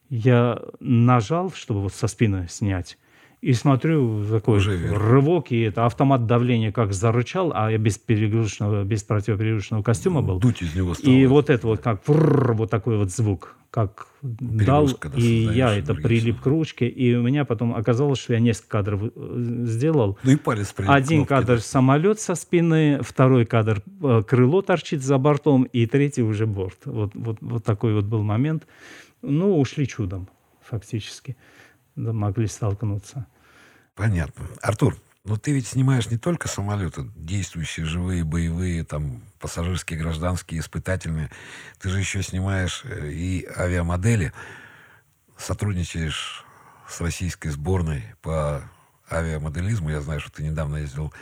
я 0.08 0.60
нажал, 0.80 1.50
чтобы 1.52 1.82
вот 1.82 1.94
со 1.94 2.06
спины 2.06 2.46
снять, 2.48 2.98
и 3.42 3.54
смотрю, 3.54 4.24
такой 4.30 4.58
Уже 4.58 4.78
рывок, 4.94 5.50
и 5.50 5.62
это 5.62 5.84
автомат 5.84 6.26
давления 6.26 6.70
как 6.70 6.92
зарычал, 6.92 7.50
а 7.52 7.72
я 7.72 7.76
без 7.76 7.98
перегрузочного, 7.98 8.84
без 8.84 9.02
противоперегрузочного 9.02 9.82
костюма 9.82 10.22
был. 10.22 10.38
Дуть 10.38 10.62
из 10.62 10.76
него 10.76 10.94
стало. 10.94 11.12
И 11.12 11.26
вот 11.26 11.50
это 11.50 11.66
вот 11.66 11.80
как 11.80 12.06
вот 12.06 12.70
такой 12.70 12.98
вот 12.98 13.10
звук, 13.10 13.56
как 13.72 14.06
дал, 14.22 14.88
и 15.16 15.48
я 15.52 15.76
это 15.76 15.94
прилип 15.94 16.40
к 16.40 16.46
ручке, 16.46 16.86
и 16.86 17.16
у 17.16 17.22
меня 17.22 17.44
потом 17.44 17.74
оказалось, 17.74 18.20
что 18.20 18.32
я 18.32 18.38
несколько 18.38 18.68
кадров 18.68 19.02
э, 19.02 19.34
сделал. 19.64 20.18
Ну 20.22 20.30
и 20.30 20.36
палец 20.36 20.72
Один 20.76 21.26
кнопки, 21.26 21.28
кадр 21.28 21.56
да. 21.56 21.60
самолет 21.62 22.20
со 22.20 22.36
спины, 22.36 23.00
второй 23.02 23.44
кадр 23.44 23.82
э, 24.02 24.22
крыло 24.24 24.62
торчит 24.62 25.02
за 25.02 25.18
бортом, 25.18 25.64
и 25.64 25.86
третий 25.86 26.22
уже 26.22 26.46
борт. 26.46 26.78
Вот, 26.84 27.10
вот, 27.14 27.38
вот 27.40 27.64
такой 27.64 27.92
вот 27.92 28.04
был 28.04 28.22
момент. 28.22 28.68
Ну, 29.20 29.58
ушли 29.58 29.88
чудом, 29.88 30.28
фактически. 30.62 31.36
Да, 31.96 32.12
могли 32.12 32.46
столкнуться. 32.46 33.26
Понятно. 33.94 34.46
Артур, 34.62 34.96
но 35.24 35.36
ты 35.36 35.52
ведь 35.52 35.68
снимаешь 35.68 36.10
не 36.10 36.18
только 36.18 36.48
самолеты, 36.48 37.08
действующие, 37.14 37.86
живые, 37.86 38.24
боевые, 38.24 38.84
там, 38.84 39.22
пассажирские, 39.38 39.98
гражданские, 39.98 40.60
испытательные. 40.60 41.30
Ты 41.80 41.90
же 41.90 41.98
еще 41.98 42.22
снимаешь 42.22 42.82
э, 42.84 43.10
и 43.10 43.46
авиамодели, 43.56 44.32
сотрудничаешь 45.36 46.44
с 46.88 47.00
российской 47.00 47.50
сборной 47.50 48.04
по 48.20 48.62
авиамоделизму. 49.10 49.90
Я 49.90 50.00
знаю, 50.00 50.20
что 50.20 50.32
ты 50.32 50.42
недавно 50.42 50.78
ездил 50.78 51.12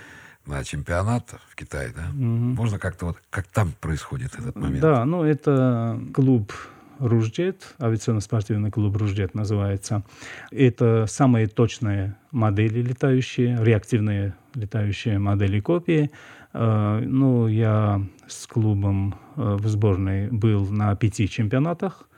на 0.47 0.65
чемпионат 0.65 1.35
в 1.51 1.55
Китае, 1.55 1.93
да? 1.95 2.09
Угу. 2.11 2.19
Можно 2.19 2.79
как-то 2.79 3.07
вот, 3.07 3.19
как 3.29 3.47
там 3.49 3.73
происходит 3.81 4.35
этот 4.35 4.57
момент? 4.57 4.81
Да, 4.81 5.05
ну 5.05 5.25
это 5.25 6.01
клуб 6.15 6.53
Руждет, 7.01 7.75
авиационно-спортивный 7.81 8.71
клуб 8.71 8.97
Руждет 8.97 9.35
называется. 9.35 10.03
Это 10.51 11.07
самые 11.09 11.47
точные 11.47 12.17
модели 12.31 12.83
летающие, 12.83 13.57
реактивные 13.61 14.35
летающие 14.55 15.19
модели 15.19 15.61
копии. 15.61 16.11
Э, 16.53 17.01
ну, 17.03 17.49
я 17.49 18.03
с 18.29 18.47
клубом 18.47 19.15
э, 19.37 19.57
в 19.59 19.67
сборной 19.67 20.29
был 20.29 20.67
на 20.67 20.95
пяти 20.95 21.29
чемпионатах. 21.29 22.09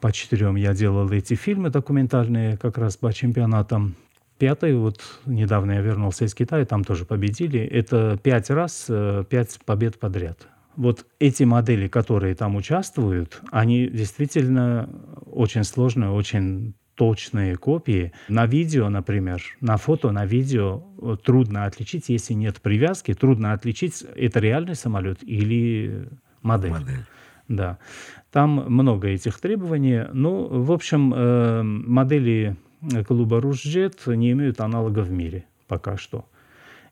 По 0.00 0.12
четырем 0.12 0.56
я 0.56 0.74
делал 0.74 1.10
эти 1.12 1.34
фильмы 1.34 1.70
документальные 1.70 2.56
как 2.56 2.78
раз 2.78 2.96
по 2.96 3.12
чемпионатам. 3.12 3.94
Пятый, 4.38 4.74
вот 4.74 5.00
недавно 5.26 5.72
я 5.72 5.80
вернулся 5.82 6.24
из 6.24 6.34
Китая, 6.34 6.64
там 6.64 6.82
тоже 6.82 7.04
победили. 7.04 7.60
Это 7.60 8.18
пять 8.20 8.50
раз, 8.50 8.86
э, 8.88 9.24
пять 9.28 9.60
побед 9.64 10.00
подряд 10.00 10.48
вот 10.80 11.04
эти 11.18 11.44
модели, 11.44 11.88
которые 11.88 12.34
там 12.34 12.56
участвуют, 12.56 13.42
они 13.50 13.86
действительно 13.86 14.88
очень 15.26 15.62
сложные, 15.62 16.10
очень 16.10 16.72
точные 16.94 17.56
копии. 17.56 18.12
На 18.28 18.46
видео, 18.46 18.88
например, 18.88 19.42
на 19.60 19.76
фото, 19.76 20.10
на 20.10 20.24
видео 20.24 20.82
трудно 21.22 21.66
отличить, 21.66 22.08
если 22.08 22.32
нет 22.32 22.62
привязки, 22.62 23.12
трудно 23.12 23.52
отличить, 23.52 24.04
это 24.16 24.40
реальный 24.40 24.74
самолет 24.74 25.18
или 25.22 26.08
модель. 26.40 26.72
модель. 26.72 27.04
Да. 27.48 27.78
Там 28.32 28.64
много 28.68 29.08
этих 29.08 29.38
требований. 29.38 30.04
Ну, 30.14 30.46
в 30.46 30.72
общем, 30.72 31.12
э, 31.14 31.62
модели 31.62 32.56
клуба 33.06 33.40
«Ружджет» 33.42 34.06
не 34.06 34.32
имеют 34.32 34.60
аналога 34.60 35.00
в 35.00 35.10
мире 35.10 35.44
пока 35.68 35.98
что. 35.98 36.24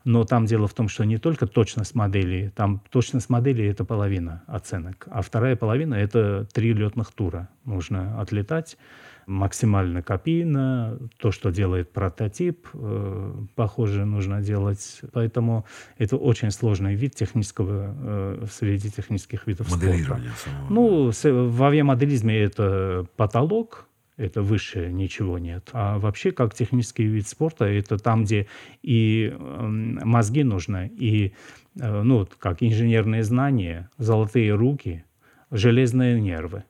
Но 0.09 0.25
там 0.25 0.47
дело 0.47 0.67
в 0.67 0.73
том, 0.73 0.89
что 0.89 1.05
не 1.05 1.19
только 1.19 1.47
точность 1.47 1.95
модели, 1.95 2.51
там 2.57 2.81
точность 2.91 3.29
модели– 3.29 3.67
это 3.67 3.85
половина 3.85 4.43
оценок, 4.47 5.07
а 5.11 5.21
вторая 5.21 5.55
половина– 5.55 5.95
это 5.97 6.47
три 6.51 6.73
летных 6.73 7.13
тура. 7.13 7.51
Нужно 7.67 8.19
отлетать 8.19 8.79
максимально 9.27 10.03
копийно, 10.03 10.99
то, 11.19 11.31
что 11.31 11.51
делает 11.51 11.93
прототип, 11.93 12.69
э, 12.73 13.35
похоже, 13.55 14.07
нужно 14.07 14.41
делать. 14.41 15.03
Поэтому 15.13 15.67
это 15.99 16.17
очень 16.17 16.51
сложный 16.53 16.95
вид 16.95 17.15
технического, 17.15 17.95
э, 17.95 18.47
среди 18.51 18.91
технических 18.91 19.47
видов 19.47 19.71
Моделирование 19.71 20.31
спорта. 20.31 20.59
Самого. 20.73 20.73
Ну, 20.73 21.51
в 21.51 21.63
авиамоделизме 21.65 22.35
это 22.39 23.05
потолок, 23.19 23.88
это 24.19 24.43
выше 24.43 24.91
ничего 24.93 25.39
нет. 25.39 25.71
А 25.73 25.99
вообще, 25.99 26.33
как 26.33 26.55
технический 26.55 27.05
вид 27.05 27.27
спорта, 27.27 27.65
это 27.65 27.97
там, 27.99 28.25
где 28.25 28.47
и 28.83 29.33
эм, 29.33 30.01
мозги 30.05 30.43
нужны, 30.43 30.91
и, 30.99 31.33
э, 31.81 32.03
ну, 32.03 32.27
как 32.39 32.63
инженерные 32.63 33.23
знания, 33.23 33.89
золотые 33.97 34.55
руки, 34.55 35.05
железные 35.51 36.21
нервы. 36.21 36.65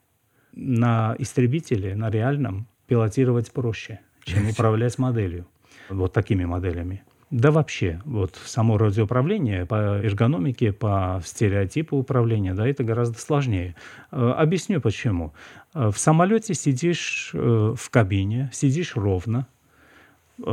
На 0.53 1.15
истребителе, 1.17 1.95
на 1.95 2.09
реальном, 2.09 2.67
пилотировать 2.87 3.51
проще, 3.51 3.99
чем 4.23 4.47
управлять 4.49 4.97
моделью. 4.99 5.47
Вот 5.89 6.13
такими 6.13 6.45
моделями. 6.45 7.03
Да 7.31 7.51
вообще, 7.51 8.01
вот 8.05 8.39
само 8.43 8.79
радиоуправление 8.79 9.67
по 9.67 9.99
эргономике, 10.01 10.73
по 10.73 11.21
стереотипу 11.23 11.95
управления, 11.97 12.55
да, 12.55 12.67
это 12.67 12.83
гораздо 12.83 13.19
сложнее. 13.19 13.75
Э, 14.11 14.31
объясню 14.35 14.81
почему. 14.81 15.33
Э, 15.75 15.91
в 15.93 15.99
самолете 15.99 16.55
сидишь 16.55 17.29
э, 17.33 17.75
в 17.77 17.89
кабине, 17.91 18.49
сидишь 18.51 18.95
ровно, 18.95 19.47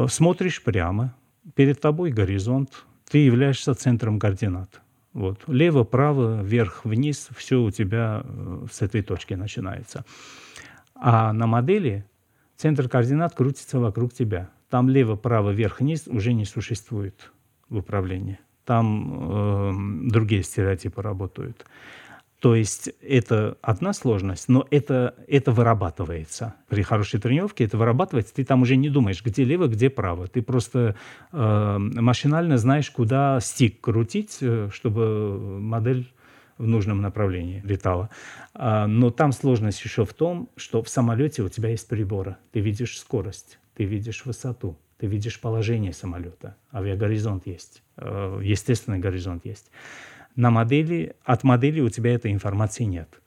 смотришь 0.08 0.62
прямо, 0.62 1.14
перед 1.54 1.80
тобой 1.80 2.10
горизонт, 2.10 2.84
ты 3.08 3.18
являешься 3.18 3.72
центром 3.74 4.18
координат. 4.18 4.82
Вот. 5.14 5.44
Лево, 5.46 5.84
право, 5.84 6.42
вверх, 6.42 6.84
вниз, 6.84 7.28
все 7.34 7.62
у 7.62 7.70
тебя 7.70 8.22
с 8.70 8.82
этой 8.82 9.00
точки 9.00 9.32
начинается. 9.32 10.04
А 10.94 11.32
на 11.32 11.46
модели 11.46 12.04
центр 12.56 12.86
координат 12.88 13.34
крутится 13.34 13.78
вокруг 13.78 14.12
тебя– 14.12 14.50
там 14.70 14.88
лево, 14.88 15.16
право, 15.16 15.50
вверх, 15.50 15.80
вниз 15.80 16.06
уже 16.06 16.32
не 16.32 16.44
существует 16.44 17.32
в 17.68 17.78
управлении. 17.78 18.38
Там 18.64 20.08
э, 20.08 20.10
другие 20.10 20.42
стереотипы 20.42 21.02
работают. 21.02 21.64
То 22.40 22.54
есть 22.54 22.90
это 23.00 23.56
одна 23.62 23.92
сложность, 23.92 24.48
но 24.48 24.66
это, 24.70 25.14
это 25.26 25.52
вырабатывается. 25.52 26.54
При 26.68 26.82
хорошей 26.82 27.18
тренировке 27.18 27.64
это 27.64 27.78
вырабатывается. 27.78 28.34
Ты 28.34 28.44
там 28.44 28.62
уже 28.62 28.76
не 28.76 28.90
думаешь, 28.90 29.24
где 29.24 29.42
лево, 29.44 29.68
где 29.68 29.88
право. 29.88 30.26
Ты 30.26 30.42
просто 30.42 30.96
э, 31.32 31.78
машинально 31.78 32.58
знаешь, 32.58 32.90
куда 32.90 33.40
стик 33.40 33.80
крутить, 33.80 34.38
э, 34.42 34.68
чтобы 34.72 35.60
модель 35.60 36.12
в 36.58 36.66
нужном 36.66 37.00
направлении 37.02 37.62
летала. 37.64 38.10
А, 38.54 38.86
но 38.86 39.10
там 39.10 39.32
сложность 39.32 39.82
еще 39.84 40.04
в 40.04 40.14
том, 40.14 40.48
что 40.56 40.82
в 40.82 40.88
самолете 40.88 41.42
у 41.42 41.48
тебя 41.48 41.70
есть 41.70 41.86
приборы. 41.88 42.36
Ты 42.52 42.60
видишь 42.60 42.98
скорость 42.98 43.58
ты 43.76 43.84
видишь 43.84 44.24
высоту, 44.24 44.78
ты 44.98 45.06
видишь 45.06 45.40
положение 45.40 45.92
самолета, 45.92 46.56
авиагоризонт 46.72 47.46
есть, 47.46 47.82
э, 47.96 48.40
естественный 48.42 48.98
горизонт 48.98 49.44
есть. 49.44 49.70
На 50.34 50.50
модели, 50.50 51.16
от 51.24 51.44
модели 51.44 51.80
у 51.80 51.90
тебя 51.90 52.14
этой 52.14 52.32
информации 52.32 52.84
нет. 52.84 53.20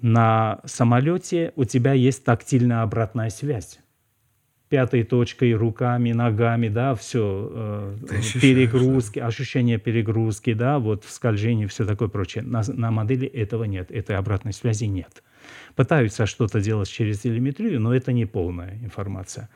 На 0.00 0.60
самолете 0.64 1.52
у 1.56 1.64
тебя 1.64 1.92
есть 1.92 2.24
тактильная 2.24 2.82
обратная 2.82 3.30
связь. 3.30 3.78
Пятой 4.72 5.02
точкой, 5.02 5.52
руками, 5.52 6.12
ногами, 6.12 6.68
да, 6.68 6.94
все, 6.94 7.50
э, 7.52 7.96
перегрузки, 8.40 9.18
да? 9.18 9.26
ощущение 9.26 9.76
перегрузки, 9.76 10.54
да, 10.54 10.78
вот 10.78 11.04
скольжение, 11.04 11.66
все 11.68 11.84
такое 11.84 12.08
прочее. 12.08 12.42
На, 12.42 12.62
на 12.66 12.90
модели 12.90 13.28
этого 13.28 13.64
нет, 13.64 13.90
этой 13.90 14.16
обратной 14.16 14.54
связи 14.54 14.86
нет 14.86 15.22
пытаются 15.74 16.26
что-то 16.26 16.60
делать 16.60 16.88
через 16.88 17.20
телеметрию, 17.20 17.80
но 17.80 17.94
это 17.94 18.12
не 18.12 18.26
полная 18.26 18.78
информация. 18.82 19.48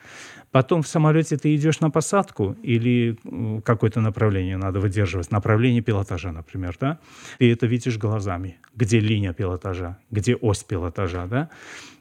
Потом 0.51 0.83
в 0.83 0.89
самолете 0.89 1.37
ты 1.37 1.55
идешь 1.55 1.81
на 1.81 1.91
посадку 1.91 2.57
или 2.63 3.19
какое-то 3.65 4.01
направление 4.01 4.57
надо 4.57 4.81
выдерживать, 4.81 5.31
направление 5.31 5.83
пилотажа, 5.83 6.33
например, 6.33 6.77
да? 6.81 6.99
Ты 7.39 7.53
это 7.53 7.67
видишь 7.67 7.99
глазами, 7.99 8.59
где 8.75 9.01
линия 9.01 9.33
пилотажа, 9.33 9.99
где 10.11 10.35
ось 10.35 10.65
пилотажа, 10.65 11.27
да? 11.27 11.51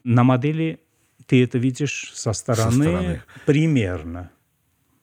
На 0.04 0.24
модели 0.24 0.80
ты 1.26 1.42
это 1.42 1.58
видишь 1.58 2.12
со 2.14 2.32
стороны, 2.32 2.70
со 2.70 2.76
стороны. 2.76 3.22
примерно. 3.46 4.30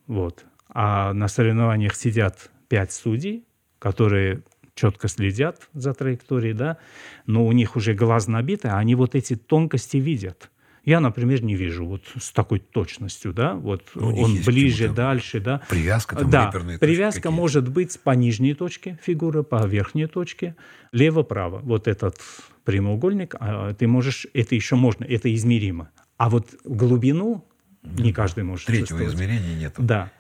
Вот. 0.08 0.46
А 0.70 1.14
на 1.14 1.28
соревнованиях 1.28 1.96
сидят 1.96 2.50
пять 2.68 2.92
судей, 2.92 3.46
которые 3.80 4.44
четко 4.76 5.08
следят 5.08 5.70
за 5.74 5.94
траекторией, 5.94 6.54
да, 6.54 6.78
но 7.26 7.46
у 7.46 7.52
них 7.52 7.76
уже 7.76 7.94
глаз 7.94 8.28
набиты, 8.28 8.70
а 8.70 8.78
они 8.78 8.96
вот 8.96 9.16
эти 9.16 9.36
тонкости 9.36 9.98
видят. 9.98 10.50
Я, 10.86 11.00
например, 11.00 11.44
не 11.44 11.56
вижу 11.56 11.86
вот 11.86 12.02
с 12.20 12.32
такой 12.32 12.60
точностью, 12.60 13.32
да, 13.34 13.54
вот 13.54 13.84
ну, 13.96 14.16
он 14.18 14.42
ближе, 14.46 14.90
дальше, 14.90 15.40
да. 15.40 15.62
Привязка 15.70 16.18
там, 16.18 16.30
да, 16.30 16.52
привязка 16.52 17.22
какие? 17.22 17.38
может 17.38 17.70
быть 17.70 17.98
по 18.02 18.12
нижней 18.12 18.54
точке 18.54 19.00
фигуры, 19.02 19.44
по 19.44 19.66
верхней 19.66 20.08
точке, 20.08 20.58
лево-право. 20.92 21.60
Вот 21.60 21.88
этот 21.88 22.18
прямоугольник, 22.66 23.36
а 23.40 23.74
ты 23.74 23.88
можешь, 23.88 24.28
это 24.34 24.56
еще 24.56 24.76
можно, 24.76 25.06
это 25.06 25.34
измеримо. 25.34 25.90
А 26.18 26.30
вот 26.30 26.56
глубину 26.64 27.46
не 27.84 28.14
каждый 28.14 28.44
может 28.44 28.68
Третьего 28.68 29.06
измерения 29.06 29.56
нет. 29.56 29.74
Да. 29.78 30.12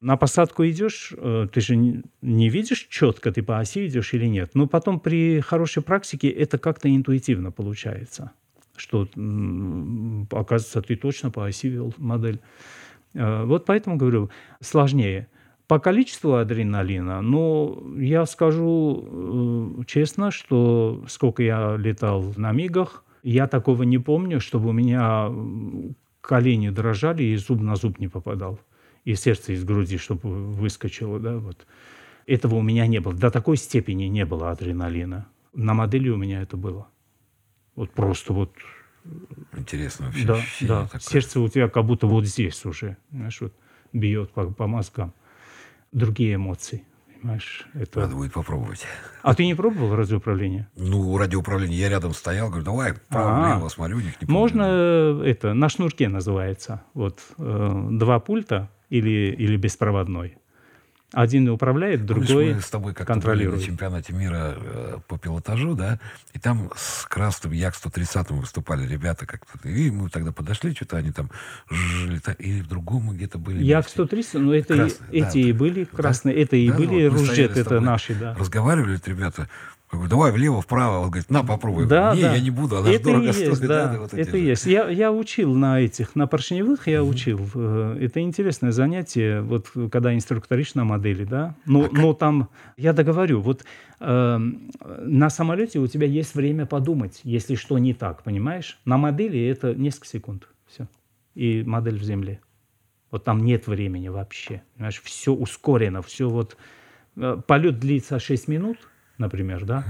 На 0.00 0.16
посадку 0.16 0.64
идешь, 0.64 1.12
э, 1.16 1.46
ты 1.52 1.60
же 1.60 1.76
не 1.76 2.48
видишь 2.48 2.88
четко, 2.90 3.30
ты 3.30 3.42
по 3.42 3.58
оси 3.60 3.86
идешь 3.86 4.14
или 4.14 4.26
нет. 4.26 4.50
Но 4.54 4.66
потом 4.66 4.98
при 4.98 5.40
хорошей 5.40 5.82
практике 5.82 6.28
это 6.28 6.58
как-то 6.58 6.94
интуитивно 6.94 7.50
получается 7.52 8.32
что, 8.76 9.06
оказывается, 10.30 10.82
ты 10.82 10.96
точно 10.96 11.30
по 11.30 11.46
оси 11.46 11.68
вел 11.68 11.94
модель. 11.98 12.40
Э, 13.14 13.44
вот 13.44 13.64
поэтому 13.64 13.96
говорю, 13.96 14.30
сложнее. 14.60 15.28
По 15.68 15.78
количеству 15.78 16.34
адреналина, 16.34 17.22
но 17.22 17.82
я 17.96 18.26
скажу 18.26 19.78
э, 19.80 19.84
честно, 19.86 20.30
что 20.30 21.04
сколько 21.08 21.42
я 21.42 21.76
летал 21.76 22.34
на 22.36 22.52
мигах, 22.52 23.04
я 23.22 23.46
такого 23.46 23.84
не 23.84 23.98
помню, 23.98 24.40
чтобы 24.40 24.70
у 24.70 24.72
меня 24.72 25.30
колени 26.20 26.70
дрожали 26.70 27.22
и 27.22 27.36
зуб 27.36 27.60
на 27.60 27.76
зуб 27.76 27.98
не 27.98 28.08
попадал. 28.08 28.58
И 29.04 29.14
сердце 29.14 29.52
из 29.52 29.64
груди, 29.64 29.98
чтобы 29.98 30.52
выскочило. 30.52 31.18
Да, 31.18 31.38
вот. 31.38 31.66
Этого 32.26 32.56
у 32.56 32.62
меня 32.62 32.86
не 32.86 33.00
было. 33.00 33.14
До 33.14 33.30
такой 33.30 33.56
степени 33.56 34.04
не 34.04 34.24
было 34.24 34.50
адреналина. 34.50 35.26
На 35.52 35.74
модели 35.74 36.08
у 36.08 36.16
меня 36.16 36.42
это 36.42 36.56
было. 36.56 36.88
Вот 37.74 37.90
просто 37.90 38.32
вот... 38.32 38.54
Интересно 39.56 40.06
вообще. 40.06 40.26
Да, 40.26 40.40
да. 40.60 40.84
Такое. 40.84 41.00
Сердце 41.00 41.40
у 41.40 41.48
тебя 41.48 41.68
как 41.68 41.84
будто 41.84 42.06
вот 42.06 42.24
здесь 42.24 42.64
уже, 42.64 42.96
знаешь, 43.10 43.40
вот 43.40 43.52
бьет 43.92 44.30
по, 44.30 44.46
по 44.46 44.68
мозгам. 44.68 45.12
Другие 45.90 46.36
эмоции. 46.36 46.84
Понимаешь, 47.22 47.64
это... 47.74 48.00
Надо 48.00 48.16
будет 48.16 48.32
попробовать. 48.32 48.84
А 49.22 49.32
ты 49.34 49.46
не 49.46 49.54
пробовал 49.54 49.94
радиоуправление? 49.94 50.68
Ну, 50.74 51.16
радиоуправление. 51.16 51.78
Я 51.78 51.88
рядом 51.88 52.14
стоял, 52.14 52.48
говорю, 52.48 52.64
давай, 52.64 52.94
право-влево, 53.08 53.68
смотрю, 53.68 54.00
не 54.00 54.12
Можно, 54.22 54.64
э, 54.66 55.22
это, 55.26 55.54
на 55.54 55.68
шнурке 55.68 56.08
называется. 56.08 56.82
Вот, 56.94 57.20
э, 57.38 57.88
два 57.92 58.18
пульта 58.18 58.70
или, 58.90 59.32
или 59.38 59.56
беспроводной. 59.56 60.36
Один 61.12 61.48
управляет, 61.50 62.06
другой 62.06 62.26
Помнишь, 62.26 62.56
мы 62.56 62.60
с 62.62 62.70
тобой 62.70 62.94
как 62.94 63.06
контролирует. 63.06 63.60
на 63.60 63.66
чемпионате 63.66 64.12
мира 64.14 64.54
э, 64.56 64.98
по 65.06 65.18
пилотажу, 65.18 65.74
да, 65.74 65.98
и 66.32 66.38
там 66.38 66.70
с 66.74 67.04
красным 67.04 67.52
Як-130 67.52 68.32
выступали 68.32 68.86
ребята 68.86 69.26
как-то. 69.26 69.68
И 69.68 69.90
мы 69.90 70.08
тогда 70.08 70.32
подошли, 70.32 70.74
что-то 70.74 70.96
они 70.96 71.12
там 71.12 71.30
жили, 71.68 72.20
и 72.38 72.62
в 72.62 72.68
другом 72.68 73.10
где-то 73.10 73.38
были. 73.38 73.62
Як-130, 73.62 74.38
ну 74.38 74.52
это 74.52 74.74
красные, 74.74 75.10
и, 75.10 75.22
эти 75.22 75.42
да, 75.42 75.48
и 75.48 75.52
были 75.52 75.84
красные, 75.84 76.34
да, 76.34 76.40
это 76.40 76.56
и 76.56 76.70
да, 76.70 76.76
были 76.76 77.08
ну, 77.08 77.14
Ружет, 77.18 77.56
это 77.56 77.80
наши, 77.80 78.14
да. 78.14 78.34
Разговаривали 78.34 78.98
ребята, 79.04 79.48
я 79.92 79.98
говорю, 79.98 80.10
давай 80.10 80.32
влево, 80.32 80.62
вправо. 80.62 81.00
Он 81.00 81.10
говорит, 81.10 81.30
на, 81.30 81.44
попробуй. 81.44 81.86
Да, 81.86 82.14
не, 82.14 82.22
да. 82.22 82.34
я 82.34 82.40
не 82.40 82.50
буду, 82.50 82.78
она 82.78 82.90
это 82.90 83.04
дорого 83.04 83.26
есть, 83.26 83.38
стоит. 83.38 83.60
Да, 83.60 83.92
да, 83.92 84.00
вот 84.00 84.14
это 84.14 84.36
есть. 84.38 84.64
Я, 84.64 84.88
я 84.88 85.12
учил 85.12 85.54
на 85.54 85.80
этих, 85.80 86.16
на 86.16 86.26
поршневых 86.26 86.86
я 86.88 86.98
mm-hmm. 86.98 87.08
учил. 87.08 87.40
Э, 87.54 87.98
это 88.00 88.20
интересное 88.20 88.72
занятие, 88.72 89.42
вот 89.42 89.68
когда 89.90 90.14
инструкторишь 90.14 90.74
на 90.74 90.84
модели, 90.84 91.24
да. 91.24 91.56
Но, 91.66 91.84
а 91.84 91.88
но 91.92 92.14
там, 92.14 92.48
я 92.78 92.94
договорю, 92.94 93.42
вот 93.42 93.66
э, 94.00 94.38
на 94.38 95.28
самолете 95.28 95.78
у 95.78 95.86
тебя 95.86 96.06
есть 96.06 96.34
время 96.34 96.64
подумать, 96.64 97.20
если 97.22 97.54
что 97.54 97.76
не 97.76 97.92
так, 97.92 98.22
понимаешь? 98.22 98.78
На 98.86 98.96
модели 98.96 99.46
это 99.46 99.74
несколько 99.74 100.06
секунд, 100.06 100.48
все. 100.66 100.88
И 101.34 101.64
модель 101.64 101.98
в 101.98 102.02
земле. 102.02 102.40
Вот 103.10 103.24
там 103.24 103.44
нет 103.44 103.66
времени 103.66 104.08
вообще. 104.08 104.62
Понимаешь, 104.74 105.02
все 105.04 105.34
ускорено, 105.34 106.00
все 106.00 106.30
вот... 106.30 106.56
Э, 107.16 107.38
полет 107.46 107.78
длится 107.78 108.18
6 108.18 108.48
минут– 108.48 108.78
например, 109.22 109.64
да, 109.64 109.84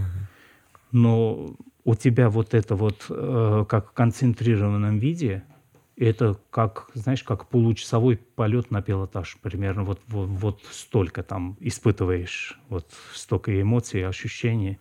но 0.92 1.56
у 1.84 1.94
тебя 1.94 2.30
вот 2.30 2.54
это 2.54 2.76
вот 2.76 3.06
э, 3.10 3.64
как 3.68 3.90
в 3.90 3.92
концентрированном 3.92 4.98
виде, 4.98 5.42
это 5.96 6.38
как, 6.50 6.90
знаешь, 6.94 7.22
как 7.22 7.48
получасовой 7.48 8.16
полет 8.16 8.70
на 8.70 8.82
пилотаж. 8.82 9.38
Примерно 9.42 9.84
вот, 9.84 10.00
вот, 10.06 10.28
вот 10.28 10.62
столько 10.70 11.22
там 11.22 11.56
испытываешь, 11.60 12.58
вот 12.68 12.86
столько 13.12 13.60
эмоций, 13.60 14.06
ощущений. 14.06 14.78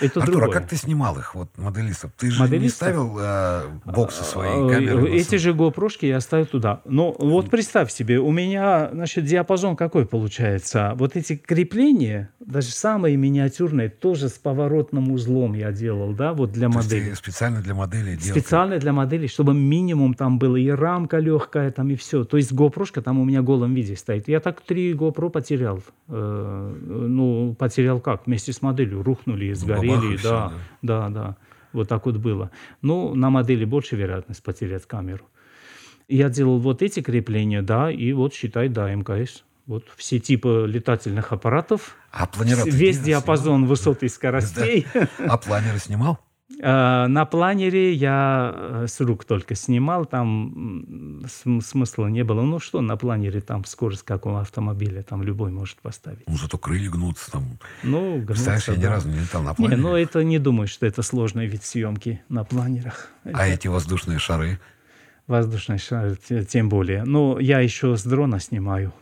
Это 0.00 0.20
Артур, 0.20 0.36
другое. 0.36 0.50
а 0.50 0.60
как 0.60 0.68
ты 0.68 0.76
снимал 0.76 1.18
их, 1.18 1.34
вот 1.34 1.56
моделистов? 1.56 2.12
Ты 2.16 2.30
же 2.30 2.40
моделистов? 2.40 2.62
не 2.62 2.68
ставил 2.68 3.16
э, 3.20 3.62
боксы 3.84 4.24
свои 4.24 4.48
а, 4.48 4.68
камеры? 4.68 5.12
Эти 5.12 5.36
же 5.36 5.52
GoPro 5.52 5.88
я 6.02 6.20
ставил 6.20 6.46
туда. 6.46 6.80
Но 6.84 7.14
вот 7.18 7.50
представь 7.50 7.90
себе, 7.92 8.18
у 8.18 8.30
меня, 8.32 8.90
значит, 8.92 9.24
диапазон 9.24 9.76
какой 9.76 10.06
получается? 10.06 10.92
Вот 10.96 11.16
эти 11.16 11.36
крепления, 11.36 12.30
даже 12.40 12.70
самые 12.70 13.16
миниатюрные, 13.16 13.88
тоже 13.88 14.28
с 14.28 14.32
поворотным 14.32 15.12
узлом 15.12 15.54
я 15.54 15.70
делал, 15.72 16.12
да, 16.12 16.32
вот 16.32 16.52
для 16.52 16.68
То 16.68 16.76
модели. 16.76 17.14
специально 17.14 17.60
для 17.60 17.74
модели 17.74 18.16
делал? 18.16 18.38
Специально 18.38 18.78
для 18.78 18.92
модели, 18.92 19.26
чтобы 19.26 19.54
минимум 19.54 20.14
там 20.14 20.38
было 20.38 20.56
и 20.56 20.68
рамка 20.68 21.18
легкая, 21.18 21.70
там 21.70 21.90
и 21.90 21.96
все. 21.96 22.24
То 22.24 22.36
есть 22.36 22.52
GoPro 22.52 22.84
там 23.00 23.20
у 23.20 23.24
меня 23.24 23.42
в 23.42 23.44
голом 23.44 23.74
виде 23.74 23.96
стоит. 23.96 24.28
Я 24.28 24.40
так 24.40 24.60
три 24.60 24.92
GoPro 24.92 25.30
потерял. 25.30 25.82
Э, 26.08 26.74
ну, 26.82 27.54
потерял 27.58 28.00
как? 28.00 28.26
Вместе 28.26 28.52
с 28.52 28.60
моделью 28.60 29.02
рухнули 29.02 29.46
и 29.46 29.54
сгорели 29.54 29.83
говорили, 29.88 30.16
все, 30.16 30.28
да, 30.28 30.52
да, 30.82 31.08
да, 31.08 31.36
вот 31.72 31.88
так 31.88 32.06
вот 32.06 32.16
было. 32.16 32.50
Ну, 32.82 33.14
на 33.14 33.30
модели 33.30 33.64
больше 33.64 33.96
вероятность 33.96 34.42
потерять 34.42 34.86
камеру. 34.86 35.26
Я 36.08 36.28
делал 36.28 36.58
вот 36.58 36.82
эти 36.82 37.00
крепления, 37.00 37.62
да, 37.62 37.90
и 37.90 38.12
вот 38.12 38.34
считай, 38.34 38.68
да, 38.68 38.94
МКС. 38.94 39.44
Вот 39.66 39.84
все 39.96 40.18
типы 40.18 40.66
летательных 40.68 41.32
аппаратов. 41.32 41.96
А 42.12 42.26
планера 42.26 42.64
Весь 42.64 42.98
диапазон 42.98 43.60
снимал? 43.60 43.68
высот 43.70 44.02
и 44.02 44.08
скоростей. 44.08 44.86
Да. 44.92 45.08
А 45.26 45.38
планеры 45.38 45.78
снимал? 45.78 46.18
Э, 46.60 47.06
на 47.06 47.24
планере 47.24 47.92
я 47.92 48.52
э, 48.54 48.86
с 48.88 49.00
рук 49.00 49.24
только 49.24 49.54
снимал, 49.54 50.06
там 50.06 51.24
смысла 51.26 52.06
не 52.06 52.24
было. 52.24 52.42
Ну 52.42 52.58
что, 52.58 52.80
на 52.80 52.96
планере 52.96 53.40
там 53.40 53.64
скорость 53.64 54.02
как 54.02 54.26
у 54.26 54.34
автомобиля, 54.34 55.02
там 55.02 55.22
любой 55.22 55.50
может 55.50 55.78
поставить. 55.78 56.26
Ну 56.26 56.36
зато 56.36 56.58
крылья 56.58 56.90
гнутся 56.90 57.30
там. 57.32 57.58
Ну, 57.82 58.16
гнутся, 58.16 58.26
Представляешь, 58.26 58.68
я 58.68 58.76
ни 58.76 58.84
разу 58.84 59.08
не 59.08 59.20
летал 59.20 59.42
на 59.42 59.54
планере. 59.54 59.76
Не, 59.76 59.82
ну 59.82 59.96
это 59.96 60.22
не 60.22 60.38
думаю, 60.38 60.68
что 60.68 60.86
это 60.86 61.02
сложный 61.02 61.46
вид 61.46 61.64
съемки 61.64 62.22
на 62.28 62.44
планерах. 62.44 63.08
А 63.24 63.28
это... 63.28 63.42
эти 63.44 63.68
воздушные 63.68 64.18
шары? 64.18 64.58
Воздушные 65.26 65.78
шары, 65.78 66.16
тем 66.48 66.68
более. 66.68 67.04
Ну, 67.04 67.38
я 67.38 67.60
еще 67.60 67.96
с 67.96 68.04
дрона 68.04 68.40
снимаю. 68.40 68.92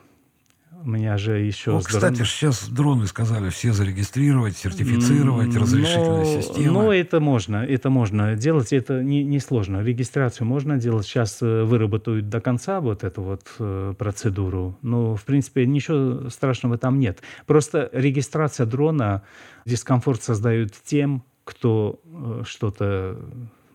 Меня 0.84 1.16
же 1.16 1.38
еще... 1.38 1.72
Ну, 1.72 1.80
кстати, 1.80 2.16
дрон... 2.16 2.26
сейчас 2.26 2.68
дроны 2.68 3.06
сказали 3.06 3.50
все 3.50 3.72
зарегистрировать, 3.72 4.56
сертифицировать, 4.56 5.54
разрешительная 5.54 6.24
но, 6.24 6.24
система. 6.24 6.72
Ну, 6.72 6.90
это 6.90 7.20
можно, 7.20 7.64
это 7.64 7.90
можно 7.90 8.34
делать, 8.36 8.72
это 8.72 9.02
не, 9.02 9.24
не 9.24 9.38
сложно. 9.38 9.82
Регистрацию 9.82 10.46
можно 10.46 10.78
делать. 10.78 11.06
Сейчас 11.06 11.40
э, 11.42 11.64
выработают 11.64 12.28
до 12.28 12.40
конца 12.40 12.80
вот 12.80 13.04
эту 13.04 13.22
вот 13.22 13.42
э, 13.58 13.94
процедуру. 13.96 14.78
Но, 14.82 15.16
в 15.16 15.24
принципе, 15.24 15.66
ничего 15.66 16.28
страшного 16.30 16.78
там 16.78 16.98
нет. 16.98 17.22
Просто 17.46 17.88
регистрация 17.92 18.66
дрона 18.66 19.22
дискомфорт 19.64 20.22
создает 20.22 20.72
тем, 20.84 21.22
кто 21.44 22.00
э, 22.04 22.42
что-то 22.44 23.18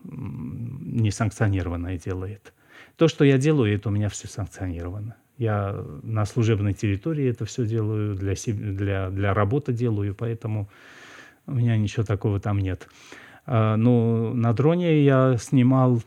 несанкционированное 0.04 1.98
делает. 1.98 2.54
То, 2.96 3.08
что 3.08 3.26
я 3.26 3.38
делаю, 3.38 3.76
это 3.76 3.90
у 3.90 3.92
меня 3.92 4.10
все 4.10 4.28
санкционировано. 4.28 5.16
Я 5.38 5.86
на 6.04 6.26
служебной 6.26 6.74
территории 6.74 7.30
это 7.30 7.46
все 7.46 7.66
делаю, 7.66 8.16
для, 8.16 8.34
для, 8.46 9.10
для 9.10 9.34
работы 9.34 9.72
делаю, 9.72 10.16
поэтому 10.16 10.70
у 11.46 11.54
меня 11.54 11.78
ничего 11.78 12.04
такого 12.04 12.40
там 12.40 12.60
нет. 12.60 12.88
А, 13.46 13.76
но 13.78 14.34
на 14.34 14.54
дроне 14.54 15.04
я 15.04 15.38
снимал 15.38 16.02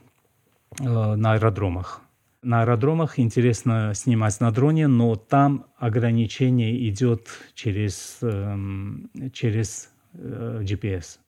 а, 0.80 1.16
на 1.16 1.32
аэродромах. 1.34 2.02
На 2.42 2.62
аэродромах 2.62 3.18
интересно 3.18 3.92
снимать 3.94 4.40
на 4.40 4.50
дроне, 4.50 4.86
но 4.86 5.14
там 5.14 5.66
ограничение 5.76 6.88
идет 6.88 7.28
через, 7.54 8.16
эм, 8.22 9.10
через 9.34 9.90
э, 10.14 10.62
GPS. 10.62 11.18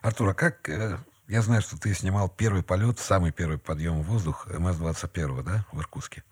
Артур, 0.00 0.28
а 0.28 0.34
как... 0.34 0.68
Э, 0.68 0.98
я 1.26 1.42
знаю, 1.42 1.60
что 1.62 1.76
ты 1.76 1.92
снимал 1.92 2.28
первый 2.28 2.62
полет, 2.62 3.00
самый 3.00 3.32
первый 3.32 3.58
подъем 3.58 4.02
в 4.02 4.06
воздух 4.06 4.46
МС-21, 4.48 5.42
да, 5.42 5.66
в 5.72 5.80
Иркутске? 5.80 6.22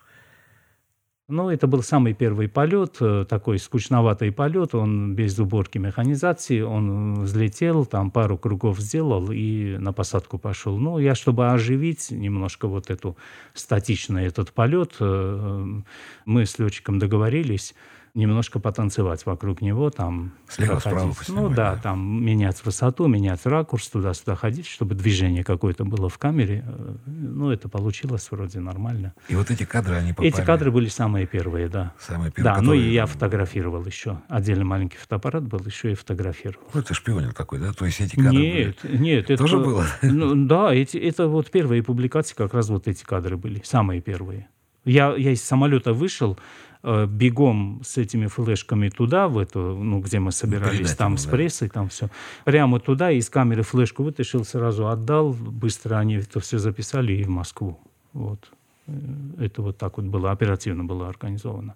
Ну, 1.31 1.51
это 1.51 1.66
был 1.66 1.83
самый 1.83 2.14
первый 2.14 2.49
полет, 2.49 2.97
э, 3.01 3.26
такой 3.29 3.59
скучноватый 3.59 4.33
полет, 4.33 4.74
он 4.74 5.14
без 5.14 5.39
уборки 5.39 5.76
механизации, 5.76 6.62
он 6.62 7.24
взлетел, 7.24 7.85
там 7.85 8.11
пару 8.11 8.39
кругов 8.39 8.81
сделал 8.81 9.31
и 9.31 9.76
на 9.76 9.93
посадку 9.93 10.39
пошел. 10.39 10.79
Ну, 10.79 10.99
я, 10.99 11.14
чтобы 11.14 11.51
оживить 11.51 12.11
немножко 12.11 12.66
вот 12.66 12.89
эту 12.89 13.18
статичный 13.53 14.24
этот 14.24 14.53
полет, 14.53 14.93
э, 15.01 15.05
э, 15.05 15.83
мы 16.24 16.47
с 16.47 16.59
летчиком 16.59 16.99
договорились, 16.99 17.74
немножко 18.15 18.59
потанцевать 18.59 19.27
вокруг 19.27 19.61
него, 19.61 19.91
там 19.91 20.33
Слева, 20.49 20.79
справа 20.79 21.15
Ну 21.29 21.49
да, 21.49 21.75
да, 21.75 21.81
там 21.81 22.25
менять 22.25 22.65
высоту, 22.65 23.07
менять 23.07 23.45
ракурс, 23.47 23.89
туда-сюда 23.89 24.35
ходить, 24.35 24.67
чтобы 24.67 24.95
движение 24.95 25.45
какое-то 25.45 25.85
было 25.85 26.09
в 26.09 26.19
камере. 26.19 26.65
Ну, 27.07 27.51
это 27.51 27.69
получилось 27.69 28.29
вроде 28.31 28.61
нормально. 28.61 29.15
И 29.29 29.37
вот 29.37 29.51
эти 29.51 29.65
кадры, 29.65 29.97
они 29.97 30.13
попали? 30.13 30.29
Эти 30.29 30.41
кадры 30.41 30.71
были 30.71 30.89
самые 30.89 31.27
первые, 31.27 31.69
да. 31.69 31.93
Самые 31.99 32.31
первые, 32.31 32.45
Да, 32.45 32.61
которые... 32.61 32.81
ну 32.81 32.87
и 32.87 32.93
я 32.93 33.07
фотографировал 33.07 33.85
еще. 33.85 34.21
Отдельно 34.29 34.65
маленький 34.65 34.99
фотоаппарат 34.99 35.45
был, 35.45 35.61
еще 35.65 35.93
и 35.93 35.95
фотографировал. 35.95 36.67
Ну, 36.73 36.81
это 36.81 36.95
шпионил 36.95 37.33
такой, 37.33 37.59
да? 37.59 37.73
То 37.73 37.87
есть 37.87 38.01
эти 38.01 38.17
кадры 38.17 38.37
Нет, 38.37 38.77
были... 38.83 38.97
нет. 38.97 39.31
Это, 39.31 39.43
Тоже 39.43 39.59
было? 39.59 39.87
Ну, 40.03 40.47
да, 40.47 40.75
эти, 40.75 40.97
это 40.97 41.29
вот 41.29 41.51
первые 41.51 41.83
публикации, 41.83 42.35
как 42.35 42.55
раз 42.55 42.69
вот 42.69 42.89
эти 42.89 43.05
кадры 43.05 43.37
были, 43.37 43.63
самые 43.65 44.01
первые. 44.01 44.49
Я, 44.85 45.15
я 45.17 45.33
из 45.33 45.43
самолета 45.43 45.93
вышел, 45.93 46.39
Э, 46.39 46.68
бегом 47.07 47.80
с 47.84 47.99
этими 47.99 48.26
флешками 48.26 48.89
туда, 48.89 49.28
в 49.28 49.39
эту, 49.39 49.61
ну, 49.61 50.01
где 50.01 50.18
мы 50.18 50.32
собирались, 50.32 50.78
Передать 50.78 50.99
там 50.99 51.12
ему, 51.12 51.18
с 51.18 51.24
да. 51.24 51.30
прессой, 51.30 51.68
там 51.68 51.89
все. 51.89 52.09
Прямо 52.45 52.80
туда, 52.80 53.11
из 53.11 53.28
камеры 53.30 53.62
флешку 53.62 54.03
вытащил, 54.03 54.45
сразу 54.45 54.89
отдал, 54.89 55.32
быстро 55.32 55.97
они 55.97 56.14
это 56.14 56.41
все 56.41 56.59
записали 56.59 57.12
и 57.12 57.24
в 57.24 57.28
Москву. 57.28 57.78
Вот. 58.12 58.51
Э, 58.86 58.93
это 59.41 59.62
вот 59.62 59.78
так 59.78 59.99
вот 59.99 60.07
было, 60.07 60.30
оперативно 60.30 60.84
было 60.84 61.09
организовано. 61.09 61.74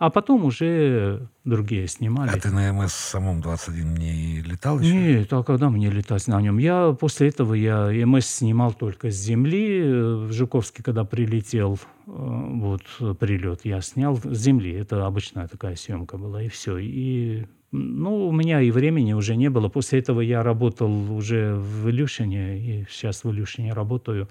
А 0.00 0.08
потом 0.08 0.46
уже 0.46 1.28
другие 1.44 1.86
снимали. 1.86 2.30
А 2.30 2.40
ты 2.40 2.50
на 2.50 2.72
МС 2.72 2.94
самом 2.94 3.42
21 3.42 3.94
не 3.96 4.40
летал 4.40 4.80
еще? 4.80 4.94
Нет, 4.94 5.30
а 5.30 5.42
когда 5.42 5.68
мне 5.68 5.90
летать 5.90 6.26
на 6.26 6.40
нем? 6.40 6.56
Я 6.56 6.96
после 6.98 7.28
этого 7.28 7.52
я 7.52 7.90
МС 8.06 8.24
снимал 8.24 8.72
только 8.72 9.10
с 9.10 9.14
земли. 9.14 9.82
В 9.82 10.32
Жуковске, 10.32 10.82
когда 10.82 11.04
прилетел, 11.04 11.78
э, 12.06 12.12
вот 12.12 12.82
прилет, 13.18 13.60
я 13.64 13.82
снял 13.82 14.16
с 14.16 14.38
земли. 14.38 14.72
Это 14.72 15.04
обычная 15.04 15.48
такая 15.48 15.76
съемка 15.76 16.16
была, 16.16 16.42
и 16.42 16.48
все. 16.48 16.78
И 16.78 17.44
ну, 17.70 18.26
у 18.26 18.32
меня 18.32 18.62
и 18.62 18.70
времени 18.70 19.12
уже 19.12 19.36
не 19.36 19.50
было. 19.50 19.68
После 19.68 19.98
этого 19.98 20.22
я 20.22 20.42
работал 20.42 21.12
уже 21.12 21.56
в 21.56 21.90
Илюшине, 21.90 22.58
и 22.58 22.86
сейчас 22.88 23.22
в 23.22 23.30
Илюшине 23.30 23.74
работаю, 23.74 24.30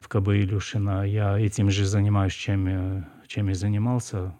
в 0.00 0.08
КБ 0.08 0.30
Илюшина. 0.30 1.06
Я 1.06 1.38
этим 1.38 1.70
же 1.70 1.86
занимаюсь, 1.86 2.32
чем 2.32 3.06
чем 3.34 3.48
я 3.48 3.54
занимался. 3.54 4.36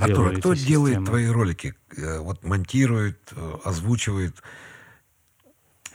Артур, 0.00 0.32
а 0.32 0.36
кто 0.36 0.54
системы. 0.54 0.68
делает 0.68 1.04
твои 1.04 1.26
ролики? 1.28 1.74
Э, 1.96 2.18
вот 2.18 2.42
монтирует, 2.42 3.20
э, 3.36 3.54
озвучивает? 3.64 4.34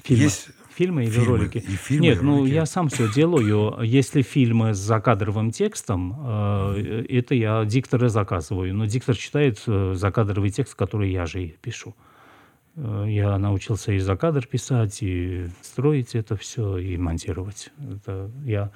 Фильмы. 0.03 0.23
Есть 0.23 0.49
фильмы 0.73 1.03
или 1.03 1.11
фильмы, 1.11 1.37
ролики? 1.37 1.57
И 1.57 1.75
фильмы, 1.75 2.05
Нет, 2.05 2.21
и 2.21 2.25
ну 2.25 2.45
я 2.45 2.65
сам 2.65 2.87
все 2.87 3.11
делаю. 3.11 3.81
Если 3.83 4.21
фильмы 4.21 4.73
с 4.73 4.77
закадровым 4.77 5.51
текстом, 5.51 6.15
э, 6.25 7.05
это 7.09 7.35
я 7.35 7.65
диктора 7.65 8.07
заказываю. 8.07 8.73
Но 8.73 8.85
диктор 8.85 9.17
читает 9.17 9.61
закадровый 9.65 10.49
текст, 10.49 10.75
который 10.75 11.11
я 11.11 11.25
же 11.25 11.47
пишу. 11.61 11.95
Э, 12.77 13.05
я 13.07 13.37
научился 13.37 13.91
и 13.91 13.99
за 13.99 14.15
кадр 14.15 14.45
писать, 14.45 14.99
и 15.01 15.47
строить 15.61 16.15
это 16.15 16.37
все, 16.37 16.77
и 16.77 16.95
монтировать. 16.97 17.71
Это 17.79 18.31
я 18.43 18.71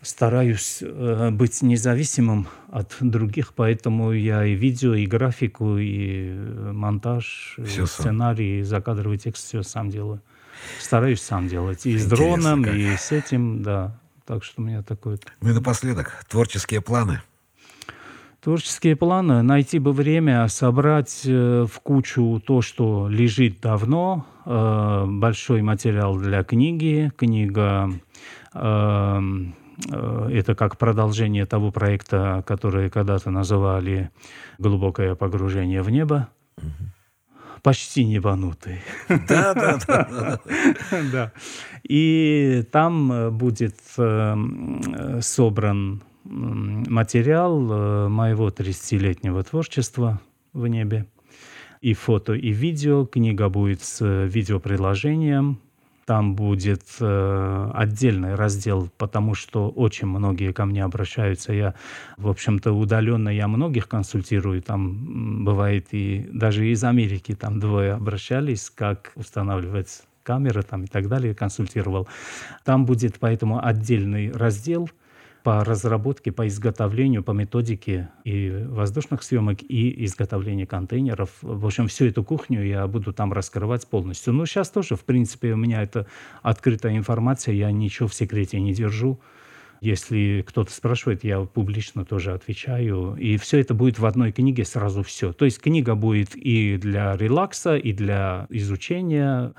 стараюсь 0.00 0.78
э, 0.80 1.30
быть 1.30 1.60
независимым 1.62 2.48
от 2.70 2.96
других, 3.00 3.52
поэтому 3.54 4.12
я 4.12 4.44
и 4.44 4.54
видео, 4.54 4.94
и 4.94 5.06
графику, 5.06 5.76
и 5.76 6.32
монтаж, 6.72 7.58
все 7.64 7.84
и 7.84 7.86
сценарий, 7.86 8.60
и 8.60 8.62
закадровый 8.62 9.18
текст 9.18 9.46
все 9.46 9.62
сам 9.62 9.90
делаю. 9.90 10.22
Стараюсь 10.80 11.20
сам 11.20 11.48
делать. 11.48 11.84
И 11.84 11.98
с 11.98 12.06
дроном, 12.06 12.64
как. 12.64 12.74
и 12.74 12.96
с 12.96 13.12
этим, 13.12 13.62
да. 13.62 13.98
Так 14.24 14.42
что 14.42 14.62
у 14.62 14.64
меня 14.64 14.82
такой... 14.82 15.18
Ну 15.42 15.50
и 15.50 15.52
напоследок, 15.52 16.24
творческие 16.28 16.80
планы– 16.80 17.20
Творческие 18.44 18.94
планы. 18.94 19.40
Найти 19.40 19.78
бы 19.78 19.92
время, 19.92 20.46
собрать 20.48 21.22
э, 21.24 21.64
в 21.66 21.80
кучу 21.80 22.42
то, 22.46 22.60
что 22.60 23.08
лежит 23.08 23.62
давно. 23.62 24.26
Э, 24.44 25.06
большой 25.08 25.62
материал 25.62 26.18
для 26.18 26.44
книги. 26.44 27.10
Книга 27.16 27.90
э, 28.52 29.20
это 30.30 30.54
как 30.54 30.76
продолжение 30.76 31.46
того 31.46 31.72
проекта, 31.72 32.44
который 32.46 32.90
когда-то 32.90 33.30
называли 33.30 34.10
«Глубокое 34.58 35.14
погружение 35.14 35.80
в 35.80 35.88
небо». 35.88 36.28
Почти 37.62 38.04
небанутый. 38.04 38.82
Да, 39.08 39.54
да, 39.54 39.78
да. 39.88 40.40
Да. 41.10 41.32
И 41.88 42.62
там 42.70 43.34
будет 43.38 43.76
собран 45.20 46.02
материал 46.24 47.70
э, 47.70 48.08
моего 48.08 48.48
30-летнего 48.48 49.42
творчества 49.42 50.20
в 50.52 50.66
небе. 50.66 51.06
И 51.80 51.92
фото, 51.92 52.32
и 52.32 52.50
видео. 52.50 53.04
Книга 53.04 53.48
будет 53.48 53.82
с 53.82 54.04
видеоприложением. 54.04 55.60
Там 56.06 56.34
будет 56.34 56.82
э, 57.00 57.70
отдельный 57.74 58.34
раздел, 58.34 58.90
потому 58.98 59.34
что 59.34 59.70
очень 59.70 60.06
многие 60.06 60.52
ко 60.52 60.66
мне 60.66 60.84
обращаются. 60.84 61.52
Я, 61.52 61.74
в 62.18 62.28
общем-то, 62.28 62.72
удаленно 62.72 63.30
я 63.30 63.48
многих 63.48 63.88
консультирую. 63.88 64.62
Там 64.62 65.44
бывает 65.44 65.88
и 65.92 66.28
даже 66.32 66.68
из 66.68 66.84
Америки 66.84 67.34
там 67.34 67.58
двое 67.58 67.92
обращались, 67.92 68.70
как 68.70 69.12
устанавливать 69.14 70.02
камеры 70.22 70.62
там 70.62 70.84
и 70.84 70.86
так 70.86 71.08
далее, 71.08 71.34
консультировал. 71.34 72.06
Там 72.64 72.86
будет 72.86 73.18
поэтому 73.18 73.64
отдельный 73.64 74.30
раздел– 74.30 74.88
по 75.44 75.62
разработке, 75.62 76.32
по 76.32 76.48
изготовлению, 76.48 77.22
по 77.22 77.32
методике 77.32 78.08
и 78.24 78.64
воздушных 78.66 79.22
съемок, 79.22 79.58
и 79.62 80.04
изготовления 80.06 80.66
контейнеров. 80.66 81.28
В 81.42 81.66
общем, 81.66 81.86
всю 81.86 82.06
эту 82.06 82.24
кухню 82.24 82.64
я 82.64 82.86
буду 82.86 83.12
там 83.12 83.30
раскрывать 83.30 83.86
полностью. 83.86 84.32
Но 84.32 84.46
сейчас 84.46 84.70
тоже, 84.70 84.96
в 84.96 85.04
принципе, 85.04 85.52
у 85.52 85.56
меня 85.56 85.82
это 85.82 86.06
открытая 86.42 86.96
информация, 86.96 87.54
я 87.54 87.70
ничего 87.70 88.08
в 88.08 88.14
секрете 88.14 88.58
не 88.58 88.72
держу. 88.72 89.20
Если 89.84 90.42
кто-то 90.48 90.72
спрашивает, 90.72 91.24
я 91.24 91.40
публично 91.40 92.06
тоже 92.06 92.32
отвечаю. 92.32 93.16
И 93.16 93.36
все 93.36 93.60
это 93.60 93.74
будет 93.74 93.98
в 93.98 94.06
одной 94.06 94.32
книге 94.32 94.64
сразу 94.64 95.02
все. 95.02 95.34
То 95.34 95.44
есть 95.44 95.60
книга 95.60 95.94
будет 95.94 96.34
и 96.34 96.78
для 96.78 97.14
релакса, 97.18 97.76
и 97.76 97.92
для 97.92 98.46
изучения, 98.48 99.52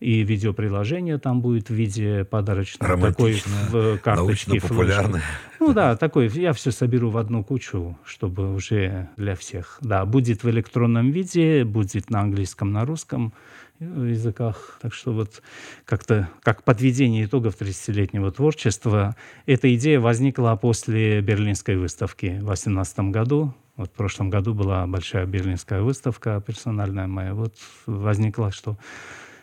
и 0.00 0.24
видеоприложение 0.24 1.18
там 1.18 1.40
будет 1.40 1.70
в 1.70 1.74
виде 1.74 2.24
подарочного. 2.24 3.00
Такой 3.00 3.40
в 3.70 3.98
карточке 3.98 4.50
научно-популярное. 4.50 5.22
Ну 5.60 5.72
да, 5.72 5.96
такой. 5.96 6.28
Я 6.28 6.52
все 6.54 6.72
соберу 6.72 7.10
в 7.10 7.16
одну 7.16 7.44
кучу, 7.44 7.96
чтобы 8.04 8.52
уже 8.52 9.08
для 9.16 9.36
всех. 9.36 9.78
Да, 9.80 10.04
будет 10.04 10.42
в 10.42 10.50
электронном 10.50 11.12
виде, 11.12 11.64
будет 11.64 12.10
на 12.10 12.20
английском, 12.22 12.72
на 12.72 12.84
русском 12.84 13.32
языках. 13.80 14.78
Так 14.82 14.94
что 14.94 15.12
вот 15.12 15.42
как-то 15.84 16.28
как 16.42 16.64
подведение 16.64 17.24
итогов 17.24 17.60
30-летнего 17.60 18.30
творчества. 18.32 19.16
Эта 19.46 19.74
идея 19.74 20.00
возникла 20.00 20.56
после 20.60 21.20
Берлинской 21.20 21.76
выставки 21.76 22.26
в 22.26 22.46
2018 22.46 22.98
году. 23.10 23.54
Вот 23.76 23.90
в 23.90 23.92
прошлом 23.92 24.28
году 24.28 24.54
была 24.54 24.86
большая 24.86 25.24
берлинская 25.26 25.82
выставка 25.82 26.42
персональная 26.44 27.06
моя. 27.06 27.34
Вот 27.34 27.54
возникла, 27.86 28.50
что 28.50 28.76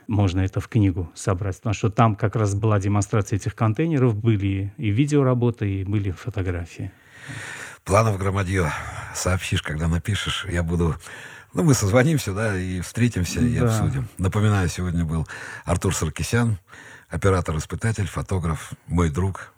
можно 0.08 0.42
это 0.42 0.60
в 0.60 0.68
книгу 0.68 1.10
собрать. 1.16 1.58
Потому 1.58 1.74
что 1.74 1.90
там 1.90 2.16
как 2.16 2.36
раз 2.36 2.54
была 2.54 2.80
демонстрация 2.80 3.38
этих 3.38 3.56
контейнеров, 3.56 4.16
были 4.16 4.74
и 4.78 4.90
видеоработы, 4.90 5.82
и 5.82 5.84
были 5.86 6.12
фотографии. 6.12 6.92
Планов 7.86 8.18
громадье. 8.18 8.72
Сообщишь, 9.14 9.62
когда 9.62 9.88
напишешь. 9.88 10.46
Я 10.50 10.64
буду 10.64 10.96
ну, 11.56 11.64
мы 11.64 11.74
созвонимся, 11.74 12.34
да, 12.34 12.58
и 12.60 12.82
встретимся, 12.82 13.40
и 13.40 13.58
да. 13.58 13.66
обсудим. 13.66 14.08
Напоминаю, 14.18 14.68
сегодня 14.68 15.06
был 15.06 15.26
Артур 15.64 15.96
Саркисян, 15.96 16.58
оператор-испытатель, 17.10 18.08
фотограф, 18.08 18.74
мой 18.88 19.10
друг 19.10 19.54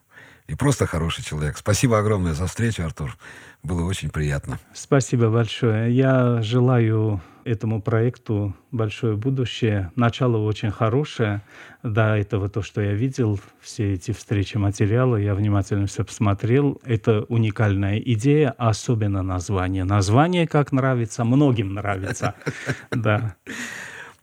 и 0.46 0.54
просто 0.54 0.86
хороший 0.86 1.24
человек. 1.24 1.58
Спасибо 1.58 1.98
огромное 1.98 2.36
за 2.36 2.46
встречу, 2.46 2.84
Артур. 2.84 3.18
Было 3.64 3.84
очень 3.84 4.10
приятно. 4.10 4.60
Спасибо 4.74 5.30
большое. 5.30 5.92
Я 5.92 6.42
желаю 6.42 7.22
этому 7.48 7.82
проекту 7.82 8.56
большое 8.72 9.16
будущее. 9.16 9.92
Начало 9.96 10.38
очень 10.38 10.72
хорошее. 10.72 11.42
До 11.82 12.16
этого 12.16 12.50
то, 12.50 12.62
что 12.62 12.82
я 12.82 12.94
видел, 12.94 13.40
все 13.62 13.94
эти 13.94 14.12
встречи, 14.12 14.58
материалы, 14.58 15.22
я 15.22 15.34
внимательно 15.34 15.88
все 15.88 16.04
посмотрел. 16.04 16.80
Это 16.84 17.24
уникальная 17.30 17.98
идея, 18.00 18.54
особенно 18.58 19.24
название. 19.24 19.86
Название, 19.86 20.48
как 20.48 20.72
нравится, 20.72 21.24
многим 21.24 21.74
нравится. 21.74 22.36
Да. 22.92 23.36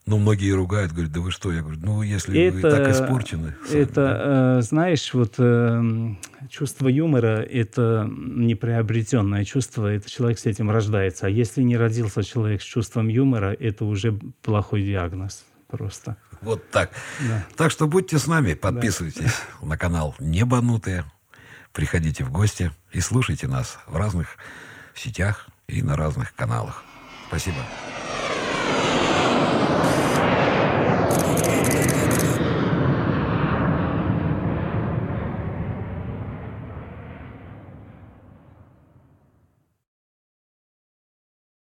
Ну, 0.06 0.18
многие 0.18 0.50
ругают, 0.50 0.92
говорят, 0.92 1.12
да 1.12 1.20
вы 1.20 1.30
что? 1.30 1.50
Я 1.50 1.62
говорю, 1.62 1.80
ну, 1.80 2.02
если 2.02 2.38
это, 2.38 2.56
вы 2.56 2.62
так 2.62 2.90
испорчены. 2.90 3.54
Это, 3.72 4.60
знаешь, 4.60 5.14
вот 5.14 5.36
эм, 5.38 6.18
чувство 6.50 6.88
юмора– 6.88 7.40
это 7.50 8.06
неприобретенное 8.10 9.44
чувство, 9.44 9.86
это 9.86 10.10
человек 10.10 10.38
с 10.38 10.44
этим 10.44 10.70
рождается. 10.70 11.26
А 11.26 11.30
если 11.30 11.62
не 11.62 11.78
родился 11.78 12.22
человек 12.22 12.60
с 12.60 12.64
чувством 12.64 13.08
юмора, 13.08 13.56
это 13.58 13.86
уже 13.86 14.12
плохой 14.42 14.82
диагноз 14.82 15.44
просто. 15.68 16.18
Вот 16.42 16.70
так. 16.70 16.90
Да. 17.26 17.46
Так 17.56 17.70
что 17.70 17.86
будьте 17.86 18.18
с 18.18 18.26
нами, 18.26 18.52
подписывайтесь 18.52 19.40
да. 19.60 19.66
на 19.66 19.78
канал 19.78 20.14
«Небанутые», 20.18 21.04
приходите 21.72 22.24
в 22.24 22.30
гости 22.30 22.70
и 22.92 23.00
слушайте 23.00 23.48
нас 23.48 23.78
в 23.86 23.96
разных 23.96 24.36
сетях 24.94 25.48
и 25.66 25.82
на 25.82 25.96
разных 25.96 26.34
каналах. 26.34 26.84
Спасибо. 27.28 27.56